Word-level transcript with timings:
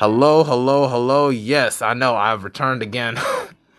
Hello, 0.00 0.44
hello, 0.44 0.88
hello. 0.88 1.28
Yes, 1.28 1.82
I 1.82 1.92
know 1.92 2.16
I've 2.16 2.42
returned 2.42 2.82
again. 2.82 3.20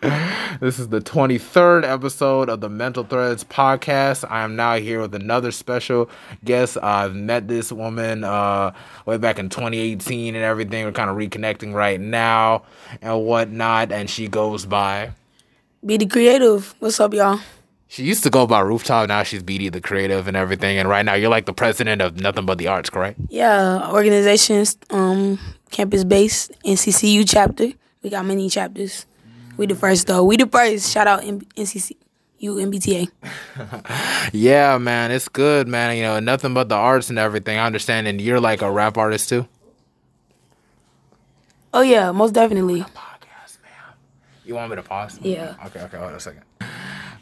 this 0.60 0.78
is 0.78 0.86
the 0.86 1.00
23rd 1.00 1.82
episode 1.82 2.48
of 2.48 2.60
the 2.60 2.68
Mental 2.68 3.02
Threads 3.02 3.42
podcast. 3.42 4.24
I 4.30 4.42
am 4.42 4.54
now 4.54 4.76
here 4.76 5.00
with 5.00 5.16
another 5.16 5.50
special 5.50 6.08
guest. 6.44 6.78
I've 6.80 7.16
met 7.16 7.48
this 7.48 7.72
woman 7.72 8.22
uh, 8.22 8.72
way 9.04 9.18
back 9.18 9.40
in 9.40 9.48
2018 9.48 10.36
and 10.36 10.44
everything. 10.44 10.84
We're 10.84 10.92
kind 10.92 11.10
of 11.10 11.16
reconnecting 11.16 11.74
right 11.74 12.00
now 12.00 12.62
and 13.00 13.24
whatnot. 13.24 13.90
And 13.90 14.08
she 14.08 14.28
goes 14.28 14.64
by 14.64 15.10
Be 15.84 15.96
the 15.96 16.06
creative. 16.06 16.72
What's 16.78 17.00
up, 17.00 17.14
y'all? 17.14 17.40
She 17.88 18.04
used 18.04 18.22
to 18.22 18.30
go 18.30 18.46
by 18.46 18.60
Rooftop. 18.60 19.08
Now 19.08 19.24
she's 19.24 19.42
BD 19.42 19.72
the 19.72 19.80
creative 19.80 20.28
and 20.28 20.36
everything. 20.36 20.78
And 20.78 20.88
right 20.88 21.04
now 21.04 21.14
you're 21.14 21.30
like 21.30 21.46
the 21.46 21.52
president 21.52 22.00
of 22.00 22.20
Nothing 22.20 22.46
But 22.46 22.58
the 22.58 22.68
Arts, 22.68 22.90
correct? 22.90 23.18
Yeah, 23.28 23.90
organizations, 23.90 24.78
um, 24.90 25.40
campus 25.72 26.04
based 26.04 26.52
NCCU 26.64 27.24
chapter. 27.26 27.68
We 28.02 28.10
got 28.10 28.24
many 28.24 28.48
chapters. 28.48 29.06
We 29.56 29.66
the 29.66 29.74
first 29.74 30.06
though. 30.06 30.24
We 30.24 30.36
the 30.36 30.46
first. 30.46 30.92
Shout 30.92 31.06
out 31.06 31.24
M- 31.24 31.40
NCCU 31.40 31.96
NBTA. 32.40 33.08
yeah, 34.32 34.78
man, 34.78 35.10
it's 35.10 35.28
good, 35.28 35.66
man. 35.66 35.96
You 35.96 36.02
know, 36.04 36.20
nothing 36.20 36.54
but 36.54 36.68
the 36.68 36.74
arts 36.76 37.10
and 37.10 37.18
everything. 37.18 37.58
I 37.58 37.66
understand. 37.66 38.06
And 38.06 38.20
you're 38.20 38.40
like 38.40 38.62
a 38.62 38.70
rap 38.70 38.96
artist 38.96 39.28
too. 39.28 39.48
Oh 41.74 41.80
yeah, 41.80 42.12
most 42.12 42.34
definitely. 42.34 42.80
Podcast, 42.80 43.62
man. 43.62 43.94
You 44.44 44.54
want 44.54 44.70
me 44.70 44.76
to 44.76 44.82
pause? 44.82 45.18
Yeah. 45.22 45.56
Okay. 45.66 45.80
Okay. 45.80 45.96
Hold 45.96 46.10
on 46.10 46.16
a 46.16 46.20
second. 46.20 46.42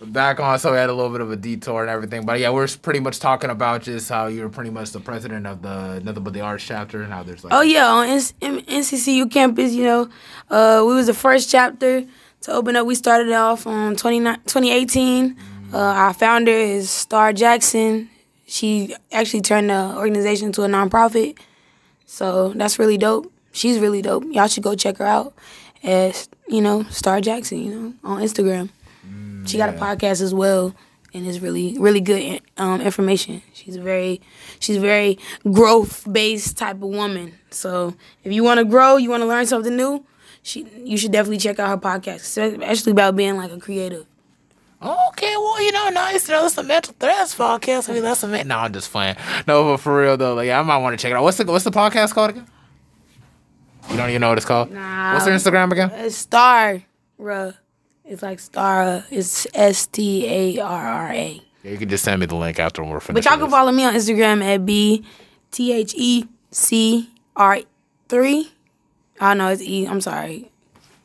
Back 0.03 0.41
on, 0.41 0.59
so 0.59 0.73
we 0.73 0.79
had 0.79 0.89
a 0.89 0.95
little 0.95 1.13
bit 1.13 1.21
of 1.21 1.31
a 1.31 1.37
detour 1.37 1.83
and 1.83 1.91
everything, 1.91 2.25
but 2.25 2.41
yeah, 2.41 2.49
we're 2.49 2.67
pretty 2.69 3.01
much 3.01 3.19
talking 3.19 3.51
about 3.51 3.83
just 3.83 4.09
how 4.09 4.29
you're 4.29 4.49
pretty 4.49 4.71
much 4.71 4.93
the 4.93 5.01
president 5.01 5.47
of 5.47 5.61
the 5.61 6.01
Nothing 6.03 6.25
But 6.25 6.33
the 6.33 6.41
Arts 6.41 6.65
chapter, 6.65 7.03
and 7.03 7.13
how 7.13 7.23
there's 7.23 7.45
like. 7.45 7.53
Oh 7.53 7.61
yeah, 7.61 7.87
on 7.87 8.09
N- 8.09 8.23
NCCU 8.63 9.31
campus, 9.31 9.73
you 9.75 9.85
know, 9.85 10.09
uh, 10.49 10.83
we 10.87 10.95
was 10.95 11.07
the 11.07 11.15
first 11.15 11.51
chapter 11.51 12.07
to 12.41 12.53
open 12.53 12.77
up. 12.77 12.87
We 12.87 12.95
started 12.95 13.31
off 13.33 13.67
on 13.67 13.95
2018. 13.95 15.37
Uh, 15.73 15.77
our 15.77 16.15
founder 16.15 16.51
is 16.51 16.89
Star 16.89 17.35
Jackson. 17.35 18.09
She 18.47 18.97
actually 19.13 19.43
turned 19.43 19.69
the 19.69 19.95
organization 19.97 20.47
into 20.47 20.63
a 20.63 20.67
nonprofit, 20.67 21.39
so 22.07 22.55
that's 22.55 22.79
really 22.79 22.97
dope. 22.97 23.31
She's 23.53 23.79
really 23.79 24.01
dope. 24.01 24.25
Y'all 24.31 24.49
should 24.49 24.63
go 24.63 24.75
check 24.75 24.97
her 24.97 25.07
out 25.07 25.35
as 25.83 26.31
you 26.49 26.63
know 26.63 26.85
Star 26.85 27.21
Jackson. 27.21 27.59
You 27.59 27.75
know 27.75 27.95
on 28.03 28.23
Instagram. 28.23 28.71
She 29.47 29.57
got 29.57 29.69
a 29.69 29.73
podcast 29.73 30.21
as 30.23 30.35
well, 30.35 30.75
and 31.15 31.27
it's 31.27 31.39
really 31.39 31.77
really 31.79 32.01
good 32.01 32.41
um, 32.57 32.81
information. 32.81 33.43
She's 33.53 33.77
very 33.77 34.21
she's 34.59 34.77
a 34.77 34.81
very 34.81 35.19
growth 35.51 36.07
based 36.11 36.57
type 36.59 36.77
of 36.77 36.83
woman. 36.83 37.35
So 37.51 37.95
if 38.25 38.33
you 38.33 38.43
want 38.45 38.59
to 38.59 38.65
grow, 38.65 38.97
you 38.97 39.11
want 39.11 39.23
to 39.23 39.27
learn 39.27 39.47
something 39.47 39.75
new, 39.77 40.05
she 40.43 40.67
you 40.85 40.97
should 40.97 41.13
definitely 41.13 41.39
check 41.39 41.59
out 41.59 41.69
her 41.69 41.77
podcast, 41.77 42.17
especially 42.17 42.93
about 42.93 43.17
being 43.17 43.37
like 43.37 43.51
a 43.51 43.59
creative. 43.59 44.07
Okay, 44.83 45.37
well, 45.37 45.63
you 45.63 45.73
know, 45.73 45.91
nice. 45.91 46.27
You 46.27 46.35
know, 46.35 46.47
it's 46.47 46.57
a 46.57 46.63
mental 46.63 46.95
threats 46.99 47.35
podcast. 47.35 47.91
I 47.91 47.93
mean, 47.93 48.03
that's 48.03 48.23
a 48.23 48.29
man. 48.29 48.49
No, 48.49 48.57
I'm 48.59 48.73
just 48.73 48.91
playing. 48.91 49.17
No, 49.47 49.65
but 49.65 49.77
for 49.79 50.01
real 50.01 50.17
though, 50.17 50.35
like 50.35 50.49
I 50.49 50.63
might 50.63 50.79
want 50.79 50.99
to 50.99 51.03
check 51.03 51.11
it 51.11 51.17
out. 51.17 51.23
What's 51.23 51.37
the 51.37 51.45
What's 51.45 51.65
the 51.65 51.71
podcast 51.71 52.15
called 52.15 52.31
again? 52.31 52.47
You 53.91 53.97
don't 53.97 54.09
even 54.09 54.21
know 54.21 54.29
what 54.31 54.39
it's 54.39 54.47
called. 54.47 54.71
Nah. 54.71 55.13
What's 55.13 55.25
their 55.27 55.35
Instagram 55.35 55.73
again? 55.73 55.91
It's 55.93 56.17
Star. 56.17 56.83
It's 58.05 58.23
like 58.23 58.41
Star. 58.41 59.05
It's 59.11 59.47
S 59.55 59.87
T 59.87 60.27
A 60.27 60.61
R 60.61 60.87
R 60.87 61.13
A. 61.13 61.43
Yeah, 61.63 61.71
you 61.73 61.79
can 61.79 61.89
just 61.89 62.05
send 62.05 62.21
me 62.21 62.27
the 62.27 62.37
link 62.37 62.59
after 62.59 62.83
we're 62.83 63.01
finished. 63.01 63.25
But 63.25 63.31
y'all 63.31 63.41
can 63.41 63.51
follow 63.51 63.71
me 63.71 63.85
on 63.85 63.95
Instagram 63.95 64.43
at 64.43 64.65
B 64.65 65.05
T 65.51 65.73
H 65.73 65.95
E 65.97 66.25
C 66.51 67.11
R 67.37 67.61
three. 68.09 68.53
Oh, 69.21 69.27
I 69.27 69.35
know 69.35 69.49
it's 69.49 69.63
E. 69.63 69.87
I'm 69.87 70.01
sorry. 70.01 70.51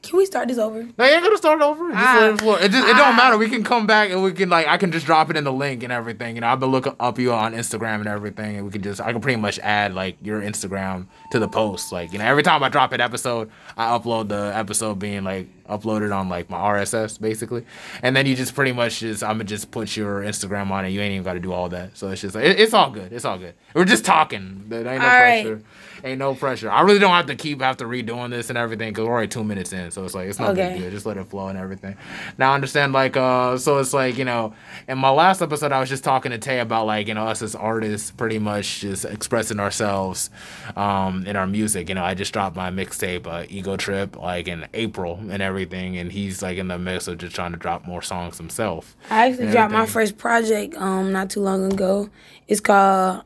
Can 0.09 0.17
we 0.17 0.25
start 0.25 0.47
this 0.47 0.57
over? 0.57 0.83
No, 0.97 1.05
you 1.05 1.11
ain't 1.11 1.23
gonna 1.23 1.37
start 1.37 1.61
over. 1.61 1.91
Just 1.91 2.01
ah, 2.01 2.27
it, 2.27 2.33
it, 2.33 2.71
just, 2.71 2.87
it 2.87 2.95
ah, 2.95 2.97
don't 2.97 3.15
matter. 3.15 3.37
We 3.37 3.49
can 3.49 3.63
come 3.63 3.87
back 3.87 4.11
and 4.11 4.23
we 4.23 4.31
can 4.31 4.49
like 4.49 4.67
I 4.67 4.77
can 4.77 4.91
just 4.91 5.05
drop 5.05 5.29
it 5.29 5.37
in 5.37 5.43
the 5.43 5.51
link 5.51 5.83
and 5.83 5.91
everything. 5.91 6.35
You 6.35 6.41
know, 6.41 6.47
I've 6.47 6.59
been 6.59 6.71
looking 6.71 6.95
up 6.99 7.19
you 7.19 7.33
on 7.33 7.53
Instagram 7.53 7.95
and 7.95 8.07
everything, 8.07 8.57
and 8.57 8.65
we 8.65 8.71
can 8.71 8.81
just 8.81 9.01
I 9.01 9.11
can 9.11 9.21
pretty 9.21 9.39
much 9.39 9.59
add 9.59 9.93
like 9.93 10.17
your 10.21 10.41
Instagram 10.41 11.07
to 11.31 11.39
the 11.39 11.47
post. 11.47 11.91
Like 11.91 12.13
you 12.13 12.19
know, 12.19 12.25
every 12.25 12.43
time 12.43 12.63
I 12.63 12.69
drop 12.69 12.91
an 12.91 13.01
episode, 13.01 13.49
I 13.77 13.97
upload 13.97 14.29
the 14.29 14.51
episode 14.55 14.99
being 14.99 15.23
like 15.23 15.47
uploaded 15.67 16.15
on 16.15 16.29
like 16.29 16.49
my 16.49 16.57
RSS 16.57 17.19
basically, 17.19 17.65
and 18.01 18.15
then 18.15 18.25
you 18.25 18.35
just 18.35 18.55
pretty 18.55 18.71
much 18.71 18.99
just 18.99 19.23
I'm 19.23 19.35
gonna 19.35 19.45
just 19.45 19.71
put 19.71 19.95
your 19.97 20.21
Instagram 20.21 20.71
on 20.71 20.85
it. 20.85 20.89
You 20.89 21.01
ain't 21.01 21.13
even 21.13 21.23
got 21.23 21.33
to 21.33 21.39
do 21.39 21.51
all 21.53 21.69
that. 21.69 21.97
So 21.97 22.09
it's 22.09 22.21
just 22.21 22.35
like 22.35 22.45
it, 22.45 22.59
it's 22.59 22.73
all 22.73 22.89
good. 22.89 23.11
It's 23.11 23.25
all 23.25 23.37
good. 23.37 23.55
We're 23.73 23.85
just 23.85 24.05
talking. 24.05 24.65
There 24.67 24.79
ain't 24.79 25.01
no 25.01 25.05
all 25.05 25.11
pressure. 25.11 25.55
Right. 25.55 25.63
Ain't 26.05 26.19
no 26.19 26.35
pressure. 26.35 26.69
I 26.69 26.81
really 26.81 26.99
don't 26.99 27.13
have 27.13 27.25
to 27.25 27.35
keep 27.35 27.63
after 27.63 27.87
redoing 27.87 28.29
this 28.29 28.49
and 28.49 28.59
everything 28.59 28.89
because 28.89 29.07
we're 29.07 29.11
already 29.11 29.27
two 29.27 29.43
minutes 29.43 29.73
in. 29.73 29.89
So 29.89 30.05
it's 30.05 30.13
like 30.13 30.29
it's 30.29 30.37
not 30.37 30.51
okay. 30.51 30.73
big 30.73 30.81
deal. 30.81 30.91
Just 30.91 31.07
let 31.07 31.17
it 31.17 31.27
flow 31.27 31.47
and 31.47 31.57
everything. 31.57 31.97
Now 32.37 32.51
I 32.51 32.53
understand 32.53 32.93
like 32.93 33.17
uh 33.17 33.57
so 33.57 33.79
it's 33.79 33.91
like 33.91 34.15
you 34.15 34.23
know 34.23 34.53
in 34.87 34.99
my 34.99 35.09
last 35.09 35.41
episode 35.41 35.71
I 35.71 35.79
was 35.79 35.89
just 35.89 36.03
talking 36.03 36.31
to 36.31 36.37
Tay 36.37 36.59
about 36.59 36.85
like 36.85 37.07
you 37.07 37.15
know 37.15 37.25
us 37.25 37.41
as 37.41 37.55
artists 37.55 38.11
pretty 38.11 38.37
much 38.37 38.81
just 38.81 39.03
expressing 39.05 39.59
ourselves 39.59 40.29
um 40.75 41.25
in 41.25 41.35
our 41.35 41.47
music. 41.47 41.89
You 41.89 41.95
know 41.95 42.03
I 42.03 42.13
just 42.13 42.31
dropped 42.33 42.55
my 42.55 42.69
mixtape 42.69 43.25
uh, 43.25 43.47
Ego 43.49 43.75
Trip 43.75 44.15
like 44.15 44.47
in 44.47 44.67
April 44.75 45.19
and 45.31 45.41
everything 45.41 45.97
and 45.97 46.11
he's 46.11 46.43
like 46.43 46.59
in 46.59 46.67
the 46.67 46.77
midst 46.77 47.07
of 47.07 47.17
just 47.17 47.33
trying 47.33 47.53
to 47.53 47.57
drop 47.57 47.87
more 47.87 48.03
songs 48.03 48.37
himself. 48.37 48.95
I 49.09 49.29
actually 49.29 49.49
dropped 49.49 49.73
my 49.73 49.87
first 49.87 50.19
project 50.19 50.75
um 50.75 51.11
not 51.11 51.31
too 51.31 51.41
long 51.41 51.73
ago. 51.73 52.11
It's 52.47 52.61
called 52.61 53.23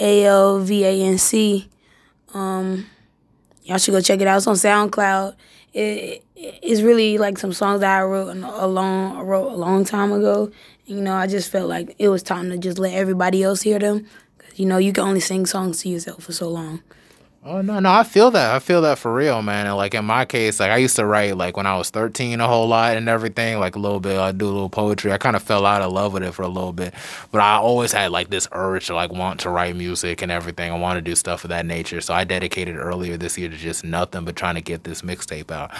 A 0.00 0.24
L 0.24 0.60
V 0.60 0.84
A 0.84 1.02
N 1.02 1.18
C 1.18 1.68
um, 2.34 2.86
y'all 3.62 3.78
should 3.78 3.92
go 3.92 4.00
check 4.00 4.20
it 4.20 4.26
out. 4.26 4.36
It's 4.36 4.46
on 4.46 4.56
SoundCloud. 4.56 5.34
It, 5.72 5.80
it, 5.80 6.24
it's 6.62 6.82
really 6.82 7.18
like 7.18 7.38
some 7.38 7.52
songs 7.52 7.80
that 7.80 7.98
I 7.98 8.02
wrote 8.02 8.36
a 8.36 8.66
long 8.66 9.18
wrote 9.20 9.52
a 9.52 9.56
long 9.56 9.84
time 9.84 10.12
ago. 10.12 10.50
You 10.86 11.00
know, 11.00 11.14
I 11.14 11.26
just 11.26 11.50
felt 11.50 11.68
like 11.68 11.94
it 11.98 12.08
was 12.08 12.22
time 12.22 12.50
to 12.50 12.58
just 12.58 12.78
let 12.78 12.94
everybody 12.94 13.42
else 13.42 13.62
hear 13.62 13.78
them. 13.78 14.06
Cause 14.38 14.58
you 14.58 14.66
know, 14.66 14.78
you 14.78 14.92
can 14.92 15.04
only 15.04 15.20
sing 15.20 15.46
songs 15.46 15.80
to 15.82 15.88
yourself 15.88 16.24
for 16.24 16.32
so 16.32 16.48
long. 16.48 16.82
Oh 17.46 17.60
no, 17.60 17.78
no, 17.78 17.92
I 17.92 18.04
feel 18.04 18.30
that. 18.30 18.54
I 18.54 18.58
feel 18.58 18.80
that 18.82 18.98
for 18.98 19.12
real, 19.12 19.42
man. 19.42 19.66
And 19.66 19.76
like 19.76 19.92
in 19.92 20.06
my 20.06 20.24
case, 20.24 20.60
like 20.60 20.70
I 20.70 20.78
used 20.78 20.96
to 20.96 21.04
write 21.04 21.36
like 21.36 21.58
when 21.58 21.66
I 21.66 21.76
was 21.76 21.90
13 21.90 22.40
a 22.40 22.46
whole 22.46 22.66
lot 22.66 22.96
and 22.96 23.06
everything, 23.06 23.58
like 23.58 23.76
a 23.76 23.78
little 23.78 24.00
bit. 24.00 24.18
I 24.18 24.32
do 24.32 24.46
a 24.46 24.48
little 24.48 24.70
poetry. 24.70 25.12
I 25.12 25.18
kind 25.18 25.36
of 25.36 25.42
fell 25.42 25.66
out 25.66 25.82
of 25.82 25.92
love 25.92 26.14
with 26.14 26.22
it 26.22 26.32
for 26.32 26.40
a 26.40 26.48
little 26.48 26.72
bit, 26.72 26.94
but 27.32 27.42
I 27.42 27.56
always 27.56 27.92
had 27.92 28.12
like 28.12 28.30
this 28.30 28.48
urge 28.52 28.86
to 28.86 28.94
like 28.94 29.12
want 29.12 29.40
to 29.40 29.50
write 29.50 29.76
music 29.76 30.22
and 30.22 30.32
everything. 30.32 30.72
I 30.72 30.78
want 30.78 30.96
to 30.96 31.02
do 31.02 31.14
stuff 31.14 31.44
of 31.44 31.50
that 31.50 31.66
nature. 31.66 32.00
So 32.00 32.14
I 32.14 32.24
dedicated 32.24 32.76
earlier 32.76 33.18
this 33.18 33.36
year 33.36 33.50
to 33.50 33.56
just 33.58 33.84
nothing 33.84 34.24
but 34.24 34.36
trying 34.36 34.54
to 34.54 34.62
get 34.62 34.84
this 34.84 35.02
mixtape 35.02 35.50
out. 35.50 35.70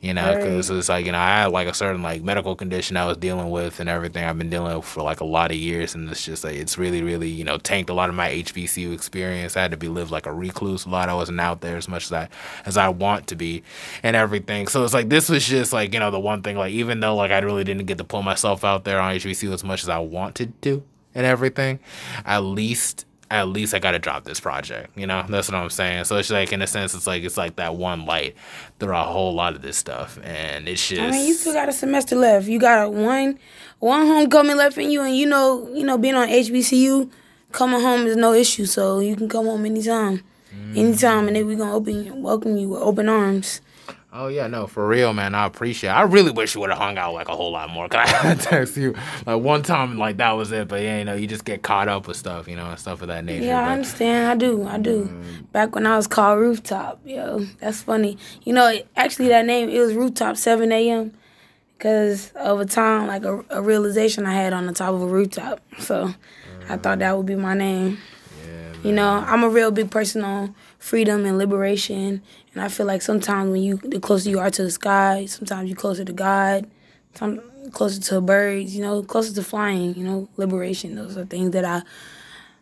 You 0.00 0.14
know, 0.14 0.34
because 0.36 0.70
right. 0.70 0.78
it's 0.78 0.88
like 0.88 1.04
you 1.04 1.12
know 1.12 1.18
I 1.18 1.42
had 1.42 1.52
like 1.52 1.68
a 1.68 1.74
certain 1.74 2.00
like 2.00 2.22
medical 2.22 2.56
condition 2.56 2.96
I 2.96 3.04
was 3.04 3.18
dealing 3.18 3.50
with 3.50 3.78
and 3.78 3.90
everything. 3.90 4.24
I've 4.24 4.38
been 4.38 4.48
dealing 4.48 4.74
with 4.74 4.86
for 4.86 5.02
like 5.02 5.20
a 5.20 5.26
lot 5.26 5.50
of 5.50 5.58
years, 5.58 5.94
and 5.94 6.08
it's 6.08 6.24
just 6.24 6.44
like 6.44 6.56
it's 6.56 6.78
really, 6.78 7.02
really 7.02 7.28
you 7.28 7.44
know 7.44 7.58
tanked 7.58 7.90
a 7.90 7.94
lot 7.94 8.08
of 8.08 8.14
my 8.14 8.30
HBCU 8.30 8.94
experience. 8.94 9.54
I 9.54 9.60
had 9.60 9.72
to 9.72 9.76
be 9.76 9.88
lived 9.88 10.10
like 10.10 10.24
a 10.24 10.32
recluse 10.32 10.86
a 10.86 10.88
lot. 10.88 11.09
I 11.10 11.14
wasn't 11.14 11.40
out 11.40 11.60
there 11.60 11.76
as 11.76 11.88
much 11.88 12.06
as 12.06 12.12
I 12.12 12.28
as 12.64 12.76
I 12.76 12.88
want 12.88 13.26
to 13.28 13.36
be 13.36 13.62
and 14.02 14.16
everything. 14.16 14.66
So 14.66 14.84
it's 14.84 14.94
like 14.94 15.08
this 15.08 15.28
was 15.28 15.46
just 15.46 15.72
like, 15.72 15.92
you 15.92 16.00
know, 16.00 16.10
the 16.10 16.20
one 16.20 16.42
thing 16.42 16.56
like 16.56 16.72
even 16.72 17.00
though 17.00 17.16
like 17.16 17.30
I 17.30 17.38
really 17.40 17.64
didn't 17.64 17.86
get 17.86 17.98
to 17.98 18.04
pull 18.04 18.22
myself 18.22 18.64
out 18.64 18.84
there 18.84 19.00
on 19.00 19.14
HBCU 19.16 19.52
as 19.52 19.64
much 19.64 19.82
as 19.82 19.88
I 19.88 19.98
wanted 19.98 20.60
to 20.62 20.82
and 21.14 21.26
everything, 21.26 21.80
at 22.24 22.38
least 22.38 23.04
at 23.30 23.48
least 23.48 23.74
I 23.74 23.78
got 23.78 23.92
to 23.92 23.98
drop 23.98 24.24
this 24.24 24.40
project. 24.40 24.96
You 24.98 25.06
know, 25.06 25.24
that's 25.28 25.50
what 25.50 25.56
I'm 25.56 25.70
saying. 25.70 26.04
So 26.04 26.16
it's 26.16 26.30
like, 26.30 26.52
in 26.52 26.62
a 26.62 26.66
sense, 26.66 26.94
it's 26.94 27.06
like 27.06 27.22
it's 27.22 27.36
like 27.36 27.56
that 27.56 27.76
one 27.76 28.04
light 28.04 28.34
through 28.78 28.96
a 28.96 29.04
whole 29.04 29.32
lot 29.32 29.54
of 29.54 29.62
this 29.62 29.76
stuff, 29.76 30.18
and 30.24 30.68
it's 30.68 30.88
just. 30.88 31.00
I 31.00 31.10
mean, 31.10 31.28
you 31.28 31.34
still 31.34 31.52
got 31.52 31.68
a 31.68 31.72
semester 31.72 32.16
left. 32.16 32.48
You 32.48 32.58
got 32.58 32.86
a 32.86 32.90
one, 32.90 33.38
one 33.78 34.06
homecoming 34.06 34.56
left 34.56 34.78
in 34.78 34.90
you, 34.90 35.02
and 35.02 35.16
you 35.16 35.26
know, 35.26 35.70
you 35.72 35.84
know, 35.84 35.96
being 35.96 36.16
on 36.16 36.28
HBCU, 36.28 37.10
coming 37.52 37.80
home 37.80 38.06
is 38.06 38.16
no 38.16 38.32
issue. 38.32 38.64
So 38.64 38.98
you 38.98 39.14
can 39.14 39.28
come 39.28 39.46
home 39.46 39.64
anytime 39.64 40.24
mm. 40.54 40.76
anytime, 40.76 41.26
and 41.26 41.36
then 41.36 41.46
we 41.46 41.56
gonna 41.56 41.74
open 41.74 42.22
welcome 42.22 42.56
you 42.56 42.68
with 42.68 42.80
open 42.80 43.08
arms. 43.08 43.60
Oh 44.12 44.26
yeah, 44.26 44.48
no, 44.48 44.66
for 44.66 44.88
real, 44.88 45.12
man. 45.12 45.36
I 45.36 45.46
appreciate. 45.46 45.90
it. 45.90 45.92
I 45.92 46.02
really 46.02 46.32
wish 46.32 46.54
you 46.54 46.60
would 46.62 46.70
have 46.70 46.80
hung 46.80 46.98
out 46.98 47.14
like 47.14 47.28
a 47.28 47.36
whole 47.36 47.52
lot 47.52 47.70
more. 47.70 47.88
Cause 47.88 48.12
I 48.24 48.34
text 48.34 48.76
you 48.76 48.94
like 49.24 49.40
one 49.40 49.62
time, 49.62 49.98
like 49.98 50.16
that 50.16 50.32
was 50.32 50.50
it. 50.50 50.66
But 50.66 50.82
yeah, 50.82 50.98
you 50.98 51.04
know, 51.04 51.14
you 51.14 51.28
just 51.28 51.44
get 51.44 51.62
caught 51.62 51.86
up 51.86 52.08
with 52.08 52.16
stuff, 52.16 52.48
you 52.48 52.56
know, 52.56 52.70
and 52.70 52.78
stuff 52.78 53.02
of 53.02 53.08
that 53.08 53.24
nature. 53.24 53.44
Yeah, 53.44 53.60
but, 53.60 53.68
I 53.68 53.72
understand. 53.74 54.26
I 54.26 54.34
do. 54.34 54.66
I 54.66 54.78
do. 54.78 55.04
Mm. 55.04 55.52
Back 55.52 55.76
when 55.76 55.86
I 55.86 55.96
was 55.96 56.08
called 56.08 56.40
Rooftop, 56.40 57.00
yo, 57.04 57.40
that's 57.60 57.82
funny. 57.82 58.18
You 58.42 58.52
know, 58.52 58.80
actually, 58.96 59.28
that 59.28 59.46
name 59.46 59.68
it 59.68 59.78
was 59.78 59.94
Rooftop 59.94 60.36
Seven 60.36 60.72
A.M. 60.72 61.12
Because 61.78 62.32
of 62.32 62.60
a 62.60 62.66
time, 62.66 63.06
like 63.06 63.24
a, 63.24 63.42
a, 63.48 63.62
realization 63.62 64.26
I 64.26 64.34
had 64.34 64.52
on 64.52 64.66
the 64.66 64.72
top 64.74 64.92
of 64.92 65.00
a 65.00 65.06
rooftop. 65.06 65.62
So 65.78 66.08
mm. 66.08 66.14
I 66.68 66.76
thought 66.76 66.98
that 66.98 67.16
would 67.16 67.24
be 67.24 67.36
my 67.36 67.54
name. 67.54 67.96
You 68.82 68.92
know, 68.92 69.22
I'm 69.26 69.44
a 69.44 69.48
real 69.50 69.70
big 69.70 69.90
person 69.90 70.24
on 70.24 70.54
freedom 70.78 71.26
and 71.26 71.36
liberation, 71.36 72.22
and 72.54 72.62
I 72.62 72.68
feel 72.68 72.86
like 72.86 73.02
sometimes 73.02 73.50
when 73.50 73.62
you 73.62 73.76
the 73.76 74.00
closer 74.00 74.30
you 74.30 74.38
are 74.38 74.50
to 74.50 74.62
the 74.62 74.70
sky, 74.70 75.26
sometimes 75.26 75.68
you're 75.68 75.76
closer 75.76 76.02
to 76.02 76.12
God, 76.14 76.66
some 77.14 77.42
closer 77.72 78.00
to 78.00 78.22
birds. 78.22 78.74
You 78.74 78.80
know, 78.80 79.02
closer 79.02 79.34
to 79.34 79.42
flying. 79.42 79.94
You 79.96 80.04
know, 80.04 80.28
liberation. 80.38 80.94
Those 80.94 81.18
are 81.18 81.26
things 81.26 81.50
that 81.50 81.66
I 81.66 81.82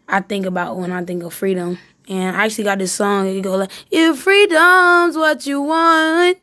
I 0.08 0.20
think 0.20 0.44
about 0.44 0.76
when 0.76 0.90
I 0.90 1.04
think 1.04 1.22
of 1.22 1.32
freedom. 1.32 1.78
And 2.08 2.36
I 2.36 2.46
actually 2.46 2.64
got 2.64 2.78
this 2.78 2.90
song. 2.92 3.28
It 3.28 3.42
go 3.42 3.54
like, 3.56 3.70
"If 3.92 4.18
freedom's 4.18 5.16
what 5.16 5.46
you 5.46 5.62
want, 5.62 6.38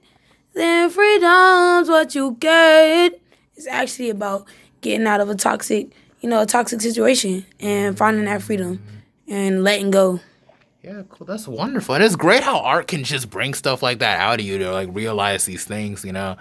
then 0.53 0.89
freedom's 0.89 1.89
what 1.89 2.15
you 2.15 2.37
get." 2.39 3.19
It's 3.57 3.67
actually 3.67 4.09
about 4.09 4.47
getting 4.79 5.05
out 5.05 5.19
of 5.19 5.29
a 5.29 5.35
toxic, 5.35 5.89
you 6.21 6.29
know, 6.29 6.41
a 6.41 6.45
toxic 6.45 6.79
situation 6.79 7.45
and 7.59 7.97
finding 7.97 8.23
that 8.25 8.41
freedom 8.41 8.79
and 9.27 9.63
letting 9.63 9.91
go. 9.91 10.19
Yeah, 10.83 11.01
cool. 11.09 11.25
That's 11.25 11.47
wonderful. 11.47 11.95
And 11.95 12.03
it's 12.03 12.15
great 12.15 12.43
how 12.43 12.59
art 12.59 12.87
can 12.87 13.03
just 13.03 13.31
bring 13.31 13.55
stuff 13.55 13.81
like 13.81 13.99
that 13.99 14.19
out 14.19 14.39
of 14.39 14.45
you 14.45 14.59
to 14.59 14.71
like 14.71 14.89
realize 14.91 15.43
these 15.45 15.65
things, 15.65 16.05
you 16.05 16.11
know, 16.11 16.37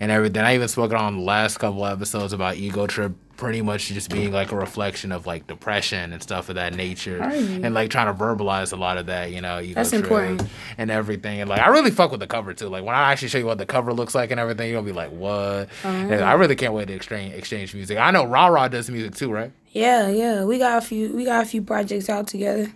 and 0.00 0.10
everything. 0.10 0.42
I 0.42 0.54
even 0.54 0.68
spoke 0.68 0.92
on 0.92 1.16
the 1.16 1.22
last 1.22 1.56
couple 1.56 1.86
episodes 1.86 2.34
about 2.34 2.56
ego 2.56 2.86
trip 2.86 3.12
pretty 3.36 3.62
much 3.62 3.88
just 3.88 4.10
being 4.10 4.32
like 4.32 4.52
a 4.52 4.56
reflection 4.56 5.12
of 5.12 5.26
like 5.26 5.46
depression 5.46 6.12
and 6.12 6.22
stuff 6.22 6.48
of 6.48 6.54
that 6.54 6.74
nature 6.74 7.22
and 7.22 7.74
like 7.74 7.90
trying 7.90 8.06
to 8.06 8.24
verbalize 8.24 8.72
a 8.72 8.76
lot 8.76 8.96
of 8.96 9.06
that 9.06 9.30
you 9.32 9.40
know 9.40 9.64
That's 9.64 9.92
important. 9.92 10.42
and 10.78 10.90
everything 10.90 11.40
and 11.40 11.50
like 11.50 11.60
i 11.60 11.68
really 11.68 11.90
fuck 11.90 12.10
with 12.10 12.20
the 12.20 12.26
cover 12.26 12.54
too 12.54 12.68
like 12.68 12.84
when 12.84 12.94
i 12.94 13.12
actually 13.12 13.28
show 13.28 13.38
you 13.38 13.46
what 13.46 13.58
the 13.58 13.66
cover 13.66 13.92
looks 13.92 14.14
like 14.14 14.30
and 14.30 14.40
everything 14.40 14.70
you're 14.70 14.80
gonna 14.80 14.86
be 14.90 14.96
like 14.96 15.10
what 15.10 15.68
and 15.84 16.14
i 16.14 16.18
uh-huh. 16.18 16.36
really 16.36 16.56
can't 16.56 16.72
wait 16.72 16.88
to 16.88 16.94
exchange 16.94 17.34
exchange 17.34 17.74
music 17.74 17.98
i 17.98 18.10
know 18.10 18.24
Ra 18.24 18.46
Ra 18.46 18.68
does 18.68 18.88
music 18.90 19.14
too 19.14 19.30
right 19.32 19.52
Yeah, 19.72 20.08
yeah. 20.08 20.44
We 20.44 20.58
got 20.58 20.78
a 20.78 20.80
few. 20.80 21.14
We 21.14 21.26
got 21.26 21.42
a 21.44 21.46
few 21.46 21.60
projects 21.60 22.08
out 22.08 22.26
together. 22.28 22.72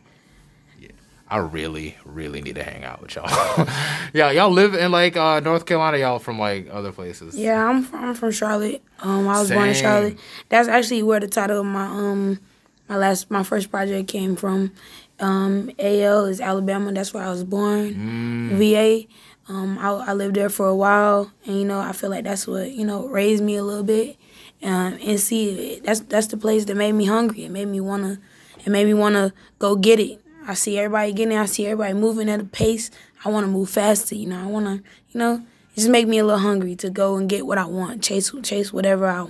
I 1.30 1.38
really, 1.38 1.96
really 2.04 2.42
need 2.42 2.56
to 2.56 2.64
hang 2.64 2.82
out 2.82 3.00
with 3.00 3.14
y'all. 3.14 3.28
yeah, 4.12 4.32
y'all 4.32 4.50
live 4.50 4.74
in 4.74 4.90
like 4.90 5.16
uh, 5.16 5.38
North 5.38 5.64
Carolina. 5.64 5.98
Y'all 5.98 6.18
from 6.18 6.40
like 6.40 6.68
other 6.72 6.90
places. 6.90 7.36
Yeah, 7.36 7.64
I'm 7.64 7.84
from, 7.84 8.04
I'm 8.04 8.14
from 8.14 8.32
Charlotte. 8.32 8.82
Um, 8.98 9.28
I 9.28 9.38
was 9.38 9.50
born 9.50 9.68
in 9.68 9.74
Charlotte. 9.74 10.18
That's 10.48 10.66
actually 10.66 11.04
where 11.04 11.20
the 11.20 11.28
title 11.28 11.60
of 11.60 11.66
my 11.66 11.86
um 11.86 12.40
my 12.88 12.96
last 12.96 13.30
my 13.30 13.44
first 13.44 13.70
project 13.70 14.08
came 14.08 14.34
from. 14.34 14.72
Um, 15.20 15.70
AL 15.78 16.24
is 16.24 16.40
Alabama. 16.40 16.92
That's 16.92 17.14
where 17.14 17.22
I 17.22 17.30
was 17.30 17.44
born. 17.44 17.94
Mm. 17.94 18.58
VA. 18.58 19.08
Um, 19.48 19.78
I, 19.78 19.90
I 19.90 20.12
lived 20.14 20.34
there 20.34 20.48
for 20.48 20.66
a 20.66 20.74
while, 20.74 21.30
and 21.46 21.56
you 21.56 21.64
know 21.64 21.78
I 21.78 21.92
feel 21.92 22.10
like 22.10 22.24
that's 22.24 22.48
what 22.48 22.72
you 22.72 22.84
know 22.84 23.06
raised 23.06 23.44
me 23.44 23.54
a 23.54 23.62
little 23.62 23.84
bit. 23.84 24.16
Um, 24.64 24.98
and 25.00 25.20
see, 25.20 25.80
that's 25.84 26.00
that's 26.00 26.26
the 26.26 26.36
place 26.36 26.64
that 26.64 26.76
made 26.76 26.92
me 26.92 27.04
hungry. 27.04 27.44
It 27.44 27.50
made 27.50 27.68
me 27.68 27.80
wanna, 27.80 28.18
it 28.58 28.68
made 28.68 28.86
me 28.86 28.94
wanna 28.94 29.32
go 29.60 29.76
get 29.76 30.00
it. 30.00 30.20
I 30.50 30.54
see 30.54 30.78
everybody 30.78 31.12
getting 31.12 31.36
it. 31.36 31.40
I 31.40 31.46
see 31.46 31.66
everybody 31.66 31.94
moving 31.94 32.28
at 32.28 32.40
a 32.40 32.44
pace. 32.44 32.90
I 33.24 33.28
want 33.30 33.44
to 33.46 33.50
move 33.52 33.70
faster. 33.70 34.14
You 34.16 34.26
know, 34.26 34.42
I 34.42 34.46
want 34.46 34.66
to, 34.66 34.74
you 35.10 35.18
know, 35.18 35.34
it 35.36 35.76
just 35.76 35.88
make 35.88 36.08
me 36.08 36.18
a 36.18 36.24
little 36.24 36.40
hungry 36.40 36.74
to 36.76 36.90
go 36.90 37.16
and 37.16 37.28
get 37.28 37.46
what 37.46 37.56
I 37.58 37.66
want, 37.66 38.02
chase 38.02 38.32
chase 38.42 38.72
whatever 38.72 39.06
I, 39.06 39.28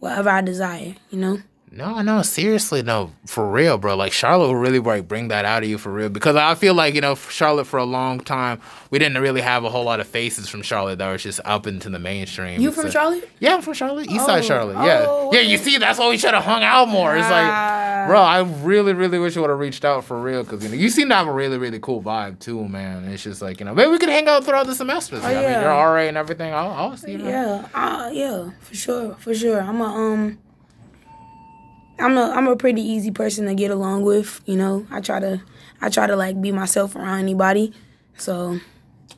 whatever 0.00 0.30
I 0.30 0.40
desire. 0.40 0.96
You 1.10 1.18
know. 1.18 1.38
No, 1.72 2.00
no, 2.00 2.22
seriously, 2.22 2.82
no, 2.82 3.12
for 3.26 3.50
real, 3.50 3.76
bro. 3.76 3.96
Like 3.96 4.12
Charlotte 4.12 4.46
will 4.46 4.56
really 4.56 4.78
like 4.78 5.06
bring 5.06 5.28
that 5.28 5.44
out 5.44 5.62
of 5.62 5.68
you 5.68 5.76
for 5.76 5.92
real 5.92 6.08
because 6.08 6.34
I 6.34 6.54
feel 6.54 6.72
like 6.72 6.94
you 6.94 7.02
know 7.02 7.14
Charlotte 7.16 7.66
for 7.66 7.76
a 7.78 7.84
long 7.84 8.20
time 8.20 8.62
we 8.90 8.98
didn't 8.98 9.20
really 9.20 9.42
have 9.42 9.62
a 9.64 9.68
whole 9.68 9.84
lot 9.84 10.00
of 10.00 10.06
faces 10.06 10.48
from 10.48 10.62
Charlotte 10.62 10.98
that 11.00 11.10
was 11.12 11.22
just 11.22 11.40
up 11.44 11.66
into 11.66 11.90
the 11.90 11.98
mainstream. 11.98 12.62
You 12.62 12.70
from 12.72 12.84
like- 12.84 12.92
Charlotte? 12.92 13.28
Yeah, 13.40 13.56
I'm 13.56 13.62
from 13.62 13.74
Charlotte, 13.74 14.08
East 14.10 14.24
Side 14.24 14.38
Oh, 14.38 14.46
Charlotte. 14.46 14.74
Yeah, 14.86 15.04
oh, 15.06 15.30
yeah. 15.34 15.40
You 15.40 15.58
see, 15.58 15.76
that's 15.76 15.98
why 15.98 16.08
we 16.08 16.16
should 16.16 16.32
have 16.32 16.44
hung 16.44 16.62
out 16.62 16.88
more. 16.88 17.14
It's 17.14 17.28
like, 17.28 17.46
Ah. 18.06 18.08
bro, 18.08 18.20
I 18.20 18.40
really, 18.64 18.92
really 18.92 19.18
wish 19.18 19.34
you 19.34 19.40
would 19.42 19.50
have 19.50 19.58
reached 19.58 19.84
out 19.84 20.04
for 20.04 20.20
real 20.20 20.42
because 20.44 20.62
you 20.62 20.68
know 20.70 20.74
you 20.74 20.88
seem 20.90 21.08
to 21.10 21.14
have 21.14 21.26
a 21.26 21.32
really, 21.32 21.58
really 21.58 21.78
cool 21.80 22.02
vibe 22.02 22.38
too, 22.38 22.66
man. 22.68 23.04
It's 23.04 23.22
just 23.22 23.42
like 23.42 23.60
you 23.60 23.66
know 23.66 23.74
maybe 23.74 23.90
we 23.90 23.98
could 23.98 24.08
hang 24.08 24.28
out 24.28 24.44
throughout 24.44 24.66
the 24.66 24.74
semesters. 24.74 25.24
I 25.24 25.28
mean, 25.28 25.36
Oh, 25.38 25.40
yeah. 25.42 25.60
you're 25.62 25.70
RA 25.70 26.02
and 26.02 26.16
everything. 26.16 26.52
I'll, 26.52 26.70
I'll 26.70 26.96
see 26.96 27.12
you. 27.12 27.24
Yeah, 27.26 27.68
uh, 27.74 28.10
yeah, 28.12 28.50
for 28.60 28.74
sure, 28.74 29.14
for 29.18 29.34
sure. 29.34 29.60
I'm 29.60 29.80
a 29.80 29.84
um, 29.84 30.38
I'm 31.98 32.16
a 32.16 32.30
I'm 32.30 32.46
a 32.48 32.56
pretty 32.56 32.82
easy 32.82 33.10
person 33.10 33.46
to 33.46 33.54
get 33.54 33.70
along 33.70 34.02
with. 34.02 34.40
You 34.46 34.56
know, 34.56 34.86
I 34.90 35.00
try 35.00 35.20
to 35.20 35.40
I 35.80 35.88
try 35.88 36.06
to 36.06 36.16
like 36.16 36.40
be 36.40 36.52
myself 36.52 36.94
around 36.96 37.18
anybody. 37.20 37.72
So 38.18 38.60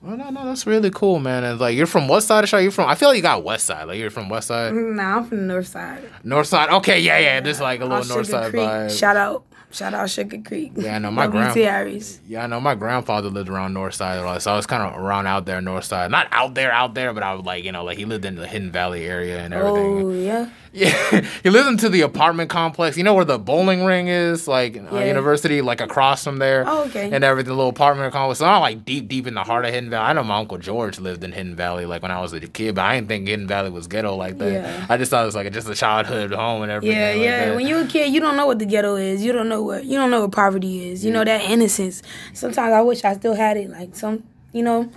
Well, 0.01 0.17
no, 0.17 0.31
no, 0.31 0.45
that's 0.47 0.67
really 0.67 0.91
cool, 0.91 1.19
man. 1.19 1.43
And 1.45 1.59
like, 1.61 1.77
you're 1.77 1.87
from 1.87 2.07
what 2.09 2.21
side 2.21 2.45
of 2.45 2.49
Charlotte? 2.51 2.63
You're 2.65 2.73
from? 2.73 2.89
I 2.89 2.95
feel 2.95 3.09
like 3.09 3.17
you 3.17 3.23
got 3.23 3.43
West 3.43 3.67
Side. 3.67 3.85
Like, 3.89 3.99
you're 3.99 4.11
from 4.11 4.29
West 4.29 4.47
Side, 4.49 4.73
nah, 4.73 5.17
I'm 5.19 5.25
from 5.27 5.47
north 5.49 5.67
side. 5.67 6.09
North 6.23 6.47
Side. 6.47 6.71
Okay, 6.71 7.01
yeah, 7.01 7.19
yeah. 7.19 7.41
There's 7.41 7.61
like 7.61 7.81
a 7.81 7.85
little 7.85 8.05
North 8.05 8.29
Side 8.29 8.51
Creek. 8.51 8.63
vibe. 8.63 8.97
Shout 8.97 9.17
out, 9.17 9.45
shout 9.73 9.95
out 9.95 10.09
Sugar 10.09 10.39
Creek. 10.47 10.73
Yeah, 10.77 10.95
I 10.95 10.99
know, 11.01 11.11
my 11.11 11.27
WT 11.27 11.33
grand- 11.55 12.19
Yeah, 12.29 12.45
I 12.45 12.47
know 12.47 12.61
my 12.61 12.77
grandfather 12.77 13.29
lived 13.29 13.49
around 13.49 13.75
North 13.75 13.95
Side 13.95 14.19
a 14.19 14.23
lot, 14.23 14.41
so 14.41 14.53
I 14.53 14.57
was 14.57 14.67
kind 14.67 14.83
of 14.85 15.01
around 15.03 15.27
out 15.27 15.47
there, 15.47 15.61
North 15.61 15.85
Side. 15.85 16.13
Not 16.13 16.29
out 16.31 16.55
there, 16.55 16.71
out 16.71 16.95
there, 16.95 17.13
but 17.13 17.25
I 17.25 17.35
was 17.35 17.45
like, 17.45 17.65
you 17.65 17.73
know, 17.73 17.83
like 17.83 17.99
he 17.99 18.05
lived 18.05 18.25
in 18.25 18.37
the 18.37 18.47
Hidden 18.47 18.71
Valley 18.71 19.05
area 19.05 19.41
and 19.41 19.53
everything. 19.53 20.03
Oh 20.05 20.13
yeah, 20.13 20.49
Yeah, 20.79 21.23
he 21.43 21.51
lives 21.51 21.67
into 21.67 21.89
the 21.89 22.03
apartment 22.03 22.51
complex. 22.51 22.97
You 22.97 23.03
know 23.03 23.15
where 23.15 23.25
the 23.25 23.39
bowling 23.39 23.85
ring 23.85 24.09
is, 24.09 24.47
like 24.47 24.77
uh, 24.77 24.83
Yeah. 24.93 25.05
University, 25.07 25.61
like 25.63 25.81
across 25.81 26.23
from 26.23 26.39
there. 26.39 26.65
Oh, 26.67 26.85
okay. 26.85 27.11
And 27.11 27.25
everything, 27.25 27.49
the 27.49 27.55
little 27.55 27.71
apartment 27.71 28.13
complex. 28.13 28.39
So 28.41 28.47
I'm 28.47 28.61
like 28.61 28.85
deep, 28.85 29.09
deep 29.09 29.27
in 29.27 29.35
the 29.35 29.43
heart 29.45 29.65
of 29.65 29.73
Hidden 29.73 29.91
Valley. 29.91 30.07
I 30.07 30.13
know 30.13 30.23
my 30.25 30.37
uncle 30.37 30.59
George 30.59 30.99
lived 30.99 31.25
in 31.25 31.33
Hidden 31.33 31.57
Valley, 31.57 31.87
like 31.87 32.03
when 32.03 32.11
I 32.11 32.21
was 32.21 32.33
a 32.33 32.41
kid, 32.41 32.75
but 32.75 32.85
I 32.85 32.95
didn't 32.97 33.09
think 33.09 33.29
Hidden 33.29 33.49
Valley 33.49 33.71
was 33.71 33.87
ghetto 33.87 34.15
like 34.15 34.39
that. 34.39 34.53
Yeah. 34.53 34.87
I 34.89 34.97
just 34.99 35.11
thought 35.11 35.23
it 35.23 35.27
was 35.27 35.35
like 35.35 35.51
just 35.53 35.69
a 35.69 35.75
childhood 35.75 36.33
home 36.33 36.63
and 36.63 36.71
everything. 36.71 36.97
yeah, 36.99 37.11
like 37.13 37.21
yeah. 37.21 37.45
that. 37.47 37.57
When 37.57 37.67
you're 37.67 37.83
a 37.85 37.87
kid, 37.87 38.13
you 38.13 38.21
don't 38.21 38.37
know 38.37 38.47
what 38.47 38.59
the 38.59 38.67
ghetto 38.67 38.97
is. 38.97 39.25
You 39.25 39.33
don't 39.33 39.49
know 39.49 39.63
what 39.63 39.85
you 39.85 39.97
don't 39.99 40.11
know 40.11 40.21
what 40.23 40.33
poverty 40.33 40.91
is. 40.91 41.05
You 41.05 41.11
know 41.13 41.25
that 41.25 41.43
innocence. 41.43 42.03
Sometimes 42.35 42.73
I 42.73 42.83
wish 42.83 43.05
I 43.05 43.15
still 43.15 43.35
had 43.35 43.57
it. 43.57 43.71
Like 43.71 43.97
some, 43.97 44.23
you 44.53 44.63
know, 44.63 44.91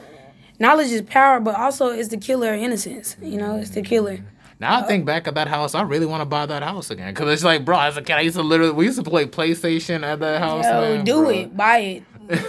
knowledge 0.59 0.91
is 0.91 1.01
power, 1.01 1.39
but 1.39 1.55
also 1.55 1.87
it's 1.91 2.09
the 2.09 2.17
killer 2.17 2.53
of 2.53 2.59
innocence. 2.59 3.15
You 3.21 3.37
know, 3.37 3.55
it's 3.55 3.71
the 3.71 3.81
killer. 3.81 4.19
Now 4.61 4.77
I 4.77 4.83
oh. 4.83 4.85
think 4.85 5.05
back 5.05 5.27
at 5.27 5.33
that 5.33 5.47
house, 5.47 5.73
I 5.73 5.81
really 5.81 6.05
want 6.05 6.21
to 6.21 6.25
buy 6.25 6.45
that 6.45 6.61
house 6.61 6.91
again. 6.91 7.15
Cause 7.15 7.27
it's 7.33 7.43
like, 7.43 7.65
bro, 7.65 7.79
as 7.79 7.97
a 7.97 8.01
kid, 8.03 8.13
I 8.13 8.21
used 8.21 8.35
to 8.35 8.43
literally, 8.43 8.73
we 8.73 8.85
used 8.85 9.03
to 9.03 9.09
play 9.09 9.25
PlayStation 9.25 10.03
at 10.03 10.19
that 10.19 10.39
house. 10.39 10.65
Yo, 10.65 10.81
man, 10.81 11.03
do 11.03 11.21
bro. 11.21 11.29
it, 11.29 11.57
buy 11.57 11.77
it, 11.79 12.03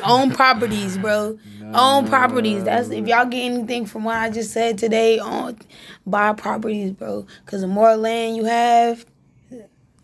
own 0.04 0.30
properties, 0.30 0.98
bro. 0.98 1.38
Own 1.74 2.06
properties. 2.06 2.64
That's 2.64 2.90
if 2.90 3.06
y'all 3.06 3.24
get 3.24 3.50
anything 3.50 3.86
from 3.86 4.04
what 4.04 4.16
I 4.16 4.28
just 4.28 4.52
said 4.52 4.76
today. 4.76 5.18
On 5.18 5.58
buy 6.06 6.34
properties, 6.34 6.92
bro. 6.92 7.26
Cause 7.46 7.62
the 7.62 7.66
more 7.66 7.96
land 7.96 8.36
you 8.36 8.44
have, 8.44 9.06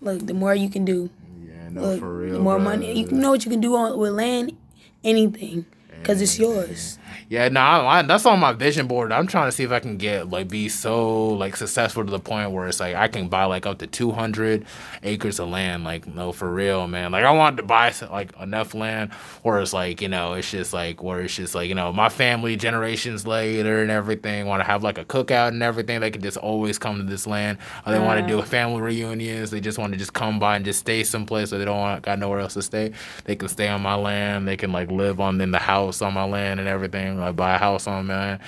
look, 0.00 0.26
the 0.26 0.32
more 0.32 0.54
you 0.54 0.70
can 0.70 0.86
do. 0.86 1.10
Yeah, 1.44 1.68
no, 1.68 1.82
Look, 1.82 2.00
for 2.00 2.16
real. 2.20 2.32
the 2.32 2.38
more 2.38 2.54
bro. 2.54 2.64
money 2.64 2.98
you 2.98 3.10
know 3.10 3.32
what 3.32 3.44
you 3.44 3.50
can 3.50 3.60
do 3.60 3.76
on 3.76 3.98
with 3.98 4.12
land, 4.12 4.56
anything, 5.04 5.66
cause 6.04 6.20
it's 6.20 6.38
yours. 6.38 6.98
Yeah, 7.30 7.48
no, 7.48 7.60
I, 7.60 7.98
I- 7.98 8.02
that's 8.02 8.24
on 8.24 8.40
my 8.40 8.52
vision 8.52 8.86
board. 8.86 9.12
I'm 9.12 9.26
trying 9.26 9.48
to 9.48 9.52
see 9.52 9.62
if 9.62 9.70
I 9.70 9.80
can 9.80 9.98
get 9.98 10.30
like 10.30 10.48
be 10.48 10.68
so 10.70 11.28
like 11.28 11.56
successful 11.56 12.04
to 12.04 12.10
the 12.10 12.18
point 12.18 12.52
where 12.52 12.66
it's 12.66 12.80
like 12.80 12.94
I 12.94 13.08
can 13.08 13.28
buy 13.28 13.44
like 13.44 13.66
up 13.66 13.78
to 13.78 13.86
200 13.86 14.64
acres 15.02 15.38
of 15.38 15.48
land. 15.48 15.84
Like 15.84 16.06
no, 16.06 16.32
for 16.32 16.50
real, 16.50 16.86
man. 16.86 17.12
Like 17.12 17.24
I 17.24 17.30
want 17.32 17.58
to 17.58 17.62
buy 17.62 17.92
like 18.10 18.34
enough 18.40 18.74
land 18.74 19.12
where 19.42 19.60
it's 19.60 19.74
like 19.74 20.00
you 20.00 20.08
know 20.08 20.32
it's 20.34 20.50
just 20.50 20.72
like 20.72 21.02
where 21.02 21.20
it's 21.20 21.36
just 21.36 21.54
like 21.54 21.68
you 21.68 21.74
know 21.74 21.92
my 21.92 22.08
family 22.08 22.56
generations 22.56 23.26
later 23.26 23.82
and 23.82 23.90
everything 23.90 24.46
want 24.46 24.60
to 24.60 24.64
have 24.64 24.82
like 24.82 24.96
a 24.98 25.04
cookout 25.04 25.48
and 25.48 25.62
everything. 25.62 26.00
They 26.00 26.10
can 26.10 26.22
just 26.22 26.38
always 26.38 26.78
come 26.78 26.96
to 26.96 27.04
this 27.04 27.26
land. 27.26 27.58
Or 27.86 27.92
they 27.92 27.98
want 27.98 28.20
to 28.20 28.26
do 28.26 28.38
uh-huh. 28.38 28.48
family 28.48 28.80
reunions. 28.80 29.50
They 29.50 29.60
just 29.60 29.78
want 29.78 29.92
to 29.92 29.98
just 29.98 30.14
come 30.14 30.38
by 30.38 30.56
and 30.56 30.64
just 30.64 30.80
stay 30.80 31.04
someplace. 31.04 31.52
Or 31.52 31.58
they 31.58 31.64
don't 31.66 31.78
want 31.78 32.02
got 32.02 32.18
nowhere 32.18 32.40
else 32.40 32.54
to 32.54 32.62
stay. 32.62 32.92
They 33.24 33.36
can 33.36 33.48
stay 33.48 33.68
on 33.68 33.82
my 33.82 33.94
land. 33.96 34.48
They 34.48 34.56
can 34.56 34.72
like 34.72 34.90
live 34.90 35.20
on 35.20 35.40
in 35.40 35.50
the 35.50 35.58
house 35.58 35.87
on 36.02 36.14
my 36.14 36.24
land 36.24 36.60
and 36.60 36.68
everything. 36.68 37.18
Like 37.18 37.36
buy 37.36 37.54
a 37.54 37.58
house 37.58 37.86
on 37.86 38.06
man, 38.06 38.40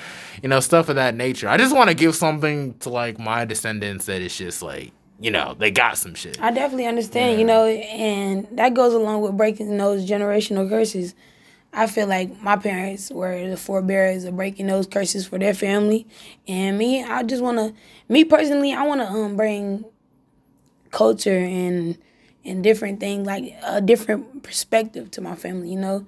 you 0.43 0.49
know 0.49 0.61
stuff 0.61 0.89
of 0.89 0.97
that 0.97 1.15
nature. 1.15 1.49
I 1.49 1.57
just 1.57 1.75
want 1.75 1.89
to 1.89 1.95
give 1.95 2.15
something 2.15 2.75
to 2.79 2.89
like 2.91 3.19
my 3.19 3.45
descendants 3.45 4.07
that 4.07 4.21
it's 4.23 4.37
just 4.37 4.63
like 4.63 4.93
you 5.19 5.31
know 5.31 5.55
they 5.59 5.71
got 5.71 5.99
some 5.99 6.15
shit. 6.15 6.41
I 6.41 6.51
definitely 6.51 6.87
understand, 6.87 7.39
you 7.39 7.47
know, 7.47 7.67
and 7.67 8.47
that 8.53 8.75
goes 8.75 8.95
along 8.95 9.23
with 9.23 9.37
breaking 9.37 9.77
those 9.77 10.09
generational 10.09 10.69
curses. 10.69 11.15
I 11.73 11.87
feel 11.87 12.09
like 12.09 12.41
my 12.43 12.57
parents 12.57 13.11
were 13.11 13.49
the 13.49 13.57
forebearers 13.57 14.25
of 14.25 14.35
breaking 14.35 14.67
those 14.67 14.87
curses 14.89 15.27
for 15.27 15.39
their 15.39 15.55
family, 15.55 16.07
and 16.49 16.77
me, 16.77 17.05
I 17.05 17.23
just 17.23 17.43
want 17.43 17.59
to, 17.59 17.73
me 18.09 18.25
personally, 18.25 18.73
I 18.73 18.83
want 18.83 19.01
to 19.01 19.07
um 19.07 19.37
bring 19.37 19.85
culture 20.91 21.39
and 21.39 21.97
and 22.45 22.63
different 22.65 23.01
things 23.01 23.27
like 23.27 23.55
a 23.63 23.81
different 23.81 24.43
perspective 24.43 25.11
to 25.13 25.21
my 25.21 25.35
family. 25.35 25.71
You 25.71 25.79
know, 25.79 26.07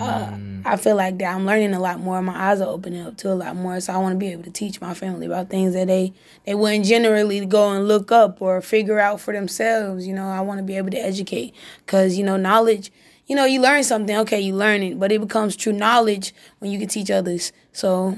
uh, 0.00 0.36
I 0.64 0.76
feel 0.76 0.96
like 0.96 1.18
that 1.18 1.34
I'm 1.34 1.46
learning 1.46 1.74
a 1.74 1.80
lot 1.80 2.00
more. 2.00 2.20
My 2.22 2.50
eyes 2.50 2.60
are 2.60 2.68
opening 2.68 3.06
up 3.06 3.16
to 3.18 3.32
a 3.32 3.34
lot 3.34 3.56
more, 3.56 3.80
so 3.80 3.92
I 3.92 3.98
want 3.98 4.14
to 4.14 4.18
be 4.18 4.28
able 4.32 4.42
to 4.44 4.50
teach 4.50 4.80
my 4.80 4.94
family 4.94 5.26
about 5.26 5.48
things 5.48 5.74
that 5.74 5.86
they 5.86 6.12
they 6.44 6.54
wouldn't 6.54 6.84
generally 6.84 7.44
go 7.46 7.70
and 7.70 7.88
look 7.88 8.12
up 8.12 8.42
or 8.42 8.60
figure 8.60 8.98
out 8.98 9.20
for 9.20 9.32
themselves. 9.32 10.06
You 10.06 10.14
know, 10.14 10.28
I 10.28 10.40
want 10.40 10.58
to 10.58 10.64
be 10.64 10.76
able 10.76 10.90
to 10.90 10.98
educate 10.98 11.54
because 11.84 12.18
you 12.18 12.24
know 12.24 12.36
knowledge. 12.36 12.90
You 13.28 13.34
know, 13.34 13.44
you 13.44 13.60
learn 13.60 13.82
something, 13.82 14.16
okay, 14.18 14.40
you 14.40 14.54
learn 14.54 14.84
it, 14.84 15.00
but 15.00 15.10
it 15.10 15.20
becomes 15.20 15.56
true 15.56 15.72
knowledge 15.72 16.32
when 16.60 16.70
you 16.70 16.78
can 16.78 16.86
teach 16.86 17.10
others. 17.10 17.52
So 17.72 18.16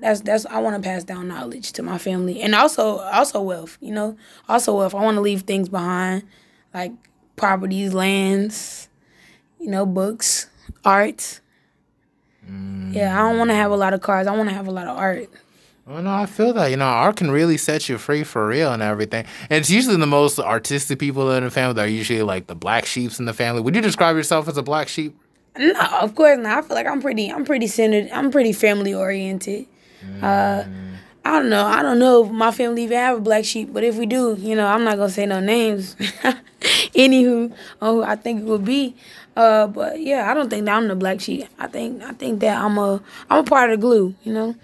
that's 0.00 0.20
that's 0.20 0.44
I 0.46 0.58
want 0.58 0.76
to 0.76 0.86
pass 0.86 1.02
down 1.02 1.28
knowledge 1.28 1.72
to 1.72 1.82
my 1.82 1.96
family, 1.96 2.42
and 2.42 2.54
also 2.54 2.98
also 2.98 3.40
wealth. 3.40 3.78
You 3.80 3.92
know, 3.92 4.16
also 4.48 4.76
wealth. 4.76 4.94
I 4.94 5.02
want 5.02 5.14
to 5.16 5.22
leave 5.22 5.42
things 5.42 5.68
behind, 5.70 6.24
like 6.72 6.92
properties, 7.36 7.92
lands, 7.94 8.88
you 9.58 9.70
know, 9.70 9.86
books, 9.86 10.48
art. 10.84 11.40
Yeah, 12.92 13.14
I 13.14 13.28
don't 13.28 13.38
want 13.38 13.50
to 13.50 13.54
have 13.54 13.70
a 13.70 13.76
lot 13.76 13.94
of 13.94 14.00
cars. 14.00 14.26
I 14.26 14.36
want 14.36 14.48
to 14.48 14.54
have 14.54 14.66
a 14.66 14.72
lot 14.72 14.88
of 14.88 14.96
art. 14.96 15.28
Oh 15.86 16.00
no, 16.00 16.12
I 16.12 16.26
feel 16.26 16.52
that. 16.54 16.70
You 16.70 16.76
know, 16.76 16.86
art 16.86 17.16
can 17.16 17.30
really 17.30 17.56
set 17.56 17.88
you 17.88 17.98
free 17.98 18.24
for 18.24 18.46
real 18.46 18.72
and 18.72 18.82
everything. 18.82 19.24
And 19.48 19.60
it's 19.60 19.70
usually 19.70 19.96
the 19.96 20.06
most 20.06 20.38
artistic 20.38 20.98
people 20.98 21.30
in 21.32 21.44
the 21.44 21.50
family 21.50 21.74
that 21.74 21.84
are 21.84 21.88
usually 21.88 22.22
like 22.22 22.46
the 22.48 22.54
black 22.54 22.86
sheeps 22.86 23.18
in 23.18 23.24
the 23.26 23.32
family. 23.32 23.60
Would 23.60 23.74
you 23.74 23.80
describe 23.80 24.16
yourself 24.16 24.48
as 24.48 24.56
a 24.56 24.62
black 24.62 24.88
sheep? 24.88 25.16
No, 25.58 25.80
of 26.00 26.14
course 26.14 26.38
not. 26.38 26.58
I 26.58 26.62
feel 26.62 26.76
like 26.76 26.86
I'm 26.86 27.00
pretty. 27.00 27.30
I'm 27.30 27.44
pretty 27.44 27.66
centered. 27.66 28.08
I'm 28.12 28.30
pretty 28.30 28.52
family 28.52 28.94
oriented. 28.94 29.66
Uh, 30.22 30.64
I 31.30 31.34
don't 31.34 31.48
know. 31.48 31.64
I 31.64 31.80
don't 31.82 32.00
know 32.00 32.24
if 32.24 32.32
my 32.32 32.50
family 32.50 32.82
even 32.82 32.98
have 32.98 33.18
a 33.18 33.20
black 33.20 33.44
sheep, 33.44 33.72
but 33.72 33.84
if 33.84 33.96
we 33.96 34.04
do, 34.04 34.34
you 34.36 34.56
know, 34.56 34.66
I'm 34.66 34.82
not 34.82 34.96
gonna 34.96 35.10
say 35.10 35.26
no 35.26 35.38
names. 35.38 35.94
Anywho, 36.60 37.54
on 37.80 37.94
who 37.94 38.02
I 38.02 38.16
think 38.16 38.40
it 38.40 38.46
would 38.46 38.64
be. 38.64 38.96
Uh, 39.36 39.68
but 39.68 40.00
yeah, 40.00 40.28
I 40.28 40.34
don't 40.34 40.50
think 40.50 40.64
that 40.64 40.76
I'm 40.76 40.88
the 40.88 40.96
black 40.96 41.20
sheep. 41.20 41.46
I 41.56 41.68
think 41.68 42.02
I 42.02 42.14
think 42.14 42.40
that 42.40 42.60
I'm 42.60 42.76
a 42.78 43.00
I'm 43.30 43.44
a 43.44 43.48
part 43.48 43.70
of 43.70 43.78
the 43.78 43.80
glue. 43.80 44.12
You 44.24 44.32
know, 44.32 44.56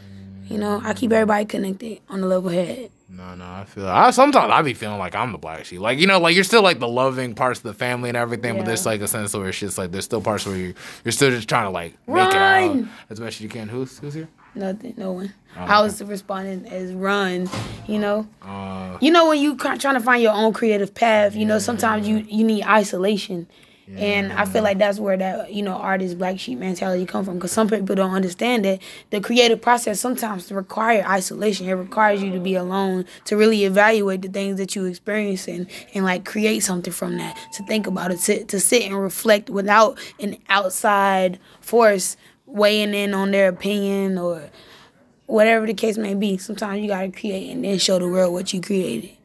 you 0.49 0.59
know, 0.59 0.81
I 0.83 0.93
keep 0.93 1.13
everybody 1.13 1.45
connected 1.45 2.01
on 2.09 2.21
the 2.21 2.27
level 2.27 2.51
head. 2.51 2.91
No, 3.09 3.37
no, 3.37 3.45
I 3.45 3.65
feel. 3.65 3.87
I 3.87 4.11
sometimes 4.11 4.51
I 4.51 4.61
be 4.63 4.75
feeling 4.75 4.99
like 4.99 5.15
I'm 5.15 5.31
the 5.31 5.39
black 5.39 5.67
sheep. 5.67 5.79
Like 5.79 6.01
you 6.01 6.09
know, 6.09 6.19
like 6.19 6.35
you're 6.35 6.43
still 6.43 6.63
like 6.63 6.81
the 6.81 6.89
loving 6.89 7.37
parts 7.37 7.61
of 7.61 7.63
the 7.63 7.75
family 7.75 8.09
and 8.09 8.17
everything, 8.17 8.57
but 8.57 8.67
there's 8.67 8.85
like 8.85 9.01
a 9.03 9.07
sense 9.07 9.33
where 9.35 9.49
it's 9.49 9.59
just 9.61 9.79
like 9.79 9.93
there's 9.93 10.05
still 10.05 10.21
parts 10.21 10.45
where 10.45 10.57
you 10.57 10.75
you're 11.05 11.13
still 11.13 11.31
just 11.31 11.49
trying 11.49 11.67
to 11.67 11.71
like 11.71 11.97
make 12.09 12.29
it 12.29 12.35
out 12.35 12.85
as 13.09 13.21
best 13.21 13.37
as 13.37 13.41
you 13.41 13.49
can. 13.49 13.69
Who's 13.69 14.01
who's 14.01 14.15
here? 14.15 14.29
Nothing, 14.57 14.95
no 14.97 15.13
one. 15.13 15.35
Oh, 15.57 15.61
I 15.61 15.81
was 15.83 16.03
responding 16.03 16.67
as 16.67 16.93
run. 16.93 17.49
You 17.87 17.99
know, 17.99 18.27
Uh, 18.43 18.97
you 19.01 19.11
know 19.11 19.29
when 19.29 19.39
you 19.39 19.57
trying 19.57 19.79
to 19.79 20.01
find 20.01 20.23
your 20.23 20.33
own 20.33 20.53
creative 20.53 20.95
path. 20.95 21.37
You 21.37 21.45
know, 21.45 21.59
sometimes 21.59 22.09
you 22.09 22.25
you 22.29 22.45
need 22.45 22.65
isolation. 22.65 23.47
And 23.97 24.33
I 24.33 24.45
feel 24.47 24.63
like 24.63 24.79
that's 24.79 24.99
where 24.99 25.17
that 25.17 25.53
you 25.55 25.63
know 25.63 25.73
artist 25.75 26.19
black 26.19 26.39
sheep 26.41 26.59
mentality 26.59 27.07
come 27.07 27.25
from 27.25 27.35
because 27.35 27.53
some 27.53 27.69
people 27.69 27.95
don't 27.95 28.13
understand 28.13 28.65
that 28.65 28.81
the 29.11 29.21
creative 29.21 29.63
process 29.63 30.01
sometimes 30.01 30.51
require 30.51 31.05
isolation. 31.07 31.69
It 31.69 31.75
requires 31.75 32.23
you 32.23 32.33
to 32.33 32.41
be 32.41 32.57
alone 32.57 33.07
to 33.27 33.37
really 33.37 33.65
evaluate 33.65 34.23
the 34.23 34.29
things 34.29 34.59
that 34.59 34.75
you 34.75 34.85
experience 34.87 35.47
and, 35.49 35.67
and 35.95 36.05
like 36.05 36.25
create 36.25 36.61
something 36.65 36.93
from 36.93 37.17
that. 37.19 37.37
To 37.55 37.63
think 37.65 37.87
about 37.87 38.11
it, 38.11 38.19
to, 38.23 38.45
to 38.45 38.61
sit 38.61 38.83
and 38.83 39.01
reflect 39.01 39.49
without 39.51 39.99
an 40.21 40.37
outside 40.49 41.39
force 41.61 42.17
weighing 42.57 42.95
in 42.95 43.15
on 43.15 43.31
their 43.31 43.49
opinion 43.49 44.19
or 44.19 44.51
whatever 45.27 45.67
the 45.67 45.75
case 45.75 45.99
may 45.99 46.15
be. 46.15 46.39
Sometimes 46.39 46.81
you 46.81 46.89
gotta 46.89 47.11
create 47.11 47.51
and 47.51 47.65
then 47.65 47.79
show 47.79 47.99
the 47.99 48.09
world 48.09 48.33
what 48.33 48.53
you 48.53 48.61
created. 48.61 49.16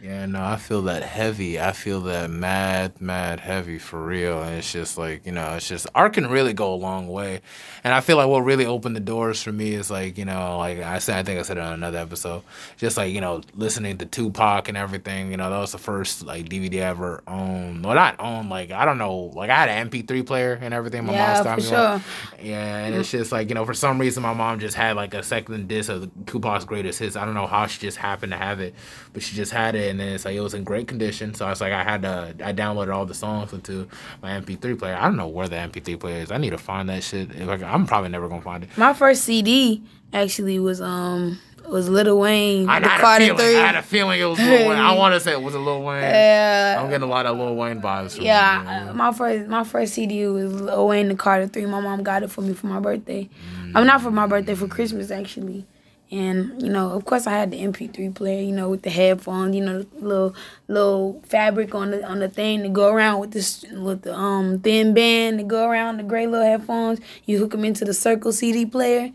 Yeah, 0.00 0.26
no, 0.26 0.44
I 0.44 0.56
feel 0.56 0.82
that 0.82 1.02
heavy. 1.02 1.60
I 1.60 1.72
feel 1.72 2.00
that 2.02 2.30
mad, 2.30 3.00
mad 3.00 3.40
heavy 3.40 3.78
for 3.78 4.00
real. 4.00 4.40
And 4.40 4.56
it's 4.56 4.70
just 4.70 4.96
like, 4.96 5.26
you 5.26 5.32
know, 5.32 5.54
it's 5.56 5.66
just 5.66 5.88
art 5.92 6.12
can 6.12 6.28
really 6.28 6.52
go 6.52 6.72
a 6.72 6.76
long 6.76 7.08
way. 7.08 7.40
And 7.82 7.92
I 7.92 8.00
feel 8.00 8.16
like 8.16 8.28
what 8.28 8.40
really 8.40 8.64
opened 8.64 8.94
the 8.94 9.00
doors 9.00 9.42
for 9.42 9.50
me 9.50 9.74
is 9.74 9.90
like, 9.90 10.16
you 10.16 10.24
know, 10.24 10.56
like 10.58 10.78
I 10.78 10.98
said, 10.98 11.16
I 11.16 11.24
think 11.24 11.40
I 11.40 11.42
said 11.42 11.56
it 11.56 11.64
on 11.64 11.72
another 11.72 11.98
episode, 11.98 12.42
just 12.76 12.96
like, 12.96 13.12
you 13.12 13.20
know, 13.20 13.40
listening 13.56 13.98
to 13.98 14.06
Tupac 14.06 14.68
and 14.68 14.76
everything, 14.76 15.32
you 15.32 15.36
know, 15.36 15.50
that 15.50 15.58
was 15.58 15.72
the 15.72 15.78
first 15.78 16.24
like 16.24 16.48
DVD 16.48 16.74
I 16.74 16.90
ever 16.90 17.22
owned. 17.26 17.84
Well, 17.84 17.96
not 17.96 18.20
owned, 18.20 18.50
like, 18.50 18.70
I 18.70 18.84
don't 18.84 18.98
know, 18.98 19.32
like 19.34 19.50
I 19.50 19.56
had 19.56 19.68
an 19.68 19.90
MP3 19.90 20.24
player 20.24 20.56
and 20.62 20.72
everything. 20.72 21.06
My 21.06 21.14
Yeah, 21.14 21.32
mom 21.42 21.42
started 21.42 21.64
for 21.64 21.70
me 21.70 21.76
sure. 21.76 22.46
Yeah, 22.46 22.76
and 22.78 22.94
it's 22.94 23.08
mm. 23.08 23.18
just 23.18 23.32
like, 23.32 23.48
you 23.48 23.56
know, 23.56 23.64
for 23.64 23.74
some 23.74 23.98
reason 23.98 24.22
my 24.22 24.32
mom 24.32 24.60
just 24.60 24.76
had 24.76 24.94
like 24.94 25.12
a 25.14 25.24
second 25.24 25.66
disc 25.66 25.90
of 25.90 26.08
Tupac's 26.26 26.64
greatest 26.64 27.00
hits. 27.00 27.16
I 27.16 27.24
don't 27.24 27.34
know 27.34 27.48
how 27.48 27.66
she 27.66 27.80
just 27.80 27.96
happened 27.96 28.30
to 28.30 28.38
have 28.38 28.60
it, 28.60 28.74
but 29.12 29.24
she 29.24 29.34
just 29.34 29.50
had 29.50 29.74
it 29.74 29.87
and 29.88 29.98
then 30.00 30.08
it's 30.14 30.24
like 30.24 30.34
it 30.34 30.40
was 30.40 30.54
in 30.54 30.64
great 30.64 30.88
condition. 30.88 31.34
So 31.34 31.46
I 31.46 31.50
was 31.50 31.60
like 31.60 31.72
I 31.72 31.82
had 31.82 32.02
to 32.02 32.34
I 32.44 32.52
downloaded 32.52 32.92
all 32.94 33.06
the 33.06 33.14
songs 33.14 33.52
into 33.52 33.88
my 34.22 34.30
MP3 34.40 34.78
player. 34.78 34.94
I 34.96 35.02
don't 35.04 35.16
know 35.16 35.28
where 35.28 35.48
the 35.48 35.56
MP3 35.56 35.98
player 35.98 36.22
is. 36.22 36.30
I 36.30 36.38
need 36.38 36.50
to 36.50 36.58
find 36.58 36.88
that 36.88 37.02
shit. 37.02 37.30
I, 37.40 37.52
I'm 37.66 37.86
probably 37.86 38.10
never 38.10 38.28
gonna 38.28 38.42
find 38.42 38.64
it. 38.64 38.70
My 38.76 38.92
first 38.94 39.24
CD 39.24 39.82
actually 40.12 40.58
was 40.58 40.80
um 40.80 41.38
was 41.68 41.88
Lil 41.88 42.18
Wayne, 42.18 42.66
I 42.66 42.80
the 42.80 42.88
had, 42.88 43.20
a 43.20 43.26
feeling, 43.26 43.38
Three. 43.38 43.56
I 43.58 43.66
had 43.66 43.74
a 43.74 43.82
feeling 43.82 44.20
it 44.20 44.24
was 44.24 44.38
Lil 44.38 44.68
Wayne. 44.70 44.78
I 44.78 44.92
want 44.96 45.12
to 45.14 45.20
say 45.20 45.32
it 45.32 45.42
was 45.42 45.54
a 45.54 45.58
Lil 45.58 45.82
Wayne. 45.82 46.00
Yeah, 46.02 46.78
I'm 46.80 46.88
getting 46.88 47.06
a 47.06 47.10
lot 47.10 47.26
of 47.26 47.36
Lil 47.36 47.54
Wayne 47.56 47.80
vibes 47.82 48.16
from 48.16 48.24
yeah. 48.24 48.84
it. 48.84 48.88
uh, 48.88 48.94
My 48.94 49.12
first 49.12 49.48
my 49.48 49.64
first 49.64 49.92
CD 49.94 50.26
was 50.26 50.52
Lil 50.52 50.88
Wayne, 50.88 51.08
the 51.08 51.14
Carter 51.14 51.46
Three. 51.46 51.66
My 51.66 51.80
mom 51.80 52.02
got 52.02 52.22
it 52.22 52.30
for 52.30 52.40
me 52.40 52.54
for 52.54 52.68
my 52.68 52.80
birthday. 52.80 53.28
I'm 53.74 53.86
not 53.86 54.00
for 54.00 54.10
my 54.10 54.26
birthday 54.26 54.54
for 54.54 54.66
Christmas 54.66 55.10
actually. 55.10 55.66
And 56.10 56.62
you 56.62 56.70
know, 56.70 56.92
of 56.92 57.04
course, 57.04 57.26
I 57.26 57.32
had 57.32 57.50
the 57.50 57.58
MP3 57.58 58.14
player. 58.14 58.40
You 58.42 58.52
know, 58.52 58.70
with 58.70 58.82
the 58.82 58.90
headphones. 58.90 59.54
You 59.54 59.62
know, 59.64 59.82
the 59.82 59.88
little 60.00 60.34
little 60.66 61.22
fabric 61.26 61.74
on 61.74 61.90
the 61.90 62.02
on 62.04 62.20
the 62.20 62.28
thing 62.28 62.62
to 62.62 62.68
go 62.70 62.90
around 62.92 63.20
with 63.20 63.32
this 63.32 63.64
with 63.72 64.02
the 64.02 64.14
um 64.14 64.58
thin 64.60 64.94
band 64.94 65.38
to 65.38 65.44
go 65.44 65.68
around 65.68 65.98
the 65.98 66.02
gray 66.04 66.26
little 66.26 66.46
headphones. 66.46 66.98
You 67.26 67.38
hook 67.38 67.50
them 67.50 67.64
into 67.64 67.84
the 67.84 67.92
Circle 67.94 68.32
CD 68.32 68.64
player. 68.64 69.10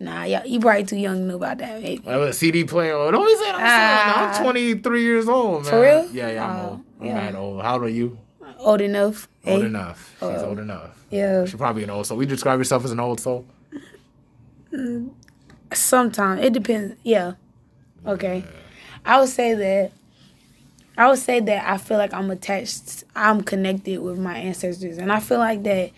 Nah, 0.00 0.24
yeah, 0.24 0.42
you 0.42 0.58
probably 0.58 0.82
too 0.82 0.96
young 0.96 1.18
to 1.18 1.22
know 1.26 1.36
about 1.36 1.58
that. 1.58 1.80
Maybe. 1.80 2.02
I 2.08 2.12
have 2.12 2.22
a 2.22 2.32
CD 2.32 2.64
player. 2.64 2.94
Oh, 2.94 3.12
Don't 3.12 3.24
be 3.24 3.36
saying 3.36 3.54
I'm, 3.54 3.60
Ah. 3.62 4.36
I'm 4.36 4.42
23 4.44 5.00
years 5.00 5.28
old, 5.28 5.62
man. 5.62 5.70
For 5.70 5.80
real? 5.80 6.10
Yeah, 6.12 6.28
yeah, 6.32 6.44
I'm 6.50 6.56
Oh, 6.58 6.68
old. 6.70 6.84
I'm 7.00 7.06
yeah. 7.06 7.14
mad 7.14 7.34
old. 7.36 7.62
How 7.62 7.74
old 7.74 7.84
are 7.84 7.88
you? 7.88 8.18
Old 8.58 8.80
enough. 8.80 9.28
Old 9.46 9.62
eh? 9.62 9.66
enough. 9.66 10.10
She's 10.18 10.22
Oh. 10.28 10.46
old 10.48 10.58
enough. 10.58 11.04
Yeah. 11.08 11.44
She's 11.44 11.54
probably 11.54 11.84
an 11.84 11.90
old 11.90 12.06
soul. 12.08 12.16
We 12.18 12.26
describe 12.26 12.58
yourself 12.58 12.84
as 12.84 12.90
an 12.90 12.98
old 12.98 13.20
soul. 13.20 13.44
Sometimes 15.74 16.44
it 16.44 16.52
depends. 16.52 16.94
Yeah. 17.02 17.34
Okay. 18.06 18.44
I 19.04 19.20
would 19.20 19.28
say 19.28 19.54
that. 19.54 19.92
I 20.96 21.08
would 21.08 21.18
say 21.18 21.40
that 21.40 21.68
I 21.70 21.78
feel 21.78 21.96
like 21.96 22.12
I'm 22.12 22.30
attached. 22.30 23.04
I'm 23.16 23.42
connected 23.42 24.00
with 24.00 24.18
my 24.18 24.36
ancestors, 24.36 24.98
and 24.98 25.10
I 25.10 25.20
feel 25.20 25.38
like 25.38 25.62
that 25.62 25.90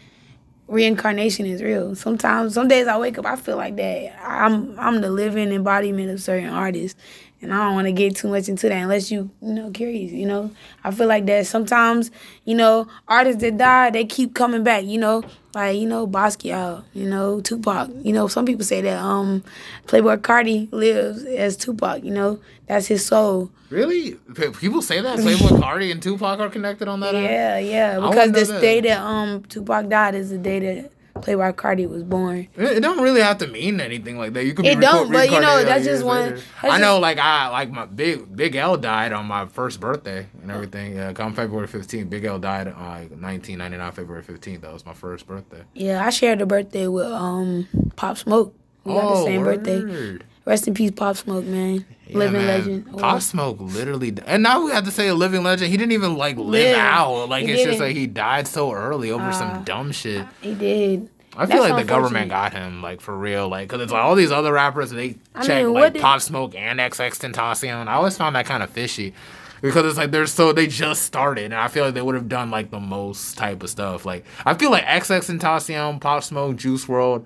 reincarnation 0.68 1.46
is 1.46 1.62
real. 1.62 1.94
Sometimes, 1.94 2.54
some 2.54 2.68
days 2.68 2.86
I 2.86 2.96
wake 2.98 3.18
up, 3.18 3.26
I 3.26 3.36
feel 3.36 3.56
like 3.56 3.76
that 3.76 4.16
I'm 4.22 4.78
I'm 4.78 5.00
the 5.00 5.10
living 5.10 5.52
embodiment 5.52 6.10
of 6.10 6.20
certain 6.20 6.48
artists, 6.48 6.98
and 7.44 7.54
I 7.54 7.66
don't 7.66 7.74
want 7.74 7.86
to 7.86 7.92
get 7.92 8.16
too 8.16 8.28
much 8.28 8.48
into 8.48 8.68
that 8.68 8.82
unless 8.82 9.10
you 9.10 9.30
you 9.40 9.52
know 9.52 9.70
curious. 9.70 10.10
You 10.10 10.26
know, 10.26 10.50
I 10.82 10.90
feel 10.90 11.06
like 11.06 11.26
that 11.26 11.46
sometimes 11.46 12.10
you 12.44 12.54
know 12.54 12.88
artists 13.06 13.40
that 13.42 13.56
die 13.58 13.90
they 13.90 14.04
keep 14.04 14.34
coming 14.34 14.64
back. 14.64 14.84
You 14.84 14.98
know, 14.98 15.22
like 15.54 15.76
you 15.78 15.86
know 15.86 16.06
Basquiat, 16.06 16.84
you 16.94 17.08
know 17.08 17.40
Tupac. 17.40 17.90
You 18.02 18.12
know, 18.12 18.26
some 18.26 18.46
people 18.46 18.64
say 18.64 18.80
that 18.80 18.98
um 18.98 19.44
Playboi 19.86 20.18
Carti 20.18 20.72
lives 20.72 21.24
as 21.24 21.56
Tupac. 21.56 22.02
You 22.02 22.10
know, 22.10 22.40
that's 22.66 22.86
his 22.86 23.04
soul. 23.04 23.50
Really? 23.70 24.14
People 24.60 24.82
say 24.82 25.00
that 25.00 25.18
Playboi 25.20 25.60
Carti 25.60 25.92
and 25.92 26.02
Tupac 26.02 26.40
are 26.40 26.48
connected 26.48 26.88
on 26.88 27.00
that. 27.00 27.14
end? 27.14 27.24
Yeah, 27.24 27.58
yeah. 27.58 28.00
Because 28.00 28.32
this 28.32 28.48
that. 28.48 28.60
day 28.60 28.80
that 28.80 29.00
um 29.00 29.42
Tupac 29.44 29.88
died 29.88 30.14
is 30.14 30.30
the 30.30 30.38
day 30.38 30.58
that 30.60 30.90
Playboi 31.24 31.54
Carti 31.54 31.88
was 31.88 32.02
born. 32.02 32.48
It 32.56 32.64
it 32.64 32.80
don't 32.80 33.00
really 33.00 33.20
have 33.22 33.38
to 33.38 33.46
mean 33.46 33.80
anything 33.80 34.18
like 34.18 34.32
that. 34.34 34.44
You 34.44 34.52
could 34.54 34.64
be 34.64 34.68
It 34.70 34.80
don't, 34.80 35.08
reco- 35.08 35.12
but 35.12 35.30
you 35.30 35.40
know, 35.40 35.64
that's 35.64 35.84
just 35.84 36.04
one- 36.04 36.34
that's 36.34 36.44
I 36.62 36.78
know, 36.78 36.94
just- 36.94 37.02
like 37.02 37.18
I 37.18 37.48
like 37.48 37.70
my 37.70 37.86
big 37.86 38.34
Big 38.36 38.56
L 38.56 38.76
died 38.76 39.12
on 39.12 39.26
my 39.26 39.46
first 39.46 39.80
birthday 39.80 40.26
and 40.42 40.50
everything. 40.50 40.96
Yeah, 40.96 41.12
come 41.12 41.34
February 41.34 41.66
15th. 41.68 42.10
Big 42.10 42.24
L 42.24 42.38
died 42.38 42.68
on 42.68 42.74
like 42.74 43.10
1999 43.10 43.92
February 43.92 44.22
15th. 44.22 44.60
That 44.60 44.72
was 44.72 44.84
my 44.84 44.94
first 44.94 45.26
birthday. 45.26 45.62
Yeah, 45.74 46.04
I 46.04 46.10
shared 46.10 46.40
a 46.42 46.46
birthday 46.46 46.88
with 46.88 47.06
um 47.06 47.66
Pop 47.96 48.18
Smoke. 48.18 48.54
We 48.84 48.92
got 48.92 49.14
the 49.16 49.24
same 49.24 49.42
birthday. 49.44 49.78
Oh, 49.78 49.86
word. 49.86 50.24
Rest 50.46 50.68
in 50.68 50.74
peace, 50.74 50.90
Pop 50.90 51.16
Smoke, 51.16 51.46
man. 51.46 51.86
Yeah, 52.06 52.18
Living 52.18 52.42
man. 52.42 52.46
legend. 52.58 52.98
Pop 52.98 53.22
Smoke 53.22 53.56
literally, 53.60 54.10
di- 54.10 54.22
and 54.26 54.42
now 54.42 54.62
we 54.62 54.72
have 54.72 54.84
to 54.84 54.90
say 54.90 55.08
a 55.08 55.14
living 55.14 55.42
legend. 55.42 55.70
He 55.70 55.78
didn't 55.78 55.92
even 55.92 56.18
like 56.18 56.36
live 56.36 56.76
out. 56.76 57.30
Like 57.30 57.44
it's 57.44 57.62
just 57.62 57.64
didn't. 57.64 57.80
like 57.80 57.96
he 57.96 58.06
died 58.06 58.46
so 58.46 58.70
early 58.74 59.10
over 59.10 59.24
Ah. 59.24 59.30
some 59.30 59.64
dumb 59.64 59.90
shit. 59.90 60.26
He 60.42 60.52
did. 60.54 61.08
I 61.36 61.46
feel 61.46 61.62
That's 61.62 61.72
like 61.72 61.84
the 61.84 61.88
government 61.88 62.30
got 62.30 62.52
him, 62.52 62.80
like 62.82 63.00
for 63.00 63.16
real, 63.16 63.48
like 63.48 63.68
because 63.68 63.82
it's 63.82 63.92
like 63.92 64.02
all 64.02 64.14
these 64.14 64.30
other 64.30 64.52
rappers 64.52 64.90
they 64.90 65.16
I 65.34 65.44
check 65.46 65.64
mean, 65.64 65.72
like 65.74 65.94
did- 65.94 66.02
Pop 66.02 66.20
Smoke 66.20 66.54
and 66.54 66.78
XXXTentacion. 66.78 67.88
I 67.88 67.94
always 67.94 68.16
found 68.16 68.36
that 68.36 68.46
kind 68.46 68.62
of 68.62 68.70
fishy 68.70 69.14
because 69.60 69.84
it's 69.86 69.96
like 69.96 70.10
they're 70.10 70.26
so 70.26 70.52
they 70.52 70.66
just 70.66 71.02
started, 71.02 71.46
and 71.46 71.54
I 71.54 71.68
feel 71.68 71.84
like 71.84 71.94
they 71.94 72.02
would 72.02 72.14
have 72.14 72.28
done 72.28 72.50
like 72.50 72.70
the 72.70 72.80
most 72.80 73.36
type 73.36 73.62
of 73.62 73.70
stuff. 73.70 74.04
Like 74.04 74.24
I 74.46 74.54
feel 74.54 74.70
like 74.70 74.84
XXXTentacion, 74.84 76.00
Pop 76.00 76.22
Smoke, 76.22 76.56
Juice 76.56 76.84
WRLD, 76.86 77.24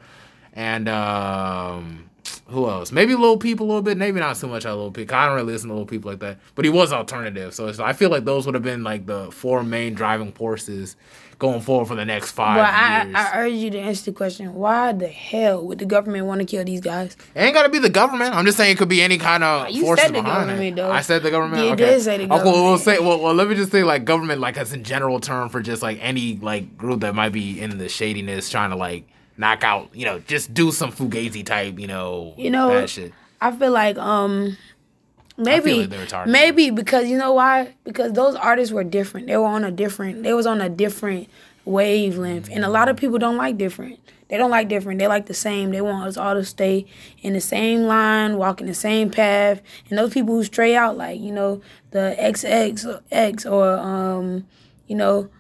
and 0.54 0.88
um. 0.88 2.04
Who 2.48 2.68
else? 2.68 2.92
Maybe 2.92 3.14
Lil 3.14 3.38
Peep 3.38 3.60
a 3.60 3.64
little 3.64 3.80
bit. 3.80 3.96
Maybe 3.96 4.20
not 4.20 4.36
so 4.36 4.48
much 4.48 4.66
on 4.66 4.76
Lil 4.76 4.90
Peep. 4.90 5.10
I 5.12 5.26
don't 5.26 5.36
really 5.36 5.52
listen 5.52 5.68
to 5.70 5.74
Lil 5.74 5.86
Peep 5.86 6.04
like 6.04 6.18
that. 6.20 6.38
But 6.54 6.64
he 6.66 6.70
was 6.70 6.92
alternative, 6.92 7.54
so 7.54 7.68
it's, 7.68 7.78
I 7.78 7.94
feel 7.94 8.10
like 8.10 8.24
those 8.26 8.44
would 8.44 8.54
have 8.54 8.62
been 8.62 8.84
like 8.84 9.06
the 9.06 9.30
four 9.30 9.62
main 9.62 9.94
driving 9.94 10.32
forces 10.32 10.96
going 11.38 11.61
forward 11.61 11.87
for 11.87 11.95
the 11.95 12.04
next 12.04 12.33
five 12.33 12.57
But 12.57 12.75
I, 12.75 13.02
years. 13.04 13.14
I 13.16 13.38
urge 13.40 13.52
you 13.52 13.71
to 13.71 13.78
answer 13.78 14.11
the 14.11 14.16
question: 14.16 14.54
Why 14.54 14.92
the 14.92 15.07
hell 15.09 15.64
would 15.66 15.78
the 15.78 15.85
government 15.87 16.26
want 16.26 16.40
to 16.40 16.45
kill 16.45 16.64
these 16.64 16.80
guys? 16.80 17.16
It 17.35 17.40
ain't 17.40 17.54
gotta 17.54 17.68
be 17.68 17.78
the 17.78 17.88
government. 17.90 18.35
I'm 18.35 18.45
just 18.45 18.57
saying 18.57 18.73
it 18.73 18.78
could 18.78 18.88
be 18.88 19.02
any 19.02 19.18
kind 19.18 19.45
of 19.45 19.71
You 19.71 19.83
forces 19.83 20.07
said 20.07 20.14
the 20.14 20.23
behind 20.23 20.49
government, 20.49 20.62
it. 20.62 20.76
though. 20.76 20.90
I 20.90 21.00
said 21.00 21.23
the 21.23 21.30
government. 21.30 21.62
You 21.64 21.71
okay. 21.73 21.85
did 21.87 22.02
say 22.02 22.16
the 22.18 22.25
Okay, 22.35 22.45
well, 22.45 22.64
we'll 22.64 22.78
say. 22.78 22.99
Well, 22.99 23.21
well, 23.21 23.35
let 23.35 23.49
me 23.49 23.54
just 23.54 23.71
say 23.73 23.85
like 23.85 24.04
government, 24.04 24.40
like 24.40 24.57
as 24.57 24.73
a 24.73 24.76
general 24.78 25.21
term 25.21 25.49
for 25.49 25.61
just 25.62 25.83
like 25.83 25.99
any 26.00 26.37
like 26.37 26.76
group 26.76 27.00
that 27.00 27.14
might 27.14 27.33
be 27.33 27.61
in 27.61 27.78
the 27.78 27.88
shadiness, 27.88 28.50
trying 28.50 28.71
to 28.71 28.76
like 28.76 29.07
knock 29.37 29.62
out, 29.62 29.88
you 29.95 30.04
know, 30.04 30.18
just 30.21 30.52
do 30.52 30.73
some 30.73 30.90
fugazi 30.90 31.47
type, 31.47 31.78
you 31.78 31.87
know, 31.87 32.35
You 32.37 32.50
know, 32.50 32.68
that 32.71 32.90
shit. 32.90 33.12
I 33.40 33.52
feel 33.52 33.71
like 33.71 33.97
um 33.99 34.57
maybe 35.38 35.80
like 35.80 35.90
they 35.90 35.99
were 35.99 36.07
targeted. 36.07 36.33
maybe 36.33 36.71
because 36.71 37.09
you 37.09 37.16
know 37.16 37.33
why? 37.33 37.75
Because 37.85 38.12
those 38.12 38.35
artists 38.35 38.73
were 38.73 38.85
different. 38.85 39.26
They 39.26 39.37
were 39.37 39.47
on 39.47 39.64
a 39.64 39.71
different 39.71 40.23
they 40.23 40.35
was 40.35 40.47
on 40.47 40.61
a 40.61 40.68
different 40.68 41.28
wavelength. 41.64 42.49
And 42.50 42.64
a 42.64 42.68
lot 42.68 42.88
of 42.88 42.97
people 42.97 43.18
don't 43.18 43.37
like 43.37 43.57
different. 43.59 44.00
They 44.28 44.37
don't 44.37 44.50
like 44.50 44.68
different. 44.68 44.99
They 44.99 45.07
like 45.07 45.26
the 45.26 45.35
same. 45.35 45.71
They 45.71 45.80
want 45.80 46.07
us 46.07 46.16
all 46.16 46.35
to 46.35 46.45
stay 46.45 46.87
in 47.23 47.33
the 47.33 47.40
same 47.40 47.85
line, 47.85 48.37
walking 48.37 48.66
the 48.66 48.75
same 48.75 49.11
path. 49.11 49.62
And 49.88 49.99
those 49.99 50.12
people 50.12 50.35
who 50.35 50.45
stray 50.45 50.75
out, 50.76 50.97
like 50.97 51.21
you 51.21 51.33
know 51.33 51.62
the 51.92 52.16
XX 52.18 53.02
X 53.11 53.47
or 53.47 53.78
um, 53.78 54.47
you 54.87 54.97
know 54.97 55.30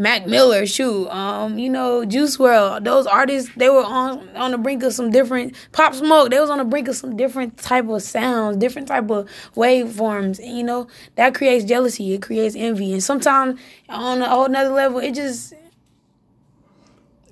Mac 0.00 0.26
Miller, 0.26 0.64
shoot, 0.64 1.08
um, 1.10 1.58
you 1.58 1.68
know, 1.68 2.06
Juice 2.06 2.38
WRLD, 2.38 2.84
those 2.84 3.06
artists, 3.06 3.50
they 3.54 3.68
were 3.68 3.84
on 3.84 4.34
on 4.34 4.50
the 4.50 4.56
brink 4.56 4.82
of 4.82 4.94
some 4.94 5.10
different 5.10 5.54
Pop 5.72 5.94
Smoke. 5.94 6.30
They 6.30 6.40
was 6.40 6.48
on 6.48 6.56
the 6.56 6.64
brink 6.64 6.88
of 6.88 6.96
some 6.96 7.18
different 7.18 7.58
type 7.58 7.86
of 7.86 8.02
sounds, 8.02 8.56
different 8.56 8.88
type 8.88 9.10
of 9.10 9.28
waveforms. 9.54 10.38
And, 10.38 10.56
you 10.56 10.64
know, 10.64 10.88
that 11.16 11.34
creates 11.34 11.66
jealousy. 11.66 12.14
It 12.14 12.22
creates 12.22 12.56
envy, 12.56 12.94
and 12.94 13.02
sometimes 13.02 13.60
on 13.90 14.22
a 14.22 14.28
whole 14.30 14.48
nother 14.48 14.70
level, 14.70 15.00
it 15.00 15.14
just 15.14 15.52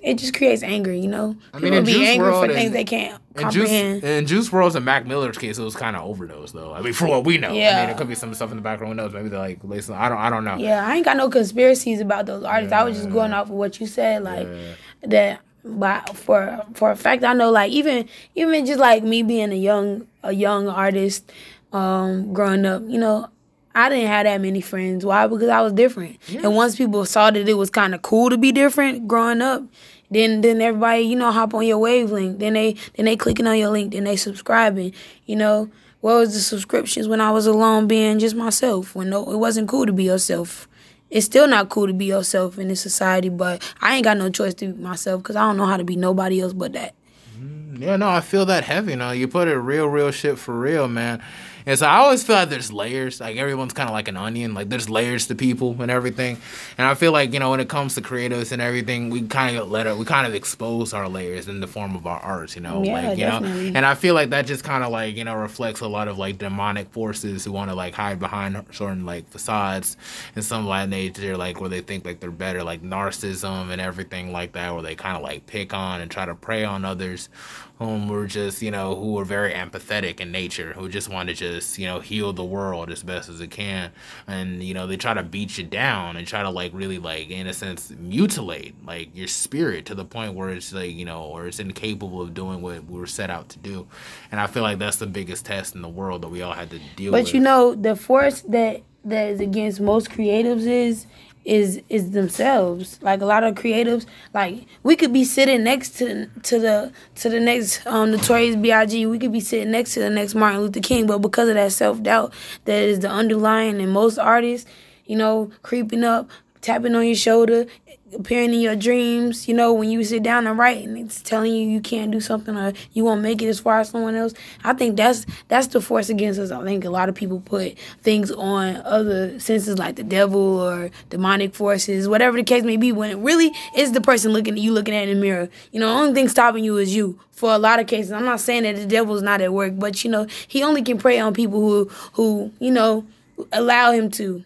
it 0.01 0.17
just 0.17 0.33
creates 0.33 0.63
anger, 0.63 0.93
you 0.93 1.07
know. 1.07 1.35
I 1.53 1.59
mean, 1.59 1.73
People 1.73 1.85
be 1.85 2.07
angry 2.07 2.31
for 2.31 2.47
things 2.47 2.71
they 2.71 2.85
can't 2.85 3.21
in 3.35 3.41
comprehend. 3.41 4.01
Juice, 4.01 4.09
in 4.09 4.25
Juice 4.25 4.49
WRLD's 4.49 4.75
and 4.75 4.85
Mac 4.85 5.05
Miller's 5.05 5.37
case, 5.37 5.57
it 5.57 5.63
was 5.63 5.75
kind 5.75 5.95
of 5.95 6.03
overdose 6.03 6.51
though. 6.51 6.73
I 6.73 6.81
mean, 6.81 6.93
for 6.93 7.07
what 7.07 7.25
we 7.25 7.37
know, 7.37 7.51
yeah. 7.51 7.79
I 7.79 7.81
mean, 7.81 7.89
it 7.95 7.97
could 7.97 8.07
be 8.07 8.15
some 8.15 8.33
stuff 8.33 8.51
in 8.51 8.57
the 8.57 8.61
background. 8.61 8.93
Who 8.93 9.03
knows? 9.03 9.13
Maybe 9.13 9.29
they're 9.29 9.39
like, 9.39 9.59
listen, 9.63 9.95
I 9.95 10.07
don't, 10.07 10.17
I 10.17 10.29
don't 10.29 10.45
know. 10.45 10.55
Yeah, 10.55 10.87
I 10.87 10.95
ain't 10.95 11.05
got 11.05 11.17
no 11.17 11.29
conspiracies 11.29 11.99
about 11.99 12.25
those 12.25 12.43
artists. 12.43 12.71
Yeah. 12.71 12.81
I 12.81 12.83
was 12.83 12.97
just 12.97 13.09
going 13.09 13.33
off 13.33 13.47
of 13.47 13.55
what 13.55 13.79
you 13.79 13.87
said, 13.87 14.23
like 14.23 14.47
yeah. 14.47 14.73
that. 15.03 15.41
But 15.65 16.15
for 16.15 16.65
for 16.75 16.91
a 16.91 16.95
fact, 16.95 17.23
I 17.25 17.33
know, 17.33 17.51
like 17.51 17.71
even 17.71 18.07
even 18.35 18.65
just 18.65 18.79
like 18.79 19.03
me 19.03 19.23
being 19.23 19.51
a 19.51 19.55
young 19.55 20.07
a 20.23 20.31
young 20.31 20.69
artist, 20.69 21.29
um, 21.73 22.33
growing 22.33 22.65
up, 22.65 22.83
you 22.87 22.97
know, 22.97 23.27
I 23.75 23.89
didn't 23.89 24.07
have 24.07 24.25
that 24.25 24.41
many 24.41 24.61
friends. 24.61 25.05
Why? 25.05 25.27
Because 25.27 25.49
I 25.49 25.61
was 25.61 25.73
different. 25.73 26.17
Yeah. 26.27 26.41
And 26.43 26.55
once 26.55 26.75
people 26.75 27.05
saw 27.05 27.29
that 27.31 27.47
it 27.47 27.53
was 27.53 27.69
kind 27.69 27.93
of 27.93 28.01
cool 28.01 28.29
to 28.29 28.37
be 28.37 28.51
different 28.51 29.07
growing 29.07 29.41
up, 29.41 29.63
then 30.11 30.41
then 30.41 30.61
everybody 30.61 31.01
you 31.03 31.15
know 31.15 31.31
hop 31.31 31.53
on 31.53 31.65
your 31.65 31.77
wavelength. 31.77 32.39
Then 32.39 32.53
they 32.53 32.75
then 32.95 33.05
they 33.05 33.15
clicking 33.15 33.47
on 33.47 33.57
your 33.57 33.69
link. 33.69 33.93
Then 33.93 34.05
they 34.05 34.15
subscribing. 34.15 34.93
You 35.25 35.35
know 35.35 35.69
what 36.01 36.13
was 36.13 36.33
the 36.33 36.39
subscriptions 36.39 37.07
when 37.07 37.21
I 37.21 37.31
was 37.31 37.45
alone 37.45 37.87
being 37.87 38.19
just 38.19 38.35
myself? 38.35 38.95
When 38.95 39.09
no, 39.09 39.31
it 39.31 39.37
wasn't 39.37 39.67
cool 39.67 39.85
to 39.85 39.93
be 39.93 40.05
yourself. 40.05 40.67
It's 41.09 41.25
still 41.25 41.47
not 41.47 41.69
cool 41.69 41.87
to 41.87 41.93
be 41.93 42.05
yourself 42.05 42.59
in 42.59 42.67
this 42.67 42.81
society, 42.81 43.29
but 43.29 43.63
I 43.81 43.95
ain't 43.95 44.03
got 44.03 44.17
no 44.17 44.29
choice 44.29 44.53
to 44.55 44.73
be 44.73 44.81
myself 44.81 45.23
because 45.23 45.35
I 45.35 45.41
don't 45.41 45.57
know 45.57 45.65
how 45.65 45.77
to 45.77 45.83
be 45.83 45.95
nobody 45.95 46.39
else 46.39 46.53
but 46.53 46.73
that. 46.73 46.93
Mm, 47.37 47.79
yeah, 47.81 47.95
no, 47.95 48.09
I 48.09 48.21
feel 48.21 48.45
that 48.45 48.63
heavy. 48.63 48.91
You 48.91 48.97
know, 48.97 49.11
you 49.11 49.27
put 49.27 49.47
it 49.47 49.57
real, 49.57 49.87
real 49.87 50.11
shit 50.11 50.37
for 50.37 50.57
real, 50.57 50.87
man. 50.87 51.21
And 51.65 51.77
so 51.77 51.85
I 51.85 51.97
always 51.97 52.23
feel 52.23 52.35
like 52.35 52.49
there's 52.49 52.71
layers. 52.71 53.19
Like 53.19 53.37
everyone's 53.37 53.73
kind 53.73 53.89
of 53.89 53.93
like 53.93 54.07
an 54.07 54.17
onion. 54.17 54.53
Like 54.53 54.69
there's 54.69 54.89
layers 54.89 55.27
to 55.27 55.35
people 55.35 55.81
and 55.81 55.91
everything. 55.91 56.37
And 56.77 56.87
I 56.87 56.93
feel 56.93 57.11
like 57.11 57.33
you 57.33 57.39
know 57.39 57.51
when 57.51 57.59
it 57.59 57.69
comes 57.69 57.95
to 57.95 58.01
creatives 58.01 58.51
and 58.51 58.61
everything, 58.61 59.09
we 59.09 59.21
kind 59.23 59.57
of 59.57 59.69
let 59.69 59.87
it. 59.87 59.97
We 59.97 60.05
kind 60.05 60.25
of 60.25 60.35
expose 60.35 60.93
our 60.93 61.07
layers 61.07 61.47
in 61.47 61.59
the 61.59 61.67
form 61.67 61.95
of 61.95 62.07
our 62.07 62.19
art. 62.19 62.55
You 62.55 62.61
know, 62.61 62.83
yeah, 62.83 62.93
like 62.93 63.17
you 63.17 63.25
definitely. 63.25 63.71
know. 63.71 63.77
And 63.77 63.85
I 63.85 63.95
feel 63.95 64.13
like 64.13 64.29
that 64.31 64.45
just 64.45 64.63
kind 64.63 64.83
of 64.83 64.91
like 64.91 65.15
you 65.15 65.23
know 65.23 65.35
reflects 65.35 65.81
a 65.81 65.87
lot 65.87 66.07
of 66.07 66.17
like 66.17 66.37
demonic 66.37 66.89
forces 66.91 67.45
who 67.45 67.51
want 67.51 67.69
to 67.69 67.75
like 67.75 67.93
hide 67.93 68.19
behind 68.19 68.63
certain 68.71 69.05
like 69.05 69.29
facades 69.29 69.97
and 70.35 70.43
some 70.43 70.65
like 70.65 70.89
nature, 70.89 71.37
like 71.37 71.59
where 71.59 71.69
they 71.69 71.81
think 71.81 72.05
like 72.05 72.19
they're 72.19 72.31
better, 72.31 72.63
like 72.63 72.81
narcissism 72.81 73.69
and 73.69 73.81
everything 73.81 74.31
like 74.31 74.53
that, 74.53 74.73
where 74.73 74.83
they 74.83 74.95
kind 74.95 75.17
of 75.17 75.23
like 75.23 75.45
pick 75.45 75.73
on 75.73 76.01
and 76.01 76.09
try 76.09 76.25
to 76.25 76.35
prey 76.35 76.63
on 76.63 76.85
others 76.85 77.29
whom 77.79 78.09
were 78.09 78.27
just 78.27 78.61
you 78.61 78.69
know 78.69 78.93
who 78.93 79.13
were 79.13 79.25
very 79.25 79.53
empathetic 79.53 80.19
in 80.19 80.31
nature 80.31 80.73
who 80.73 80.89
just 80.89 81.09
want 81.09 81.29
to 81.29 81.35
just 81.35 81.79
you 81.79 81.87
know 81.87 82.01
heal 82.01 82.33
the 82.33 82.43
world 82.43 82.91
as 82.91 83.01
best 83.03 83.29
as 83.29 83.41
it 83.41 83.49
can. 83.49 83.91
And 84.27 84.61
you 84.61 84.73
know 84.73 84.85
they 84.85 84.97
try 84.97 85.13
to 85.13 85.23
beat 85.23 85.57
you 85.57 85.63
down 85.63 86.17
and 86.17 86.27
try 86.27 86.43
to 86.43 86.49
like 86.49 86.71
really 86.73 86.99
like 86.99 87.29
in 87.29 87.47
a 87.47 87.53
sense 87.53 87.89
mutilate 87.91 88.75
like 88.85 89.15
your 89.15 89.27
spirit 89.27 89.85
to 89.87 89.95
the 89.95 90.05
point 90.05 90.33
where 90.33 90.49
it's 90.49 90.73
like 90.73 90.93
you 90.93 91.05
know 91.05 91.23
or 91.23 91.47
it's 91.47 91.59
incapable 91.59 92.21
of 92.21 92.33
doing 92.33 92.61
what 92.61 92.85
we 92.85 92.99
were 92.99 93.07
set 93.07 93.29
out 93.29 93.49
to 93.49 93.59
do. 93.59 93.87
And 94.31 94.39
i 94.39 94.47
feel 94.47 94.63
like 94.63 94.77
that's 94.77 94.97
the 94.97 95.07
biggest 95.07 95.45
test 95.45 95.73
in 95.73 95.81
the 95.81 95.89
world 95.89 96.21
that 96.21 96.29
we 96.29 96.41
all 96.41 96.53
had 96.53 96.69
to 96.71 96.79
deal 96.95 97.11
but 97.11 97.19
with. 97.19 97.25
but 97.27 97.33
you 97.33 97.39
know 97.39 97.75
the 97.75 97.95
force 97.95 98.41
that 98.41 98.83
that 99.05 99.29
is 99.29 99.39
against 99.39 99.79
most 99.79 100.09
creatives 100.09 100.65
is 100.65 101.05
is 101.45 101.81
is 101.89 102.11
themselves. 102.11 102.99
Like 103.01 103.21
a 103.21 103.25
lot 103.25 103.43
of 103.43 103.55
creatives, 103.55 104.05
like 104.33 104.65
we 104.83 104.95
could 104.95 105.13
be 105.13 105.23
sitting 105.23 105.63
next 105.63 105.97
to 105.99 106.27
to 106.43 106.59
the 106.59 106.91
to 107.15 107.29
the 107.29 107.39
next 107.39 107.85
um, 107.87 108.11
Notorious 108.11 108.55
B.I.G. 108.55 109.05
We 109.05 109.19
could 109.19 109.31
be 109.31 109.39
sitting 109.39 109.71
next 109.71 109.93
to 109.95 109.99
the 110.01 110.09
next 110.09 110.35
Martin 110.35 110.61
Luther 110.61 110.79
King, 110.79 111.07
but 111.07 111.19
because 111.19 111.49
of 111.49 111.55
that 111.55 111.71
self 111.71 112.01
doubt 112.03 112.33
that 112.65 112.83
is 112.83 112.99
the 112.99 113.09
underlying 113.09 113.79
in 113.79 113.89
most 113.89 114.17
artists, 114.17 114.69
you 115.05 115.15
know, 115.15 115.51
creeping 115.63 116.03
up, 116.03 116.29
tapping 116.61 116.95
on 116.95 117.05
your 117.05 117.15
shoulder, 117.15 117.65
appearing 118.13 118.53
in 118.53 118.59
your 118.59 118.75
dreams, 118.75 119.47
you 119.47 119.53
know, 119.53 119.73
when 119.73 119.89
you 119.89 120.03
sit 120.03 120.23
down 120.23 120.47
and 120.47 120.57
write 120.57 120.85
and 120.85 120.97
it's 120.97 121.21
telling 121.21 121.53
you 121.53 121.67
you 121.67 121.79
can't 121.79 122.11
do 122.11 122.19
something 122.19 122.55
or 122.57 122.73
you 122.93 123.03
won't 123.03 123.21
make 123.21 123.41
it 123.41 123.47
as 123.47 123.59
far 123.59 123.79
as 123.79 123.89
someone 123.89 124.15
else. 124.15 124.33
I 124.63 124.73
think 124.73 124.97
that's 124.97 125.25
that's 125.47 125.67
the 125.67 125.81
force 125.81 126.09
against 126.09 126.39
us. 126.39 126.51
I 126.51 126.63
think 126.63 126.85
a 126.85 126.89
lot 126.89 127.09
of 127.09 127.15
people 127.15 127.39
put 127.39 127.77
things 128.01 128.31
on 128.31 128.77
other 128.77 129.39
senses 129.39 129.77
like 129.77 129.95
the 129.95 130.03
devil 130.03 130.59
or 130.59 130.89
demonic 131.09 131.53
forces, 131.53 132.07
whatever 132.07 132.37
the 132.37 132.43
case 132.43 132.63
may 132.63 132.77
be, 132.77 132.91
when 132.91 133.11
it 133.11 133.17
really 133.17 133.51
is 133.75 133.91
the 133.91 134.01
person 134.01 134.31
looking 134.33 134.55
at 134.55 134.59
you 134.59 134.73
looking 134.73 134.95
at 134.95 135.07
in 135.07 135.15
the 135.15 135.21
mirror. 135.21 135.49
You 135.71 135.79
know, 135.79 135.93
the 135.93 135.99
only 135.99 136.13
thing 136.13 136.29
stopping 136.29 136.63
you 136.63 136.77
is 136.77 136.95
you. 136.95 137.19
For 137.31 137.53
a 137.53 137.57
lot 137.57 137.79
of 137.79 137.87
cases. 137.87 138.11
I'm 138.11 138.25
not 138.25 138.41
saying 138.41 138.63
that 138.63 138.75
the 138.75 138.85
devil's 138.85 139.21
not 139.21 139.39
at 139.39 139.53
work, 139.53 139.79
but 139.79 140.03
you 140.03 140.11
know, 140.11 140.27
he 140.49 140.61
only 140.61 140.81
can 140.81 140.97
prey 140.97 141.19
on 141.19 141.33
people 141.33 141.61
who 141.61 141.89
who, 142.13 142.51
you 142.59 142.69
know, 142.69 143.05
allow 143.53 143.93
him 143.93 144.11
to. 144.11 144.43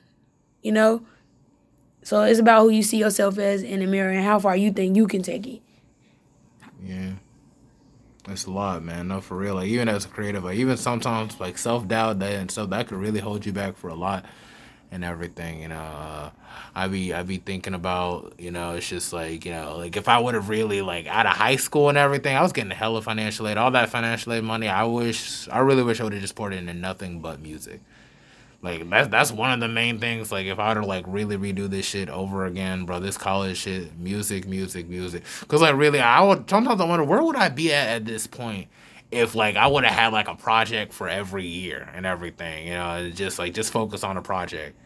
You 0.62 0.72
know? 0.74 1.04
So 2.04 2.22
it's 2.24 2.40
about 2.40 2.64
who 2.64 2.70
you 2.70 2.84
see 2.84 2.98
yourself 2.98 3.38
as 3.38 3.64
in 3.64 3.80
the 3.80 3.88
mirror 3.88 4.12
and 4.12 4.24
how 4.24 4.40
far 4.40 4.56
you 4.56 4.72
think 4.72 4.96
you 4.96 5.08
can 5.08 5.24
take 5.24 5.48
it. 5.48 5.62
Yeah. 6.84 7.14
That's 8.26 8.46
a 8.46 8.52
lot, 8.52 8.84
man. 8.84 9.10
No, 9.10 9.20
for 9.20 9.36
real. 9.36 9.56
Like 9.56 9.68
even 9.68 9.90
as 9.90 10.06
a 10.06 10.08
creative, 10.08 10.44
like 10.44 10.58
even 10.58 10.78
sometimes 10.78 11.40
like 11.40 11.58
self 11.58 11.88
doubt 11.88 12.20
that 12.20 12.34
and 12.34 12.50
stuff 12.50 12.70
that 12.70 12.88
could 12.88 12.98
really 12.98 13.20
hold 13.20 13.46
you 13.46 13.52
back 13.52 13.76
for 13.76 13.90
a 13.90 13.96
lot 13.96 14.26
and 14.92 15.04
everything. 15.04 15.62
You 15.62 15.68
know, 15.70 15.76
uh, 15.76 16.30
I 16.74 16.88
be 16.88 17.14
I 17.14 17.24
be 17.24 17.38
thinking 17.38 17.74
about 17.74 18.36
you 18.38 18.52
know 18.52 18.76
it's 18.76 18.88
just 18.88 19.12
like 19.12 19.46
you 19.46 19.52
know 19.52 19.76
like 19.78 19.98
if 19.98 20.08
I 20.08 20.20
would 20.20 20.36
have 20.36 20.48
really 20.48 20.82
like 20.82 21.06
out 21.08 21.26
of 21.26 21.34
high 21.34 21.58
school 21.58 21.90
and 21.90 21.98
everything, 21.98 22.38
I 22.38 22.42
was 22.42 22.54
getting 22.54 22.72
a 22.72 22.76
hell 22.76 22.96
of 22.96 23.04
financial 23.04 23.48
aid, 23.48 23.58
all 23.58 23.72
that 23.72 23.90
financial 23.90 24.32
aid 24.32 24.44
money. 24.44 24.70
I 24.70 24.86
wish 24.86 25.50
I 25.50 25.60
really 25.60 25.84
wish 25.84 26.00
I 26.00 26.04
would 26.06 26.14
have 26.14 26.22
just 26.22 26.36
poured 26.36 26.54
it 26.54 26.58
into 26.58 26.74
nothing 26.74 27.20
but 27.20 27.42
music. 27.42 27.82
Like 28.64 28.90
that's 28.90 29.10
that's 29.10 29.32
one 29.32 29.52
of 29.52 29.60
the 29.60 29.68
main 29.68 30.00
things. 30.00 30.32
Like 30.32 30.46
if 30.46 30.58
I 30.58 30.74
were 30.74 30.82
to 30.82 30.88
like 30.88 31.04
really 31.06 31.36
redo 31.36 31.70
this 31.70 31.86
shit 31.86 32.10
over 32.10 32.46
again, 32.46 32.86
bro, 32.86 33.02
this 33.02 33.18
college 33.18 33.58
shit, 33.58 33.98
music, 34.00 34.48
music, 34.48 34.88
music. 34.88 35.24
Cause 35.50 35.62
like 35.62 35.76
really, 35.76 36.00
I 36.00 36.22
would 36.22 36.50
sometimes 36.50 36.80
I 36.80 36.86
wonder 36.86 37.04
where 37.04 37.22
would 37.22 37.36
I 37.36 37.50
be 37.50 37.74
at 37.74 37.90
at 37.90 38.06
this 38.06 38.26
point 38.26 38.70
if 39.12 39.36
like 39.36 39.58
I 39.58 39.68
would 39.68 39.84
have 39.84 39.94
had 39.94 40.14
like 40.14 40.30
a 40.30 40.36
project 40.36 40.94
for 40.94 41.10
every 41.10 41.46
year 41.46 41.90
and 41.94 42.06
everything. 42.06 42.70
You 42.70 42.76
know, 42.76 43.10
just 43.10 43.38
like 43.38 43.54
just 43.54 43.74
focus 43.74 44.02
on 44.02 44.16
a 44.16 44.22
project, 44.22 44.78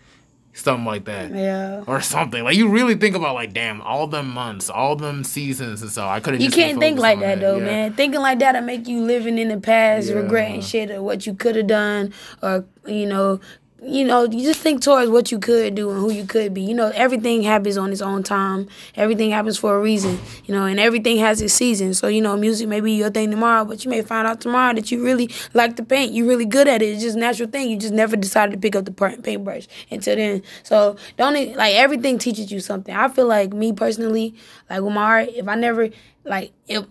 something 0.54 0.86
like 0.86 1.06
that. 1.06 1.32
Yeah. 1.32 1.84
Or 1.86 2.02
something 2.02 2.44
like 2.44 2.58
you 2.58 2.70
really 2.70 2.96
think 2.96 3.16
about 3.16 3.36
like 3.36 3.54
damn 3.54 3.82
all 3.82 4.08
them 4.08 4.32
months, 4.32 4.72
all 4.72 4.96
them 4.96 5.24
seasons 5.24 5.84
and 5.84 5.92
so 5.92 6.08
I 6.08 6.20
could 6.20 6.34
have. 6.34 6.42
You 6.42 6.50
can't 6.50 6.80
think 6.80 6.98
like 6.98 7.20
that, 7.20 7.36
that 7.36 7.42
though, 7.42 7.60
yeah. 7.60 7.64
man. 7.64 7.94
Thinking 7.94 8.22
like 8.22 8.40
that 8.40 8.56
will 8.56 8.62
make 8.62 8.88
you 8.88 9.02
living 9.02 9.38
in 9.38 9.50
the 9.50 9.60
past, 9.60 10.10
yeah. 10.10 10.16
regretting 10.16 10.62
shit 10.62 10.90
or 10.90 11.04
what 11.04 11.28
you 11.28 11.36
could 11.36 11.56
have 11.56 11.68
done 11.68 12.12
or 12.42 12.66
you 12.88 13.06
know 13.06 13.40
you 13.84 14.06
know, 14.06 14.24
you 14.24 14.44
just 14.44 14.60
think 14.62 14.82
towards 14.82 15.10
what 15.12 15.32
you 15.32 15.38
could 15.40 15.76
do 15.76 15.92
and 15.92 16.00
who 16.00 16.12
you 16.12 16.26
could 16.26 16.54
be. 16.54 16.62
You 16.62 16.74
know, 16.74 16.92
everything 16.96 17.44
happens 17.44 17.78
on 17.78 17.92
its 17.92 18.02
own 18.02 18.24
time. 18.24 18.68
Everything 18.96 19.30
happens 19.30 19.58
for 19.58 19.76
a 19.76 19.80
reason. 19.80 20.20
You 20.46 20.56
know, 20.56 20.66
and 20.66 20.80
everything 20.80 21.18
has 21.18 21.42
its 21.42 21.54
season. 21.54 21.94
So 21.94 22.08
you 22.08 22.22
know, 22.22 22.36
music 22.36 22.68
may 22.68 22.82
be 22.82 22.94
your 22.94 23.12
thing 23.12 23.30
tomorrow, 23.30 23.66
but 23.66 23.86
you 23.86 23.92
may 23.92 24.02
find 24.02 24.28
out 24.28 24.42
tomorrow 24.42 24.74
that 24.74 24.92
you 24.92 25.04
really 25.04 25.30
like 25.54 25.76
to 25.76 25.84
paint. 25.84 26.14
You're 26.14 26.28
really 26.28 26.46
good 26.46 26.68
at 26.68 26.82
it. 26.82 26.88
It's 26.88 27.04
just 27.04 27.18
a 27.18 27.20
natural 27.20 27.50
thing. 27.50 27.70
You 27.70 27.78
just 27.78 27.94
never 27.94 28.16
decided 28.16 28.54
to 28.54 28.58
pick 28.58 28.76
up 28.76 28.86
the 28.86 28.92
paintbrush 29.22 29.68
until 29.92 30.16
then. 30.16 30.42
So 30.64 30.96
don't 31.18 31.34
like 31.56 31.76
everything 31.76 32.18
teaches 32.18 32.52
you 32.52 32.60
something. 32.60 32.96
I 32.96 33.08
feel 33.10 33.28
like 33.28 33.54
me 33.54 33.74
personally, 33.74 34.36
like 34.70 34.82
with 34.82 34.94
my 34.94 35.04
art, 35.04 35.30
if 35.36 35.48
I 35.48 35.56
never 35.56 35.90
like 36.26 36.52
if 36.68 36.86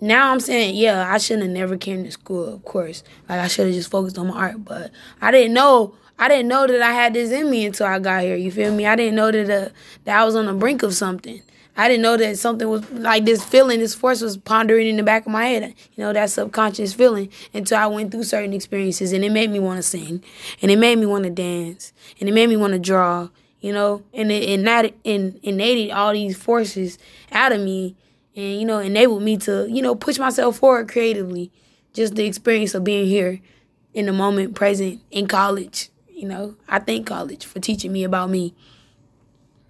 now 0.00 0.32
I'm 0.32 0.40
saying, 0.40 0.76
yeah, 0.76 1.12
I 1.12 1.18
shouldn't 1.18 1.46
have 1.46 1.56
never 1.56 1.76
came 1.76 2.04
to 2.04 2.10
school, 2.10 2.54
of 2.54 2.64
course. 2.64 3.02
Like 3.28 3.40
I 3.40 3.48
should 3.48 3.66
have 3.66 3.74
just 3.74 3.90
focused 3.90 4.18
on 4.18 4.28
my 4.28 4.34
art, 4.34 4.64
but 4.64 4.90
I 5.20 5.30
didn't 5.30 5.54
know 5.54 5.94
I 6.20 6.28
didn't 6.28 6.48
know 6.48 6.66
that 6.66 6.82
I 6.82 6.92
had 6.92 7.14
this 7.14 7.30
in 7.30 7.50
me 7.50 7.64
until 7.64 7.86
I 7.86 7.98
got 7.98 8.22
here. 8.22 8.36
You 8.36 8.52
feel 8.52 8.74
me? 8.74 8.86
I 8.86 8.94
didn't 8.94 9.14
know 9.14 9.30
that 9.30 9.50
uh, 9.50 9.70
that 10.04 10.20
I 10.20 10.24
was 10.24 10.36
on 10.36 10.46
the 10.46 10.52
brink 10.52 10.82
of 10.82 10.94
something. 10.94 11.40
I 11.76 11.88
didn't 11.88 12.02
know 12.02 12.18
that 12.18 12.36
something 12.36 12.68
was 12.68 12.90
like 12.90 13.24
this 13.24 13.42
feeling, 13.42 13.80
this 13.80 13.94
force 13.94 14.20
was 14.20 14.36
pondering 14.36 14.86
in 14.86 14.98
the 14.98 15.02
back 15.02 15.24
of 15.24 15.32
my 15.32 15.46
head. 15.46 15.74
You 15.94 16.04
know, 16.04 16.12
that 16.12 16.28
subconscious 16.28 16.92
feeling 16.92 17.30
until 17.54 17.78
I 17.78 17.86
went 17.86 18.10
through 18.10 18.24
certain 18.24 18.52
experiences 18.52 19.14
and 19.14 19.24
it 19.24 19.32
made 19.32 19.50
me 19.50 19.60
want 19.60 19.78
to 19.78 19.82
sing 19.82 20.22
and 20.60 20.70
it 20.70 20.78
made 20.78 20.98
me 20.98 21.06
want 21.06 21.24
to 21.24 21.30
dance 21.30 21.94
and 22.20 22.28
it 22.28 22.32
made 22.32 22.50
me 22.50 22.56
want 22.58 22.74
to 22.74 22.78
draw, 22.78 23.30
you 23.60 23.72
know, 23.72 24.02
and 24.12 24.30
it, 24.30 24.46
and 24.50 24.66
that 24.66 24.92
in, 25.04 25.40
innate 25.42 25.90
all 25.90 26.12
these 26.12 26.36
forces 26.36 26.98
out 27.32 27.52
of 27.52 27.62
me 27.62 27.96
and, 28.36 28.60
you 28.60 28.64
know, 28.64 28.78
enabled 28.78 29.22
me 29.22 29.36
to, 29.38 29.66
you 29.70 29.82
know, 29.82 29.94
push 29.94 30.18
myself 30.18 30.58
forward 30.58 30.88
creatively. 30.88 31.50
Just 31.92 32.14
the 32.14 32.24
experience 32.24 32.74
of 32.74 32.84
being 32.84 33.06
here 33.06 33.40
in 33.94 34.06
the 34.06 34.12
moment 34.12 34.54
present 34.54 35.00
in 35.10 35.26
college 35.26 35.90
you 36.20 36.28
know, 36.28 36.54
I 36.68 36.80
thank 36.80 37.06
college 37.06 37.46
for 37.46 37.60
teaching 37.60 37.92
me 37.92 38.04
about 38.04 38.28
me. 38.28 38.54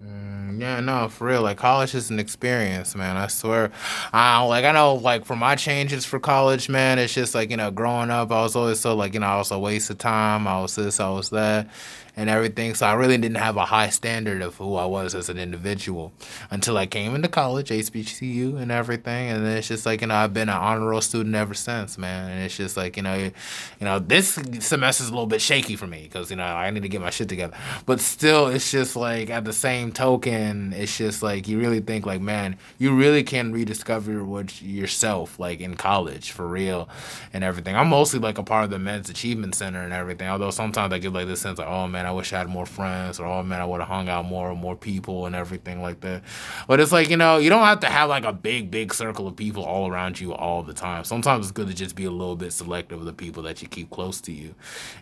Mm, 0.03 0.40
Yeah, 0.57 0.79
no, 0.79 1.07
for 1.09 1.27
real. 1.27 1.41
Like 1.41 1.57
college 1.57 1.95
is 1.95 2.09
an 2.09 2.19
experience, 2.19 2.95
man. 2.95 3.17
I 3.17 3.27
swear. 3.27 3.71
I 4.13 4.43
like 4.43 4.65
I 4.65 4.71
know 4.71 4.95
like 4.95 5.25
for 5.25 5.35
my 5.35 5.55
changes 5.55 6.05
for 6.05 6.19
college, 6.19 6.69
man, 6.69 6.99
it's 6.99 7.13
just 7.13 7.35
like, 7.35 7.49
you 7.51 7.57
know, 7.57 7.71
growing 7.71 8.09
up 8.09 8.31
I 8.31 8.41
was 8.41 8.55
always 8.55 8.79
so 8.79 8.95
like, 8.95 9.13
you 9.13 9.19
know, 9.19 9.27
I 9.27 9.37
was 9.37 9.51
a 9.51 9.59
waste 9.59 9.89
of 9.89 9.97
time. 9.97 10.47
I 10.47 10.61
was 10.61 10.75
this, 10.75 10.99
I 10.99 11.09
was 11.09 11.29
that 11.29 11.67
and 12.15 12.29
everything. 12.29 12.75
So 12.75 12.85
I 12.85 12.93
really 12.93 13.17
didn't 13.17 13.37
have 13.37 13.57
a 13.57 13.65
high 13.65 13.89
standard 13.89 14.41
of 14.41 14.55
who 14.55 14.75
I 14.75 14.85
was 14.85 15.15
as 15.15 15.29
an 15.29 15.37
individual 15.37 16.11
until 16.49 16.77
I 16.77 16.85
came 16.85 17.15
into 17.15 17.27
college, 17.27 17.69
HBCU 17.69 18.57
and 18.61 18.71
everything. 18.71 19.29
And 19.29 19.45
then 19.45 19.57
it's 19.57 19.67
just 19.67 19.85
like, 19.85 20.01
you 20.01 20.07
know, 20.07 20.15
I've 20.15 20.33
been 20.33 20.49
an 20.49 20.57
honor 20.57 20.89
roll 20.89 21.01
student 21.01 21.35
ever 21.35 21.53
since, 21.53 21.97
man. 21.97 22.29
And 22.31 22.43
it's 22.43 22.55
just 22.55 22.75
like, 22.75 22.97
you 22.97 23.03
know, 23.03 23.15
you, 23.15 23.31
know, 23.81 23.99
this 23.99 24.37
semester's 24.59 25.07
a 25.07 25.11
little 25.11 25.27
bit 25.27 25.41
shaky 25.41 25.75
for 25.75 25.87
me 25.87 26.03
because, 26.03 26.29
you 26.29 26.37
know, 26.37 26.43
I 26.43 26.69
need 26.69 26.83
to 26.83 26.89
get 26.89 27.01
my 27.01 27.09
shit 27.09 27.29
together. 27.29 27.55
But 27.85 27.99
still, 28.01 28.47
it's 28.47 28.71
just 28.71 28.95
like 28.95 29.29
at 29.29 29.45
the 29.45 29.53
same 29.53 29.91
token, 29.91 30.40
it's 30.73 30.97
just 30.97 31.21
like 31.23 31.47
you 31.47 31.59
really 31.59 31.79
think 31.79 32.05
like, 32.05 32.21
man, 32.21 32.57
you 32.77 32.95
really 32.95 33.23
can 33.23 33.51
rediscover 33.51 34.23
what 34.23 34.61
yourself 34.61 35.39
like 35.39 35.59
in 35.59 35.75
college 35.75 36.31
for 36.31 36.47
real 36.47 36.89
and 37.33 37.43
everything. 37.43 37.75
I'm 37.75 37.89
mostly 37.89 38.19
like 38.19 38.37
a 38.37 38.43
part 38.43 38.63
of 38.65 38.69
the 38.69 38.79
men's 38.79 39.09
achievement 39.09 39.55
center 39.55 39.81
and 39.81 39.93
everything. 39.93 40.27
Although 40.27 40.51
sometimes 40.51 40.93
I 40.93 40.99
get 40.99 41.13
like 41.13 41.27
this 41.27 41.41
sense 41.41 41.59
like, 41.59 41.67
oh 41.67 41.87
man, 41.87 42.05
I 42.05 42.11
wish 42.11 42.33
I 42.33 42.39
had 42.39 42.47
more 42.47 42.65
friends, 42.65 43.19
or 43.19 43.25
oh 43.25 43.43
man, 43.43 43.61
I 43.61 43.65
would 43.65 43.79
have 43.79 43.89
hung 43.89 44.09
out 44.09 44.25
more 44.25 44.55
more 44.55 44.75
people 44.75 45.25
and 45.25 45.35
everything 45.35 45.81
like 45.81 46.01
that. 46.01 46.23
But 46.67 46.79
it's 46.79 46.91
like, 46.91 47.09
you 47.09 47.17
know, 47.17 47.37
you 47.37 47.49
don't 47.49 47.65
have 47.65 47.79
to 47.81 47.87
have 47.87 48.09
like 48.09 48.25
a 48.25 48.33
big, 48.33 48.71
big 48.71 48.93
circle 48.93 49.27
of 49.27 49.35
people 49.35 49.63
all 49.63 49.89
around 49.89 50.19
you 50.19 50.33
all 50.33 50.63
the 50.63 50.73
time. 50.73 51.03
Sometimes 51.03 51.47
it's 51.47 51.51
good 51.51 51.67
to 51.67 51.73
just 51.73 51.95
be 51.95 52.05
a 52.05 52.11
little 52.11 52.35
bit 52.35 52.53
selective 52.53 52.99
of 52.99 53.05
the 53.05 53.13
people 53.13 53.43
that 53.43 53.61
you 53.61 53.67
keep 53.67 53.89
close 53.89 54.21
to 54.21 54.31
you 54.31 54.55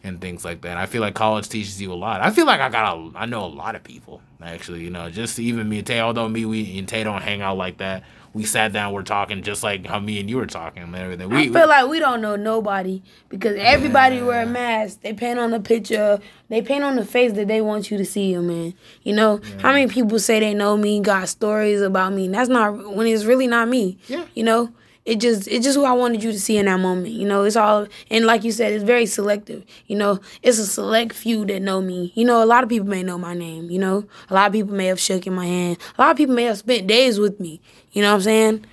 and 0.03 0.19
things 0.21 0.43
like 0.45 0.61
that. 0.61 0.69
And 0.69 0.79
I 0.79 0.85
feel 0.85 1.01
like 1.01 1.15
college 1.15 1.49
teaches 1.49 1.81
you 1.81 1.91
a 1.91 1.95
lot. 1.95 2.21
I 2.21 2.31
feel 2.31 2.45
like 2.45 2.61
I 2.61 2.69
got 2.69 2.97
a, 2.97 3.17
I 3.17 3.25
know 3.25 3.45
a 3.45 3.47
lot 3.47 3.75
of 3.75 3.83
people 3.83 4.21
actually, 4.41 4.83
you 4.83 4.89
know, 4.89 5.09
just 5.09 5.39
even 5.39 5.67
me 5.67 5.79
and 5.79 5.87
Tay, 5.87 5.99
although 5.99 6.29
me 6.29 6.45
we 6.45 6.77
and 6.79 6.87
Tay 6.87 7.03
don't 7.03 7.21
hang 7.21 7.41
out 7.41 7.57
like 7.57 7.77
that 7.77 8.03
we 8.33 8.43
sat 8.43 8.73
down, 8.73 8.93
we're 8.93 9.03
talking 9.03 9.41
just 9.41 9.63
like 9.63 9.85
how 9.85 9.99
me 9.99 10.19
and 10.19 10.29
you 10.29 10.37
were 10.37 10.45
talking 10.45 10.83
and 10.83 10.95
everything. 10.95 11.29
We, 11.29 11.49
I 11.49 11.49
feel 11.49 11.67
like 11.67 11.87
we 11.87 11.99
don't 11.99 12.21
know 12.21 12.35
nobody 12.35 13.01
because 13.27 13.57
everybody 13.59 14.17
yeah. 14.17 14.25
wear 14.25 14.43
a 14.43 14.45
mask. 14.45 15.01
They 15.01 15.13
paint 15.13 15.39
on 15.39 15.51
the 15.51 15.59
picture, 15.59 16.19
they 16.49 16.61
paint 16.61 16.83
on 16.83 16.95
the 16.95 17.05
face 17.05 17.33
that 17.33 17.47
they 17.47 17.61
want 17.61 17.89
you 17.89 17.97
to 17.97 18.05
see 18.05 18.31
you, 18.31 18.41
man. 18.41 18.73
You 19.03 19.13
know, 19.13 19.39
yeah. 19.43 19.61
how 19.61 19.71
many 19.71 19.87
people 19.91 20.19
say 20.19 20.39
they 20.39 20.53
know 20.53 20.77
me, 20.77 20.99
got 20.99 21.27
stories 21.27 21.81
about 21.81 22.13
me? 22.13 22.27
That's 22.27 22.49
not 22.49 22.95
when 22.95 23.07
it's 23.07 23.25
really 23.25 23.47
not 23.47 23.67
me. 23.67 23.97
Yeah. 24.07 24.25
You 24.35 24.43
know? 24.43 24.73
It 25.09 25.19
just 25.19 25.47
it's 25.47 25.65
just 25.65 25.75
who 25.75 25.85
I 25.85 25.91
wanted 25.93 26.23
you 26.23 26.31
to 26.31 26.39
see 26.39 26.57
in 26.57 26.67
that 26.67 26.79
moment. 26.79 27.09
You 27.09 27.27
know, 27.27 27.43
it's 27.43 27.55
all 27.55 27.87
and 28.11 28.25
like 28.25 28.43
you 28.43 28.51
said, 28.51 28.73
it's 28.73 28.83
very 28.83 29.07
selective. 29.07 29.65
You 29.87 29.97
know, 29.97 30.19
it's 30.43 30.59
a 30.59 30.67
select 30.67 31.13
few 31.13 31.45
that 31.45 31.63
know 31.63 31.81
me. 31.81 32.11
You 32.15 32.25
know, 32.25 32.43
a 32.43 32.45
lot 32.45 32.63
of 32.63 32.69
people 32.69 32.87
may 32.87 33.01
know 33.01 33.17
my 33.17 33.33
name. 33.33 33.71
You 33.71 33.79
know, 33.79 34.05
a 34.29 34.33
lot 34.35 34.47
of 34.47 34.53
people 34.53 34.75
may 34.75 34.85
have 34.85 34.99
shaken 34.99 35.33
my 35.33 35.47
hand. 35.47 35.77
A 35.97 36.01
lot 36.01 36.11
of 36.11 36.17
people 36.17 36.35
may 36.35 36.43
have 36.43 36.59
spent 36.59 36.85
days 36.85 37.19
with 37.19 37.39
me. 37.39 37.59
You 37.91 38.03
know 38.03 38.09
what 38.09 38.17
I'm 38.17 38.21
saying? 38.21 38.65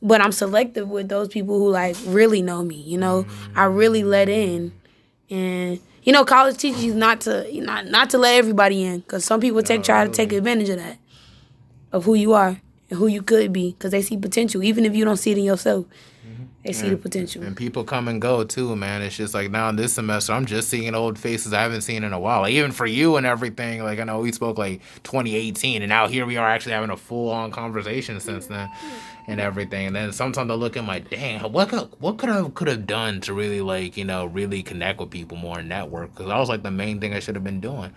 But 0.00 0.22
I'm 0.22 0.32
selective 0.32 0.88
with 0.88 1.10
those 1.10 1.28
people 1.28 1.58
who 1.58 1.68
like 1.70 1.96
really 2.06 2.40
know 2.40 2.64
me. 2.64 2.76
You 2.76 2.96
know, 2.96 3.24
mm. 3.24 3.52
I 3.54 3.64
really 3.64 4.04
let 4.04 4.30
in, 4.30 4.72
and 5.28 5.80
you 6.02 6.14
know, 6.14 6.24
college 6.24 6.56
teaches 6.56 6.82
you 6.82 6.94
not 6.94 7.20
to 7.22 7.46
not 7.60 7.88
not 7.88 8.08
to 8.10 8.18
let 8.18 8.36
everybody 8.36 8.84
in 8.84 9.00
because 9.00 9.24
some 9.24 9.40
people 9.40 9.62
take 9.62 9.82
try 9.82 10.06
to 10.06 10.10
take 10.10 10.32
advantage 10.32 10.70
of 10.70 10.78
that, 10.78 10.96
of 11.92 12.06
who 12.06 12.14
you 12.14 12.32
are 12.32 12.58
and 12.94 13.00
who 13.00 13.06
you 13.08 13.22
could 13.22 13.52
be 13.52 13.72
because 13.72 13.90
they 13.90 14.02
see 14.02 14.16
potential, 14.16 14.62
even 14.62 14.84
if 14.84 14.94
you 14.94 15.04
don't 15.04 15.16
see 15.16 15.32
it 15.32 15.38
in 15.38 15.44
yourself. 15.44 15.86
Mm-hmm. 16.26 16.44
They 16.64 16.72
see 16.72 16.86
and, 16.86 16.96
the 16.96 17.02
potential. 17.02 17.42
And 17.42 17.56
people 17.56 17.84
come 17.84 18.08
and 18.08 18.20
go 18.20 18.44
too, 18.44 18.74
man. 18.76 19.02
It's 19.02 19.16
just 19.16 19.34
like 19.34 19.50
now 19.50 19.68
in 19.68 19.76
this 19.76 19.94
semester, 19.94 20.32
I'm 20.32 20.46
just 20.46 20.68
seeing 20.68 20.94
old 20.94 21.18
faces 21.18 21.52
I 21.52 21.62
haven't 21.62 21.82
seen 21.82 22.04
in 22.04 22.12
a 22.12 22.18
while. 22.18 22.42
Like 22.42 22.52
even 22.52 22.72
for 22.72 22.86
you 22.86 23.16
and 23.16 23.26
everything. 23.26 23.82
Like 23.82 23.98
I 23.98 24.04
know 24.04 24.20
we 24.20 24.32
spoke 24.32 24.58
like 24.58 24.80
2018, 25.02 25.82
and 25.82 25.88
now 25.88 26.06
here 26.06 26.24
we 26.24 26.36
are 26.36 26.48
actually 26.48 26.72
having 26.72 26.90
a 26.90 26.96
full 26.96 27.30
on 27.30 27.50
conversation 27.50 28.18
since 28.20 28.46
then, 28.46 28.70
and 29.26 29.40
everything. 29.40 29.86
And 29.86 29.96
then 29.96 30.12
sometimes 30.12 30.50
I 30.50 30.54
look 30.54 30.76
at 30.76 30.84
my 30.84 30.98
damn, 30.98 31.52
what 31.52 31.68
could 31.68 31.88
what 31.98 32.18
could 32.18 32.30
I 32.30 32.48
could 32.50 32.68
have 32.68 32.86
done 32.86 33.20
to 33.22 33.34
really 33.34 33.60
like 33.60 33.96
you 33.96 34.04
know 34.04 34.26
really 34.26 34.62
connect 34.62 35.00
with 35.00 35.10
people 35.10 35.36
more 35.36 35.58
and 35.58 35.68
network? 35.68 36.12
Because 36.12 36.28
that 36.28 36.38
was 36.38 36.48
like 36.48 36.62
the 36.62 36.70
main 36.70 37.00
thing 37.00 37.14
I 37.14 37.20
should 37.20 37.34
have 37.34 37.44
been 37.44 37.60
doing 37.60 37.92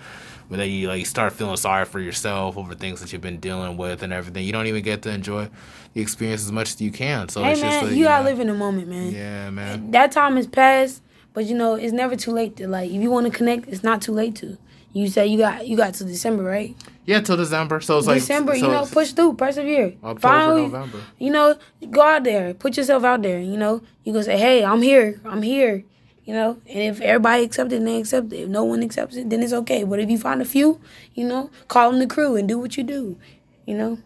but 0.49 0.57
then 0.57 0.69
you 0.69 0.87
like 0.87 1.05
start 1.05 1.33
feeling 1.33 1.57
sorry 1.57 1.85
for 1.85 1.99
yourself 1.99 2.57
over 2.57 2.73
things 2.73 3.01
that 3.01 3.11
you've 3.11 3.21
been 3.21 3.39
dealing 3.39 3.77
with 3.77 4.01
and 4.03 4.13
everything. 4.13 4.45
You 4.45 4.53
don't 4.53 4.67
even 4.67 4.83
get 4.83 5.01
to 5.03 5.09
enjoy 5.09 5.49
the 5.93 6.01
experience 6.01 6.41
as 6.43 6.51
much 6.51 6.73
as 6.73 6.81
you 6.81 6.91
can. 6.91 7.29
So 7.29 7.43
hey 7.43 7.53
it's 7.53 7.61
man, 7.61 7.71
just 7.71 7.83
like, 7.83 7.91
you, 7.91 7.97
you 7.99 8.05
gotta 8.05 8.23
know, 8.23 8.29
live 8.29 8.39
in 8.39 8.47
the 8.47 8.53
moment, 8.53 8.87
man. 8.87 9.11
Yeah, 9.11 9.49
man. 9.49 9.91
That 9.91 10.11
time 10.11 10.37
is 10.37 10.47
past, 10.47 11.01
but 11.33 11.45
you 11.45 11.55
know 11.55 11.75
it's 11.75 11.93
never 11.93 12.15
too 12.15 12.31
late 12.31 12.55
to 12.57 12.67
like. 12.67 12.89
If 12.89 13.01
you 13.01 13.11
want 13.11 13.25
to 13.31 13.37
connect, 13.37 13.67
it's 13.67 13.83
not 13.83 14.01
too 14.01 14.13
late 14.13 14.35
to. 14.37 14.57
You 14.97 15.07
say 15.07 15.27
you 15.27 15.37
got 15.37 15.67
you 15.67 15.77
got 15.77 15.93
to 15.95 16.03
December, 16.03 16.43
right? 16.43 16.75
Yeah, 17.05 17.21
till 17.21 17.37
December. 17.37 17.81
So 17.81 17.99
it's 17.99 18.07
like 18.07 18.19
December. 18.19 18.57
So 18.57 18.65
you 18.65 18.71
know, 18.71 18.85
push 18.85 19.11
through, 19.11 19.35
persevere. 19.35 19.93
October, 20.03 20.19
Finally, 20.19 20.61
November. 20.63 20.99
You 21.19 21.31
know, 21.31 21.55
go 21.91 22.01
out 22.01 22.23
there, 22.23 22.53
put 22.53 22.77
yourself 22.77 23.03
out 23.03 23.21
there. 23.21 23.39
You 23.39 23.57
know, 23.57 23.81
you 24.03 24.13
go 24.13 24.21
say, 24.21 24.37
"Hey, 24.37 24.65
I'm 24.65 24.81
here. 24.81 25.21
I'm 25.23 25.41
here." 25.43 25.83
you 26.27 26.33
know. 26.33 26.59
And 26.67 26.79
if 26.79 27.01
everybody 27.01 27.43
accepts 27.43 27.73
it, 27.73 27.83
they 27.83 27.99
accept 27.99 28.33
it. 28.33 28.41
If 28.41 28.49
no 28.49 28.63
one 28.65 28.83
accepts 28.83 29.15
it, 29.15 29.29
then 29.29 29.41
it's 29.41 29.53
okay. 29.53 29.83
But 29.83 29.99
if 29.99 30.09
you 30.09 30.19
find 30.19 30.41
a 30.41 30.45
few, 30.45 30.79
you 31.15 31.25
know, 31.25 31.49
call 31.69 31.89
them 31.89 31.99
the 31.99 32.07
crew 32.07 32.35
and 32.35 32.47
do 32.47 32.59
what 32.59 32.77
you 32.77 32.83
do, 32.83 33.17
you 33.65 33.75
know. 33.75 33.97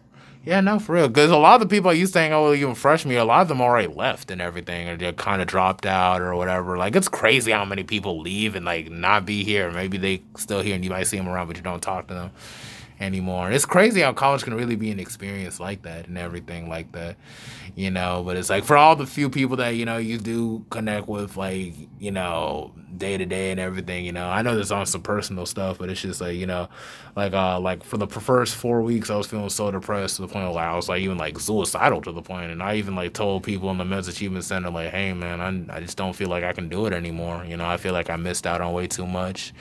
Yeah, 0.44 0.60
no, 0.60 0.80
for 0.80 0.94
real. 0.94 1.08
Because 1.08 1.30
a 1.30 1.36
lot 1.36 1.60
of 1.62 1.68
the 1.68 1.72
people 1.72 1.90
I 1.90 1.94
used 1.94 2.12
to 2.14 2.18
hang 2.18 2.32
out 2.32 2.50
with, 2.50 2.58
even 2.58 2.74
freshman 2.74 3.16
a 3.16 3.24
lot 3.24 3.42
of 3.42 3.48
them 3.48 3.60
already 3.60 3.86
left 3.86 4.30
and 4.30 4.40
everything, 4.40 4.88
or 4.88 4.96
they 4.96 5.12
kind 5.12 5.40
of 5.40 5.46
dropped 5.46 5.86
out 5.86 6.20
or 6.20 6.34
whatever. 6.34 6.76
Like, 6.76 6.96
it's 6.96 7.08
crazy 7.08 7.52
how 7.52 7.64
many 7.64 7.84
people 7.84 8.20
leave 8.20 8.56
and, 8.56 8.64
like, 8.64 8.90
not 8.90 9.24
be 9.24 9.44
here. 9.44 9.70
Maybe 9.70 9.98
they 9.98 10.22
still 10.36 10.60
here 10.60 10.74
and 10.74 10.82
you 10.82 10.90
might 10.90 11.04
see 11.04 11.16
them 11.16 11.28
around, 11.28 11.46
but 11.46 11.56
you 11.56 11.62
don't 11.62 11.82
talk 11.82 12.08
to 12.08 12.14
them 12.14 12.30
anymore. 13.02 13.50
It's 13.50 13.66
crazy 13.66 14.00
how 14.00 14.12
college 14.12 14.44
can 14.44 14.54
really 14.54 14.76
be 14.76 14.90
an 14.90 15.00
experience 15.00 15.58
like 15.58 15.82
that 15.82 16.06
and 16.06 16.16
everything 16.16 16.68
like 16.68 16.92
that, 16.92 17.16
you 17.74 17.90
know. 17.90 18.22
But 18.24 18.36
it's 18.36 18.48
like 18.48 18.64
for 18.64 18.76
all 18.76 18.96
the 18.96 19.06
few 19.06 19.28
people 19.28 19.56
that 19.56 19.70
you 19.70 19.84
know 19.84 19.98
you 19.98 20.18
do 20.18 20.64
connect 20.70 21.08
with, 21.08 21.36
like 21.36 21.74
you 21.98 22.12
know, 22.12 22.72
day 22.96 23.18
to 23.18 23.26
day 23.26 23.50
and 23.50 23.58
everything. 23.58 24.04
You 24.04 24.12
know, 24.12 24.28
I 24.28 24.42
know 24.42 24.54
there's 24.54 24.72
on 24.72 24.86
some 24.86 25.02
personal 25.02 25.46
stuff, 25.46 25.78
but 25.78 25.90
it's 25.90 26.00
just 26.00 26.20
like 26.20 26.36
you 26.36 26.46
know, 26.46 26.68
like 27.16 27.32
uh, 27.32 27.58
like 27.58 27.82
for 27.82 27.96
the 27.98 28.06
first 28.06 28.54
four 28.54 28.82
weeks, 28.82 29.10
I 29.10 29.16
was 29.16 29.26
feeling 29.26 29.48
so 29.48 29.70
depressed 29.70 30.16
to 30.16 30.22
the 30.22 30.28
point 30.28 30.52
where 30.54 30.64
I 30.64 30.76
was 30.76 30.88
like 30.88 31.02
even 31.02 31.18
like 31.18 31.38
suicidal 31.38 32.00
to 32.02 32.12
the 32.12 32.22
point, 32.22 32.52
and 32.52 32.62
I 32.62 32.76
even 32.76 32.94
like 32.94 33.12
told 33.14 33.42
people 33.42 33.70
in 33.70 33.78
the 33.78 33.84
Men's 33.84 34.08
Achievement 34.08 34.44
Center 34.44 34.70
like, 34.70 34.90
hey 34.90 35.12
man, 35.12 35.40
I 35.40 35.76
I 35.76 35.80
just 35.80 35.96
don't 35.96 36.14
feel 36.14 36.28
like 36.28 36.44
I 36.44 36.52
can 36.52 36.68
do 36.68 36.86
it 36.86 36.92
anymore. 36.92 37.44
You 37.44 37.56
know, 37.56 37.66
I 37.66 37.76
feel 37.76 37.92
like 37.92 38.10
I 38.10 38.16
missed 38.16 38.46
out 38.46 38.60
on 38.60 38.72
way 38.72 38.86
too 38.86 39.06
much. 39.06 39.52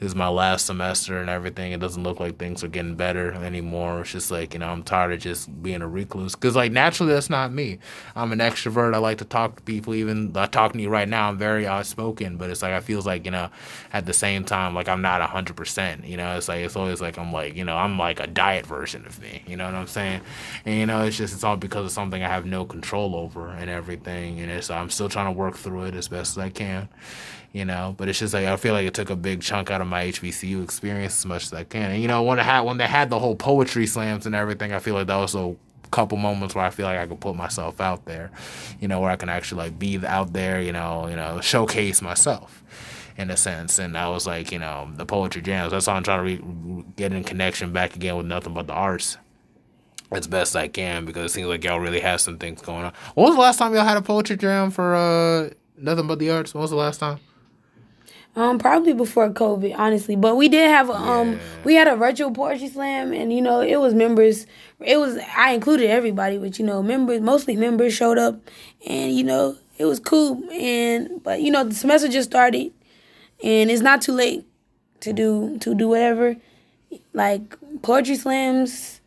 This 0.00 0.08
is 0.08 0.14
my 0.14 0.28
last 0.28 0.66
semester 0.66 1.20
and 1.20 1.28
everything. 1.28 1.72
It 1.72 1.80
doesn't 1.80 2.02
look 2.02 2.20
like 2.20 2.38
things 2.38 2.64
are 2.64 2.68
getting 2.68 2.85
better 2.94 3.32
anymore. 3.32 4.00
It's 4.00 4.12
just 4.12 4.30
like 4.30 4.54
you 4.54 4.60
know, 4.60 4.68
I'm 4.68 4.82
tired 4.82 5.12
of 5.12 5.20
just 5.20 5.62
being 5.62 5.82
a 5.82 5.88
recluse 5.88 6.34
because 6.34 6.54
like 6.54 6.72
naturally 6.72 7.12
that's 7.12 7.28
not 7.28 7.52
me. 7.52 7.78
I'm 8.14 8.32
an 8.32 8.38
extrovert. 8.38 8.94
I 8.94 8.98
like 8.98 9.18
to 9.18 9.24
talk 9.24 9.56
to 9.56 9.62
people. 9.62 9.94
Even 9.94 10.32
I 10.36 10.46
talk 10.46 10.72
to 10.72 10.80
you 10.80 10.88
right 10.88 11.08
now, 11.08 11.28
I'm 11.28 11.38
very 11.38 11.66
outspoken, 11.66 12.36
but 12.36 12.50
it's 12.50 12.62
like 12.62 12.72
I 12.72 12.80
feels 12.80 13.06
like 13.06 13.24
you 13.24 13.30
know, 13.30 13.50
at 13.92 14.06
the 14.06 14.12
same 14.12 14.44
time, 14.44 14.74
like 14.74 14.88
I'm 14.88 15.02
not 15.02 15.20
hundred 15.22 15.56
percent. 15.56 16.04
You 16.04 16.16
know, 16.16 16.36
it's 16.36 16.48
like 16.48 16.60
it's 16.64 16.76
always 16.76 17.00
like 17.00 17.18
I'm 17.18 17.32
like 17.32 17.56
you 17.56 17.64
know 17.64 17.76
I'm 17.76 17.98
like 17.98 18.20
a 18.20 18.26
diet 18.26 18.66
version 18.66 19.04
of 19.06 19.20
me. 19.20 19.42
You 19.46 19.56
know 19.56 19.64
what 19.66 19.74
I'm 19.74 19.86
saying? 19.86 20.20
And 20.64 20.78
you 20.78 20.86
know, 20.86 21.02
it's 21.02 21.16
just 21.16 21.34
it's 21.34 21.44
all 21.44 21.56
because 21.56 21.86
of 21.86 21.90
something 21.90 22.22
I 22.22 22.28
have 22.28 22.46
no 22.46 22.64
control 22.64 23.16
over 23.16 23.48
and 23.48 23.68
everything. 23.68 24.40
And 24.40 24.50
it's 24.50 24.70
I'm 24.70 24.90
still 24.90 25.08
trying 25.08 25.26
to 25.26 25.32
work 25.32 25.56
through 25.56 25.84
it 25.84 25.94
as 25.94 26.08
best 26.08 26.36
as 26.36 26.38
I 26.38 26.50
can 26.50 26.88
you 27.52 27.64
know. 27.64 27.94
But 27.96 28.08
it's 28.08 28.18
just 28.18 28.34
like 28.34 28.46
I 28.46 28.56
feel 28.56 28.72
like 28.74 28.86
it 28.86 28.94
took 28.94 29.10
a 29.10 29.16
big 29.16 29.42
chunk 29.42 29.70
out 29.70 29.80
of 29.80 29.86
my 29.86 30.04
HBCU 30.04 30.62
experience 30.62 31.18
as 31.18 31.26
much 31.26 31.44
as 31.44 31.52
I 31.52 31.64
can. 31.64 31.92
And 31.92 32.02
you 32.02 32.08
know, 32.08 32.22
when 32.22 32.38
it 32.38 32.44
had 32.44 32.60
when 32.62 32.76
they 32.78 32.86
had 32.86 33.10
the 33.10 33.18
whole 33.18 33.36
poetry 33.36 33.86
slams 33.86 34.26
and 34.26 34.34
everything, 34.34 34.72
I 34.72 34.78
feel 34.78 34.94
like 34.94 35.06
that 35.06 35.16
was 35.16 35.34
a 35.34 35.54
couple 35.90 36.18
moments 36.18 36.54
where 36.54 36.64
I 36.64 36.70
feel 36.70 36.86
like 36.86 36.98
I 36.98 37.06
could 37.06 37.20
put 37.20 37.36
myself 37.36 37.80
out 37.80 38.04
there, 38.06 38.30
you 38.80 38.88
know, 38.88 39.00
where 39.00 39.10
I 39.10 39.16
can 39.16 39.28
actually 39.28 39.64
like 39.64 39.78
be 39.78 40.04
out 40.06 40.32
there, 40.32 40.60
you 40.60 40.72
know, 40.72 41.06
you 41.08 41.16
know, 41.16 41.40
showcase 41.40 42.02
myself 42.02 42.62
in 43.16 43.30
a 43.30 43.36
sense. 43.36 43.78
And 43.78 43.96
I 43.96 44.08
was 44.08 44.26
like, 44.26 44.52
you 44.52 44.58
know, 44.58 44.90
the 44.94 45.06
poetry 45.06 45.42
jams. 45.42 45.72
That's 45.72 45.88
all 45.88 45.96
I'm 45.96 46.02
trying 46.02 46.18
to 46.18 46.44
re- 46.44 46.84
get 46.96 47.12
in 47.12 47.24
connection 47.24 47.72
back 47.72 47.96
again 47.96 48.16
with 48.16 48.26
nothing 48.26 48.54
but 48.54 48.66
the 48.66 48.74
arts 48.74 49.18
as 50.12 50.26
best 50.26 50.54
I 50.54 50.68
can 50.68 51.04
because 51.04 51.30
it 51.30 51.34
seems 51.34 51.48
like 51.48 51.64
y'all 51.64 51.80
really 51.80 52.00
have 52.00 52.20
some 52.20 52.38
things 52.38 52.62
going 52.62 52.84
on. 52.84 52.92
When 53.14 53.26
was 53.26 53.34
the 53.34 53.40
last 53.40 53.58
time 53.58 53.74
y'all 53.74 53.84
had 53.84 53.96
a 53.96 54.02
poetry 54.02 54.36
jam 54.36 54.70
for 54.70 54.94
uh 54.94 55.50
nothing 55.76 56.06
but 56.06 56.18
the 56.18 56.30
arts? 56.30 56.54
When 56.54 56.62
was 56.62 56.70
the 56.70 56.76
last 56.76 56.98
time? 56.98 57.18
Um, 58.36 58.58
probably 58.58 58.92
before 58.92 59.30
COVID, 59.30 59.74
honestly. 59.78 60.14
But 60.14 60.36
we 60.36 60.50
did 60.50 60.68
have 60.68 60.90
um, 60.90 61.32
yeah. 61.32 61.38
we 61.64 61.74
had 61.74 61.88
a 61.88 61.96
virtual 61.96 62.30
poetry 62.30 62.68
slam, 62.68 63.14
and 63.14 63.32
you 63.32 63.40
know, 63.40 63.60
it 63.62 63.76
was 63.76 63.94
members. 63.94 64.46
It 64.78 64.98
was 64.98 65.18
I 65.34 65.52
included 65.52 65.88
everybody, 65.88 66.36
but 66.36 66.58
you 66.58 66.66
know, 66.66 66.82
members, 66.82 67.22
mostly 67.22 67.56
members 67.56 67.94
showed 67.94 68.18
up, 68.18 68.38
and 68.86 69.16
you 69.16 69.24
know, 69.24 69.56
it 69.78 69.86
was 69.86 69.98
cool. 69.98 70.42
And 70.52 71.22
but 71.22 71.40
you 71.40 71.50
know, 71.50 71.64
the 71.64 71.74
semester 71.74 72.08
just 72.08 72.28
started, 72.28 72.72
and 73.42 73.70
it's 73.70 73.80
not 73.80 74.02
too 74.02 74.12
late 74.12 74.44
to 75.00 75.14
do 75.14 75.56
to 75.60 75.74
do 75.74 75.88
whatever, 75.88 76.36
like 77.14 77.56
poetry 77.80 78.16
slams 78.16 79.00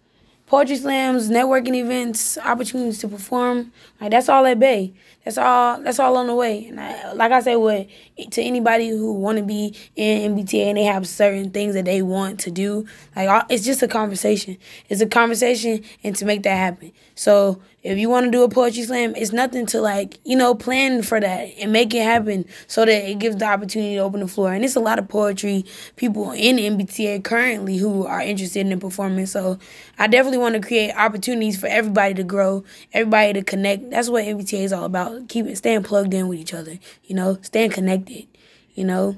poetry 0.49 0.77
slams, 0.77 1.29
networking 1.29 1.75
events, 1.75 2.37
opportunities 2.39 2.97
to 2.99 3.07
perform. 3.07 3.71
Like 4.01 4.11
that's 4.11 4.27
all 4.27 4.45
at 4.45 4.59
bay. 4.59 4.93
That's 5.25 5.38
all. 5.38 5.82
That's 5.82 5.99
all 5.99 6.17
on 6.17 6.27
the 6.27 6.36
way. 6.36 6.65
And 6.67 6.79
I, 6.79 7.12
like 7.13 7.32
I 7.32 7.41
said, 7.41 7.55
what 7.55 7.88
to 8.32 8.41
anybody 8.41 8.89
who 8.89 9.13
want 9.13 9.38
to 9.38 9.43
be 9.43 9.75
in 9.95 10.36
NBTA 10.36 10.67
and 10.67 10.77
they 10.77 10.84
have 10.84 11.08
certain 11.08 11.51
things 11.51 11.73
that 11.75 11.86
they 11.86 12.01
want 12.01 12.39
to 12.41 12.51
do, 12.51 12.86
like 13.15 13.45
it's 13.49 13.65
just 13.65 13.84
a 13.84 13.88
conversation. 13.88 14.58
It's 14.88 15.01
a 15.01 15.05
conversation, 15.05 15.84
and 16.03 16.15
to 16.15 16.25
make 16.25 16.43
that 16.43 16.55
happen. 16.55 16.93
So 17.15 17.62
if 17.82 17.97
you 17.97 18.10
want 18.10 18.25
to 18.25 18.32
do 18.32 18.43
a 18.43 18.49
poetry 18.49 18.84
slam, 18.84 19.13
it's 19.15 19.32
nothing 19.32 19.65
to 19.67 19.79
like, 19.82 20.19
you 20.25 20.36
know, 20.36 20.53
plan 20.53 21.01
for 21.01 21.19
that 21.19 21.49
and 21.60 21.71
make 21.71 21.93
it 21.93 22.03
happen 22.03 22.45
so 22.67 22.84
that 22.86 23.10
it 23.10 23.19
gives 23.19 23.38
the 23.38 23.45
opportunity 23.45 23.95
to 23.95 24.01
open 24.01 24.19
the 24.19 24.27
floor. 24.27 24.53
And 24.53 24.65
it's 24.65 24.75
a 24.75 24.82
lot 24.82 24.99
of 24.99 25.08
poetry 25.08 25.65
people 25.95 26.32
in 26.32 26.58
NBTA 26.58 27.23
currently 27.23 27.77
who 27.77 28.05
are 28.05 28.21
interested 28.21 28.67
in 28.67 28.79
performing. 28.79 29.27
So 29.27 29.60
I 29.97 30.08
definitely 30.08 30.39
want 30.39 30.55
to 30.55 30.62
create 30.62 30.91
opportunities 30.93 31.58
for 31.60 31.67
everybody 31.67 32.13
to 32.15 32.23
grow, 32.23 32.65
everybody 32.91 33.34
to 33.34 33.43
connect. 33.43 33.89
That's 33.91 34.10
what 34.10 34.25
NBTA 34.25 34.63
is 34.63 34.73
all 34.73 34.84
about. 34.84 35.18
Keep 35.27 35.47
it 35.47 35.58
staying 35.58 35.84
plugged 35.84 36.13
in 36.13 36.27
with 36.27 36.39
each 36.39 36.53
other, 36.53 36.79
you 37.03 37.15
know, 37.15 37.38
staying 37.41 37.71
connected, 37.71 38.27
you 38.73 38.84
know. 38.84 39.17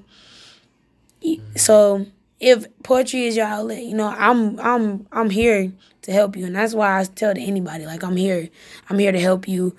So 1.56 2.08
if 2.40 2.66
poetry 2.84 3.26
is 3.26 3.38
your 3.38 3.46
outlet, 3.46 3.84
you 3.84 3.94
know, 3.94 4.08
I'm 4.08 4.60
I'm 4.60 5.08
I'm 5.12 5.30
here 5.30 5.72
to 6.02 6.12
help 6.12 6.36
you, 6.36 6.46
and 6.46 6.56
that's 6.56 6.74
why 6.74 7.00
I 7.00 7.04
tell 7.04 7.34
to 7.34 7.42
anybody 7.42 7.86
like 7.86 8.04
I'm 8.04 8.18
here. 8.18 8.50
I'm 8.90 8.98
here 8.98 9.12
to 9.12 9.20
help 9.20 9.48
you 9.48 9.76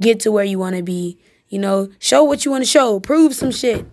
get 0.00 0.20
to 0.20 0.32
where 0.32 0.44
you 0.44 0.58
want 0.58 0.76
to 0.76 0.82
be. 0.82 1.18
You 1.48 1.58
know, 1.58 1.90
show 1.98 2.24
what 2.24 2.44
you 2.44 2.50
want 2.50 2.64
to 2.64 2.70
show, 2.70 3.00
prove 3.00 3.34
some 3.34 3.50
shit. 3.50 3.86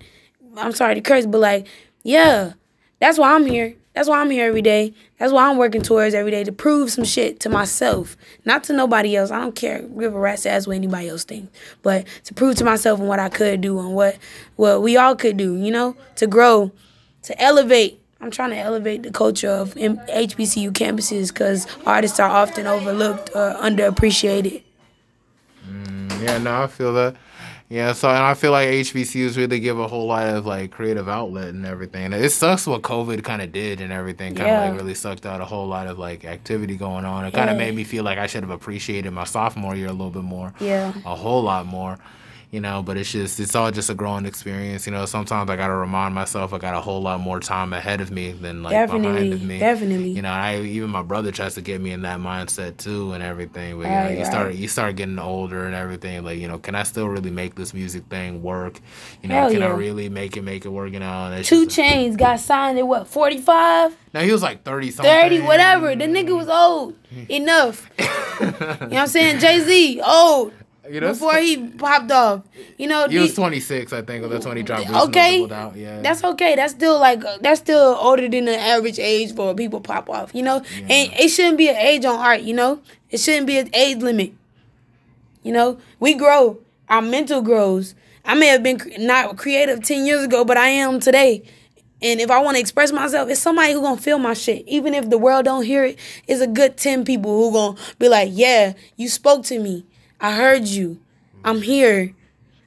I'm 0.58 0.74
sorry 0.74 0.96
to 0.96 1.02
curse, 1.02 1.26
but 1.26 1.40
like, 1.40 1.68
yeah, 2.04 2.54
that's 3.00 3.18
why 3.18 3.34
I'm 3.34 3.46
here. 3.46 3.76
That's 3.94 4.08
why 4.08 4.22
I'm 4.22 4.30
here 4.30 4.48
every 4.48 4.62
day. 4.62 4.94
That's 5.20 5.34
why 5.34 5.50
I'm 5.50 5.58
working 5.58 5.82
towards 5.82 6.16
every 6.16 6.32
day 6.32 6.44
to 6.44 6.52
prove 6.52 6.92
some 6.92 7.04
shit 7.04 7.40
to 7.42 7.50
myself, 7.50 8.16
not 8.46 8.64
to 8.66 8.74
nobody 8.74 9.16
else. 9.16 9.32
I 9.32 9.40
don't 9.40 9.56
care 9.56 9.82
give 9.82 10.16
a 10.16 10.20
rat's 10.20 10.46
ass 10.46 10.66
what 10.66 10.76
anybody 10.76 11.10
else 11.10 11.26
thinks, 11.26 11.52
but 11.82 12.08
to 12.26 12.34
prove 12.34 12.56
to 12.58 12.64
myself 12.64 13.00
and 13.00 13.08
what 13.08 13.20
I 13.20 13.30
could 13.30 13.62
do 13.62 13.80
and 13.80 13.94
what 13.94 14.18
what 14.56 14.82
we 14.82 14.96
all 14.98 15.16
could 15.16 15.38
do. 15.38 15.56
You 15.56 15.72
know, 15.72 15.98
to 16.16 16.28
grow, 16.28 16.72
to 17.24 17.42
elevate 17.42 18.02
I'm 18.22 18.30
trying 18.30 18.52
to 18.52 18.58
elevate 18.58 19.02
the 19.02 19.12
culture 19.12 19.50
of 19.50 19.74
HBCU 19.74 20.72
campuses 20.72 21.30
because 21.30 21.66
artists 21.88 22.20
are 22.20 22.30
often 22.30 22.68
overlooked 22.68 23.32
or 23.34 23.56
underappreciated. 23.56 24.62
Mm, 25.68 26.22
yeah, 26.22 26.38
no, 26.38 26.62
I 26.62 26.68
feel 26.68 26.94
that. 26.94 27.16
Yeah, 27.72 27.94
so 27.94 28.10
and 28.10 28.18
I 28.18 28.34
feel 28.34 28.52
like 28.52 28.68
HBCUs 28.68 29.38
really 29.38 29.62
give 29.62 29.80
a 29.80 29.88
whole 29.88 30.08
lot 30.08 30.28
of 30.28 30.46
like 30.46 30.72
creative 30.72 31.08
outlet 31.08 31.48
and 31.48 31.66
everything. 31.66 32.12
It 32.12 32.30
sucks 32.32 32.68
what 32.68 32.82
COVID 32.82 33.24
kind 33.24 33.42
of 33.42 33.54
did 33.54 33.80
and 33.80 33.94
everything. 33.94 34.36
Kind 34.36 34.50
of 34.50 34.54
yeah. 34.54 34.70
like 34.70 34.78
really 34.78 34.94
sucked 34.94 35.26
out 35.26 35.40
a 35.40 35.46
whole 35.46 35.68
lot 35.68 35.88
of 35.88 35.98
like 35.98 36.26
activity 36.26 36.76
going 36.76 37.06
on. 37.06 37.24
It 37.24 37.34
kind 37.34 37.50
of 37.50 37.56
yeah. 37.56 37.66
made 37.66 37.76
me 37.76 37.86
feel 37.86 38.04
like 38.04 38.18
I 38.18 38.28
should 38.28 38.44
have 38.44 38.50
appreciated 38.50 39.12
my 39.12 39.24
sophomore 39.24 39.74
year 39.74 39.88
a 39.88 39.94
little 39.94 40.10
bit 40.10 40.24
more. 40.24 40.54
Yeah, 40.60 40.94
a 41.06 41.16
whole 41.16 41.44
lot 41.44 41.66
more 41.66 41.98
you 42.52 42.60
know 42.60 42.84
but 42.84 42.98
it's 42.98 43.12
just 43.12 43.40
it's 43.40 43.56
all 43.56 43.72
just 43.72 43.90
a 43.90 43.94
growing 43.94 44.26
experience 44.26 44.86
you 44.86 44.92
know. 44.92 45.06
Sometimes 45.06 45.50
i 45.50 45.56
gotta 45.56 45.74
remind 45.74 46.14
myself 46.14 46.54
i 46.54 46.58
got 46.58 46.76
a 46.76 46.82
whole 46.82 47.02
lot 47.02 47.20
more 47.20 47.40
time 47.40 47.74
ahead 47.74 48.02
of 48.02 48.12
me 48.12 48.34
than 48.34 48.62
like 48.62 48.72
definitely, 48.72 49.14
behind 49.14 49.34
of 49.34 49.42
me. 49.42 49.60
definitely. 49.60 50.10
You 50.12 50.22
know 50.22 50.30
i 50.30 50.60
even 50.60 50.90
my 50.90 51.02
brother 51.02 51.32
tries 51.32 51.56
to 51.56 51.62
get 51.62 51.82
me 51.82 51.92
in 51.92 52.02
that 52.02 52.20
mindset 52.20 52.78
too 52.78 53.14
and 53.14 53.24
everything 53.24 53.78
but 53.78 53.88
you 53.88 53.94
right, 53.94 54.04
know 54.04 54.10
you 54.12 54.18
right. 54.18 54.28
start 54.28 54.54
you 54.56 54.68
start 54.68 54.96
getting 54.98 55.18
older 55.18 55.66
and 55.66 55.74
everything 55.74 56.24
like 56.24 56.40
you 56.40 56.48
know 56.48 56.60
can 56.60 56.76
i 56.76 56.84
still 56.84 57.08
really 57.08 57.32
make 57.32 57.56
this 57.56 57.74
music 57.74 58.04
thing 58.10 58.44
work? 58.44 58.80
You 59.24 59.30
know 59.30 59.36
Hell 59.36 59.52
can 59.52 59.62
yeah. 59.62 59.68
i 59.68 59.72
really 59.72 60.10
make 60.10 60.36
it 60.36 60.44
make 60.44 60.66
it 60.66 60.70
work? 60.70 60.92
You 60.92 61.00
know 61.00 61.42
2 61.44 61.68
Chainz 61.68 62.18
got 62.18 62.40
signed 62.40 62.78
at 62.78 62.88
what 62.88 63.08
45 63.08 63.96
now 64.14 64.22
he 64.22 64.32
was 64.32 64.42
like 64.42 64.64
30 64.64 64.92
something 64.92 65.12
30 65.12 65.42
whatever. 65.42 65.96
The 65.96 66.06
nigga 66.06 66.36
was 66.36 66.50
old 66.50 66.96
enough. 67.30 67.90
You 67.98 68.48
know 68.48 68.52
what 68.60 68.94
i'm 68.94 69.08
saying? 69.08 69.40
Jay-z 69.40 70.02
old 70.06 70.52
you 70.92 71.00
know, 71.00 71.14
before 71.14 71.38
he 71.38 71.68
popped 71.70 72.12
off. 72.12 72.44
You 72.78 72.88
know, 72.88 73.08
he 73.08 73.20
was 73.20 73.34
26, 73.34 73.94
I 73.94 74.02
think, 74.02 74.26
or 74.26 74.28
that's 74.28 74.46
when 74.46 74.58
he 74.58 74.64
dropped. 74.64 74.90
Okay, 74.90 75.46
yeah, 75.76 76.02
that's 76.02 76.24
okay. 76.24 76.56
That's 76.56 76.74
still 76.74 77.00
like 77.00 77.22
that's 77.42 77.62
still 77.62 77.98
older 78.00 78.28
than 78.28 78.46
the 78.46 78.58
average 78.58 79.00
age 79.00 79.34
for 79.34 79.56
people 79.56 79.82
pop 79.82 80.10
off. 80.10 80.36
You 80.36 80.44
know, 80.44 80.64
yeah. 80.78 80.88
and 80.90 81.14
it 81.14 81.30
shouldn't 81.30 81.58
be 81.58 81.70
an 81.70 81.78
age 81.78 82.06
on 82.06 82.20
art. 82.20 82.42
You 82.42 82.54
know, 82.54 82.82
it 83.10 83.20
shouldn't 83.20 83.48
be 83.48 83.58
an 83.58 83.70
age 83.74 83.98
limit. 83.98 84.34
You 85.44 85.54
know, 85.54 85.80
we 86.00 86.14
grow. 86.14 86.60
Our 86.90 87.02
mental 87.02 87.42
grows. 87.42 87.96
I 88.26 88.36
may 88.36 88.48
have 88.48 88.64
been 88.64 88.80
not 89.00 89.38
creative 89.38 89.84
10 89.84 90.06
years 90.06 90.24
ago, 90.26 90.46
but 90.46 90.58
I 90.58 90.68
am 90.68 91.00
today. 91.00 91.44
And 92.02 92.20
if 92.20 92.32
I 92.32 92.40
want 92.40 92.56
to 92.56 92.62
express 92.62 92.92
myself, 92.92 93.30
it's 93.30 93.40
somebody 93.40 93.74
who 93.74 93.82
gonna 93.82 94.00
feel 94.00 94.18
my 94.18 94.34
shit. 94.34 94.68
Even 94.68 94.94
if 94.94 95.10
the 95.10 95.18
world 95.18 95.46
don't 95.46 95.64
hear 95.64 95.84
it, 95.86 96.00
it's 96.28 96.42
a 96.42 96.48
good 96.48 96.78
10 96.78 97.06
people 97.06 97.32
who 97.32 97.54
gonna 97.54 97.78
be 98.00 98.10
like, 98.10 98.30
yeah, 98.32 98.74
you 98.98 99.08
spoke 99.08 99.44
to 99.46 99.60
me. 99.60 99.86
I 100.22 100.36
heard 100.36 100.68
you. 100.68 101.00
I'm 101.44 101.64
here. 101.64 102.14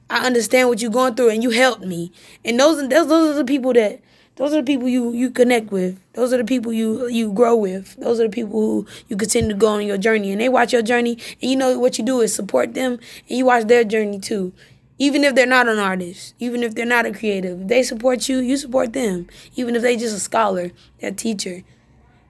I 0.09 0.25
understand 0.25 0.67
what 0.67 0.81
you're 0.81 0.91
going 0.91 1.15
through, 1.15 1.29
and 1.29 1.41
you 1.41 1.51
helped 1.51 1.85
me. 1.85 2.11
And 2.43 2.59
those, 2.59 2.77
those, 2.89 3.07
those 3.07 3.35
are 3.35 3.39
the 3.39 3.45
people 3.45 3.71
that, 3.73 4.01
those 4.35 4.53
are 4.53 4.57
the 4.57 4.63
people 4.63 4.89
you 4.89 5.13
you 5.13 5.31
connect 5.31 5.71
with. 5.71 5.97
Those 6.13 6.33
are 6.33 6.37
the 6.37 6.43
people 6.43 6.73
you 6.73 7.07
you 7.07 7.31
grow 7.31 7.55
with. 7.55 7.95
Those 7.95 8.19
are 8.19 8.23
the 8.23 8.29
people 8.29 8.59
who 8.59 8.87
you 9.07 9.15
continue 9.15 9.51
to 9.51 9.55
go 9.55 9.69
on 9.69 9.87
your 9.87 9.97
journey, 9.97 10.33
and 10.33 10.41
they 10.41 10.49
watch 10.49 10.73
your 10.73 10.81
journey, 10.81 11.17
and 11.41 11.49
you 11.49 11.55
know 11.55 11.79
what 11.79 11.97
you 11.97 12.03
do 12.03 12.19
is 12.19 12.35
support 12.35 12.73
them, 12.73 12.99
and 13.29 13.37
you 13.37 13.45
watch 13.45 13.67
their 13.67 13.85
journey 13.85 14.19
too. 14.19 14.51
Even 14.97 15.23
if 15.23 15.35
they're 15.35 15.45
not 15.45 15.69
an 15.69 15.79
artist, 15.79 16.35
even 16.39 16.63
if 16.63 16.75
they're 16.75 16.85
not 16.85 17.05
a 17.05 17.13
creative, 17.13 17.69
they 17.69 17.81
support 17.83 18.27
you, 18.27 18.39
you 18.39 18.57
support 18.57 18.91
them. 18.91 19.27
Even 19.55 19.75
if 19.75 19.81
they 19.81 19.95
just 19.95 20.15
a 20.15 20.19
scholar, 20.19 20.71
a 21.01 21.11
teacher, 21.11 21.63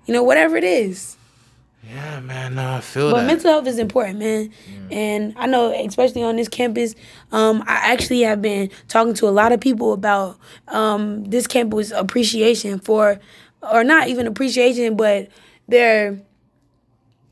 you 0.06 0.14
know, 0.14 0.24
whatever 0.24 0.56
it 0.58 0.64
is. 0.64 1.15
Yeah, 1.88 2.20
man, 2.20 2.56
no, 2.56 2.74
I 2.76 2.82
feel 2.82 3.12
but 3.12 3.22
that. 3.22 3.28
mental 3.28 3.52
health 3.52 3.68
is 3.68 3.78
important, 3.78 4.20
man. 4.20 4.52
Yeah. 4.90 4.98
And 4.98 5.34
I 5.38 5.48
know, 5.48 5.72
especially 5.72 6.24
on 6.24 6.36
this 6.36 6.48
campus, 6.48 6.96
um, 7.32 7.64
I 7.68 7.94
actually 7.94 8.22
have 8.22 8.42
been 8.42 8.72
talking 8.88 9.14
to 9.16 9.28
a 9.28 9.32
lot 9.32 9.52
of 9.52 9.60
people 9.60 9.94
about 9.94 10.40
um, 10.68 11.24
this 11.26 11.48
campus 11.48 11.92
appreciation 11.92 12.80
for, 12.80 13.20
or 13.62 13.84
not 13.84 14.08
even 14.08 14.26
appreciation, 14.28 14.96
but 14.96 15.30
their 15.68 16.20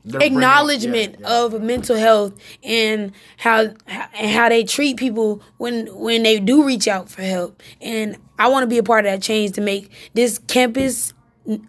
They're 0.04 0.22
acknowledgement 0.22 1.16
yeah, 1.20 1.28
yeah. 1.28 1.44
of 1.44 1.62
mental 1.62 1.96
health 1.96 2.34
and 2.62 3.12
how 3.38 3.74
and 3.88 4.30
how 4.30 4.48
they 4.48 4.64
treat 4.64 4.96
people 4.96 5.42
when 5.56 5.86
when 5.88 6.22
they 6.22 6.38
do 6.38 6.64
reach 6.64 6.86
out 6.86 7.08
for 7.08 7.22
help. 7.22 7.62
And 7.80 8.16
I 8.38 8.48
want 8.48 8.62
to 8.64 8.68
be 8.68 8.78
a 8.78 8.82
part 8.82 9.04
of 9.04 9.12
that 9.12 9.22
change 9.22 9.52
to 9.52 9.60
make 9.60 9.90
this 10.14 10.38
campus, 10.46 11.12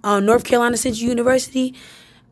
uh, 0.03 0.19
North 0.19 0.43
Carolina 0.43 0.77
Central 0.77 1.07
University 1.07 1.75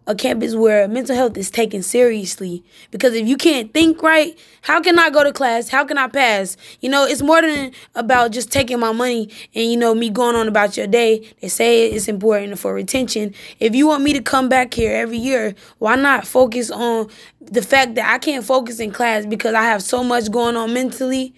a 0.05 0.15
campus 0.15 0.55
where 0.55 0.87
mental 0.87 1.15
health 1.15 1.37
is 1.37 1.49
taken 1.49 1.81
seriously. 1.81 2.63
Because 2.91 3.13
if 3.13 3.27
you 3.27 3.37
can't 3.37 3.73
think 3.73 4.01
right, 4.03 4.37
how 4.61 4.81
can 4.81 4.99
I 4.99 5.09
go 5.09 5.23
to 5.23 5.31
class? 5.31 5.69
How 5.69 5.85
can 5.85 5.97
I 5.97 6.07
pass? 6.07 6.57
You 6.81 6.89
know, 6.89 7.05
it's 7.05 7.21
more 7.21 7.41
than 7.41 7.71
about 7.95 8.31
just 8.31 8.51
taking 8.51 8.79
my 8.79 8.91
money 8.91 9.29
and, 9.55 9.71
you 9.71 9.77
know, 9.77 9.95
me 9.95 10.09
going 10.09 10.35
on 10.35 10.47
about 10.47 10.75
your 10.75 10.87
day. 10.87 11.27
They 11.41 11.47
say 11.47 11.89
it's 11.89 12.07
important 12.07 12.59
for 12.59 12.73
retention. 12.73 13.33
If 13.59 13.75
you 13.75 13.87
want 13.87 14.03
me 14.03 14.13
to 14.13 14.21
come 14.21 14.49
back 14.49 14.73
here 14.73 14.93
every 14.93 15.17
year, 15.17 15.55
why 15.79 15.95
not 15.95 16.27
focus 16.27 16.69
on 16.69 17.07
the 17.39 17.61
fact 17.61 17.95
that 17.95 18.11
I 18.11 18.17
can't 18.17 18.43
focus 18.43 18.79
in 18.79 18.91
class 18.91 19.25
because 19.25 19.53
I 19.53 19.63
have 19.63 19.81
so 19.81 20.03
much 20.03 20.31
going 20.31 20.57
on 20.57 20.73
mentally 20.73 21.33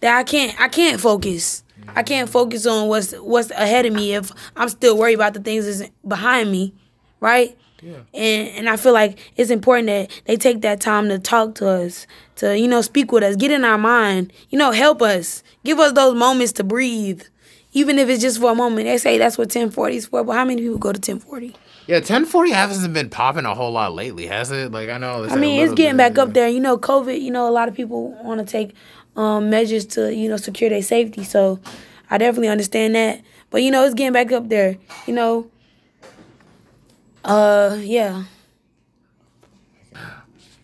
that 0.00 0.16
I 0.18 0.22
can't 0.22 0.60
I 0.60 0.68
can't 0.68 1.00
focus. 1.00 1.62
I 1.96 2.02
can't 2.02 2.28
focus 2.28 2.66
on 2.66 2.88
what's 2.88 3.12
what's 3.14 3.50
ahead 3.50 3.86
of 3.86 3.92
me 3.92 4.14
if 4.14 4.30
I'm 4.56 4.68
still 4.68 4.96
worried 4.96 5.14
about 5.14 5.34
the 5.34 5.40
things 5.40 5.66
that's 5.66 5.90
behind 6.06 6.50
me, 6.50 6.74
right? 7.20 7.56
Yeah. 7.84 7.98
And 8.14 8.48
and 8.48 8.68
I 8.68 8.76
feel 8.76 8.94
like 8.94 9.18
it's 9.36 9.50
important 9.50 9.88
that 9.88 10.10
they 10.24 10.36
take 10.36 10.62
that 10.62 10.80
time 10.80 11.08
to 11.10 11.18
talk 11.18 11.54
to 11.56 11.68
us, 11.68 12.06
to 12.36 12.58
you 12.58 12.66
know 12.66 12.80
speak 12.80 13.12
with 13.12 13.22
us, 13.22 13.36
get 13.36 13.50
in 13.50 13.64
our 13.64 13.78
mind, 13.78 14.32
you 14.48 14.58
know, 14.58 14.72
help 14.72 15.02
us, 15.02 15.42
give 15.64 15.78
us 15.78 15.92
those 15.92 16.14
moments 16.14 16.52
to 16.54 16.64
breathe, 16.64 17.22
even 17.74 17.98
if 17.98 18.08
it's 18.08 18.22
just 18.22 18.40
for 18.40 18.52
a 18.52 18.54
moment. 18.54 18.86
They 18.86 18.96
say 18.96 19.18
that's 19.18 19.36
what 19.36 19.48
1040 19.48 19.96
is 19.96 20.06
for, 20.06 20.24
but 20.24 20.32
how 20.32 20.44
many 20.44 20.62
people 20.62 20.78
go 20.78 20.92
to 20.92 20.98
1040? 20.98 21.54
Yeah, 21.86 21.96
1040 21.96 22.50
hasn't 22.52 22.94
been 22.94 23.10
popping 23.10 23.44
a 23.44 23.54
whole 23.54 23.72
lot 23.72 23.92
lately, 23.92 24.26
has 24.26 24.50
it? 24.50 24.72
Like 24.72 24.88
I 24.88 24.96
know. 24.96 25.24
I 25.24 25.36
mean, 25.36 25.60
it's 25.62 25.74
getting 25.74 25.98
bit, 25.98 26.14
back 26.14 26.16
yeah. 26.16 26.22
up 26.22 26.32
there. 26.32 26.48
You 26.48 26.60
know, 26.60 26.78
COVID. 26.78 27.20
You 27.20 27.30
know, 27.30 27.46
a 27.46 27.52
lot 27.52 27.68
of 27.68 27.74
people 27.74 28.12
want 28.24 28.40
to 28.40 28.46
take 28.50 28.74
um, 29.16 29.50
measures 29.50 29.84
to 29.88 30.14
you 30.14 30.30
know 30.30 30.38
secure 30.38 30.70
their 30.70 30.80
safety. 30.80 31.22
So 31.24 31.60
I 32.10 32.16
definitely 32.16 32.48
understand 32.48 32.94
that. 32.94 33.20
But 33.50 33.62
you 33.62 33.70
know, 33.70 33.84
it's 33.84 33.94
getting 33.94 34.14
back 34.14 34.32
up 34.32 34.48
there. 34.48 34.78
You 35.06 35.12
know, 35.12 35.50
uh, 37.24 37.76
yeah. 37.80 38.24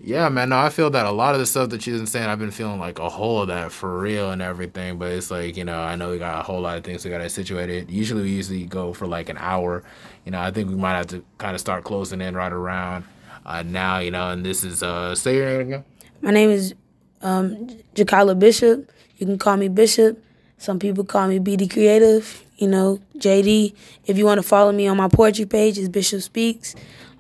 Yeah, 0.03 0.31
man. 0.31 0.49
No, 0.49 0.59
I 0.59 0.71
feel 0.71 0.89
that 0.91 1.05
a 1.05 1.11
lot 1.11 1.35
of 1.35 1.41
the 1.41 1.47
stuff 1.47 1.69
that 1.71 1.87
you've 1.87 1.99
been 1.99 2.07
saying, 2.07 2.27
I've 2.27 2.39
been 2.39 2.51
feeling 2.51 2.81
like 2.81 2.99
a 2.99 3.09
whole 3.09 3.43
of 3.43 3.49
that 3.49 3.71
for 3.71 3.99
real 3.99 4.31
and 4.31 4.41
everything. 4.41 4.99
But 4.99 5.13
it's 5.13 5.31
like, 5.31 5.59
you 5.59 5.65
know, 5.65 5.79
I 5.79 5.95
know 5.97 6.11
we 6.11 6.19
got 6.19 6.39
a 6.39 6.43
whole 6.43 6.61
lot 6.61 6.79
of 6.79 6.85
things 6.85 7.05
we 7.05 7.11
got 7.11 7.19
to 7.19 7.29
situated. 7.29 7.91
Usually 7.91 8.23
we 8.23 8.31
usually 8.31 8.65
go 8.65 8.95
for 8.95 9.07
like 9.07 9.29
an 9.29 9.37
hour. 9.39 9.85
You 10.25 10.33
know, 10.33 10.41
I 10.41 10.51
think 10.51 10.71
we 10.71 10.75
might 10.75 10.97
have 10.97 11.09
to 11.09 11.23
kind 11.37 11.55
of 11.55 11.61
start 11.61 11.85
closing 11.85 12.23
in 12.23 12.35
right 12.35 12.53
around 12.53 13.05
uh, 13.45 13.63
now, 13.63 13.99
you 13.99 14.11
know, 14.11 14.31
and 14.31 14.45
this 14.45 14.65
is, 14.65 14.83
uh, 14.83 15.15
say 15.15 15.37
your 15.37 15.47
name 15.47 15.61
again. 15.61 15.85
My 16.23 16.31
name 16.31 16.49
is 16.49 16.75
um, 17.21 17.69
Jakila 17.95 18.39
Bishop. 18.39 18.91
You 19.19 19.27
can 19.27 19.39
call 19.39 19.59
me 19.59 19.69
Bishop. 19.69 20.23
Some 20.57 20.79
people 20.79 21.05
call 21.05 21.29
me 21.29 21.39
BD 21.39 21.71
Creative 21.71 22.45
you 22.61 22.69
know, 22.69 23.01
JD. 23.21 23.75
If 24.07 24.19
you 24.19 24.25
want 24.25 24.39
to 24.39 24.43
follow 24.47 24.73
me 24.73 24.87
on 24.87 24.97
my 24.97 25.09
poetry 25.09 25.47
page, 25.47 25.79
it's 25.79 25.89
Bishop 25.89 26.23
Speaks. 26.23 26.75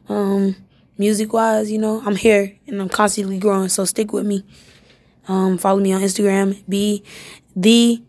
Um, 0.08 0.56
music 0.98 1.32
wise, 1.32 1.70
you 1.70 1.78
know, 1.78 2.02
I'm 2.04 2.16
here 2.16 2.56
and 2.66 2.80
I'm 2.80 2.88
constantly 2.88 3.38
growing. 3.38 3.68
So 3.68 3.84
stick 3.84 4.12
with 4.12 4.26
me. 4.26 4.44
Um, 5.28 5.58
follow 5.58 5.80
me 5.80 5.92
on 5.92 6.00
Instagram, 6.00 6.62
B 6.68 7.04
the 7.54 8.02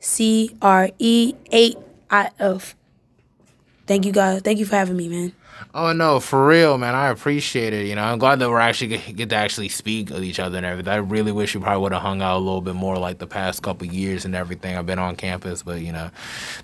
C 0.00 0.56
R 0.60 0.90
E 0.98 1.34
eight 1.50 1.78
I 2.10 2.30
F. 2.38 2.74
Thank 3.86 4.06
you 4.06 4.12
guys. 4.12 4.42
Thank 4.42 4.58
you 4.58 4.66
for 4.66 4.76
having 4.76 4.96
me, 4.96 5.08
man. 5.08 5.32
Oh 5.74 5.94
no, 5.94 6.20
for 6.20 6.46
real, 6.46 6.76
man. 6.76 6.94
I 6.94 7.08
appreciate 7.08 7.72
it. 7.72 7.86
You 7.86 7.94
know, 7.94 8.02
I'm 8.02 8.18
glad 8.18 8.40
that 8.40 8.50
we're 8.50 8.60
actually 8.60 8.98
get, 8.98 9.30
to 9.30 9.36
actually 9.36 9.70
speak 9.70 10.10
with 10.10 10.22
each 10.22 10.38
other 10.38 10.58
and 10.58 10.66
everything. 10.66 10.92
I 10.92 10.96
really 10.96 11.32
wish 11.32 11.54
we 11.54 11.62
probably 11.62 11.80
would 11.80 11.92
have 11.92 12.02
hung 12.02 12.20
out 12.20 12.36
a 12.36 12.44
little 12.44 12.60
bit 12.60 12.74
more 12.74 12.98
like 12.98 13.16
the 13.16 13.26
past 13.26 13.62
couple 13.62 13.86
years 13.86 14.26
and 14.26 14.34
everything. 14.34 14.76
I've 14.76 14.84
been 14.84 14.98
on 14.98 15.16
campus, 15.16 15.62
but 15.62 15.80
you 15.80 15.90
know, 15.90 16.10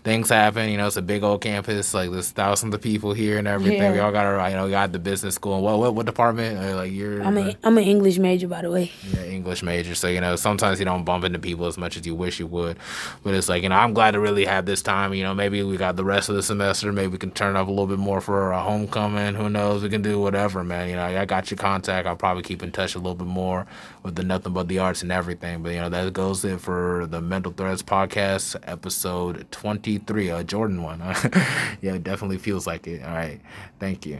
things 0.04 0.28
happen. 0.28 0.68
You 0.68 0.76
know, 0.76 0.86
it's 0.86 0.98
a 0.98 1.02
big 1.02 1.22
old 1.22 1.40
campus. 1.40 1.94
Like 1.94 2.10
there's 2.10 2.32
thousands 2.32 2.74
of 2.74 2.82
people 2.82 3.14
here 3.14 3.38
and 3.38 3.48
everything. 3.48 3.80
Yeah. 3.80 3.92
We 3.92 3.98
all 3.98 4.12
got 4.12 4.26
our, 4.26 4.50
you 4.50 4.56
know, 4.56 4.66
we 4.66 4.72
got 4.72 4.92
the 4.92 4.98
business 4.98 5.36
school. 5.36 5.62
What 5.62 5.78
what 5.78 5.94
what 5.94 6.04
department? 6.04 6.58
Uh, 6.62 6.76
like 6.76 6.92
you're. 6.92 7.22
I'm 7.22 7.38
a 7.38 7.56
I'm 7.64 7.78
an 7.78 7.84
English 7.84 8.18
major, 8.18 8.46
by 8.46 8.60
the 8.60 8.70
way. 8.70 8.92
Yeah, 9.14 9.24
English 9.24 9.62
major. 9.62 9.94
So 9.94 10.08
you 10.08 10.20
know, 10.20 10.36
sometimes 10.36 10.80
you 10.80 10.84
don't 10.84 11.04
bump 11.04 11.24
into 11.24 11.38
people 11.38 11.64
as 11.64 11.78
much 11.78 11.96
as 11.96 12.06
you 12.06 12.14
wish 12.14 12.38
you 12.38 12.46
would, 12.46 12.76
but 13.22 13.32
it's 13.32 13.48
like 13.48 13.62
you 13.62 13.70
know, 13.70 13.76
I'm 13.76 13.94
glad 13.94 14.10
to 14.10 14.20
really 14.20 14.44
have 14.44 14.66
this 14.66 14.82
time. 14.82 15.14
You 15.14 15.22
know, 15.24 15.32
maybe 15.32 15.62
we 15.62 15.78
got 15.78 15.96
the 15.96 16.04
rest 16.04 16.28
of 16.28 16.34
the 16.34 16.42
semester. 16.42 16.92
Maybe 16.92 17.08
we 17.08 17.18
can 17.18 17.30
turn 17.30 17.56
up 17.56 17.68
a 17.68 17.70
little 17.70 17.86
bit 17.86 17.98
more 17.98 18.20
for 18.20 18.52
our 18.52 18.62
homecoming. 18.62 18.97
Man, 19.06 19.34
who 19.34 19.50
knows? 19.50 19.82
We 19.82 19.90
can 19.90 20.00
do 20.00 20.18
whatever, 20.18 20.64
man. 20.64 20.88
You 20.88 20.96
know, 20.96 21.04
I 21.04 21.24
got 21.26 21.50
your 21.50 21.58
contact. 21.58 22.06
I'll 22.08 22.16
probably 22.16 22.42
keep 22.42 22.62
in 22.62 22.72
touch 22.72 22.94
a 22.94 22.98
little 22.98 23.14
bit 23.14 23.26
more 23.26 23.66
with 24.02 24.16
the 24.16 24.24
nothing 24.24 24.54
but 24.54 24.66
the 24.66 24.78
arts 24.78 25.02
and 25.02 25.12
everything. 25.12 25.62
But 25.62 25.72
you 25.74 25.80
know, 25.80 25.90
that 25.90 26.12
goes 26.14 26.42
it 26.44 26.60
for 26.60 27.06
the 27.06 27.20
Mental 27.20 27.52
Threads 27.52 27.82
podcast, 27.82 28.56
episode 28.64 29.46
twenty 29.50 29.98
three, 29.98 30.30
a 30.30 30.42
Jordan 30.42 30.82
one. 30.82 31.00
yeah, 31.80 31.94
it 31.94 32.02
definitely 32.02 32.38
feels 32.38 32.66
like 32.66 32.86
it. 32.86 33.04
All 33.04 33.14
right, 33.14 33.40
thank 33.78 34.06
you. 34.06 34.16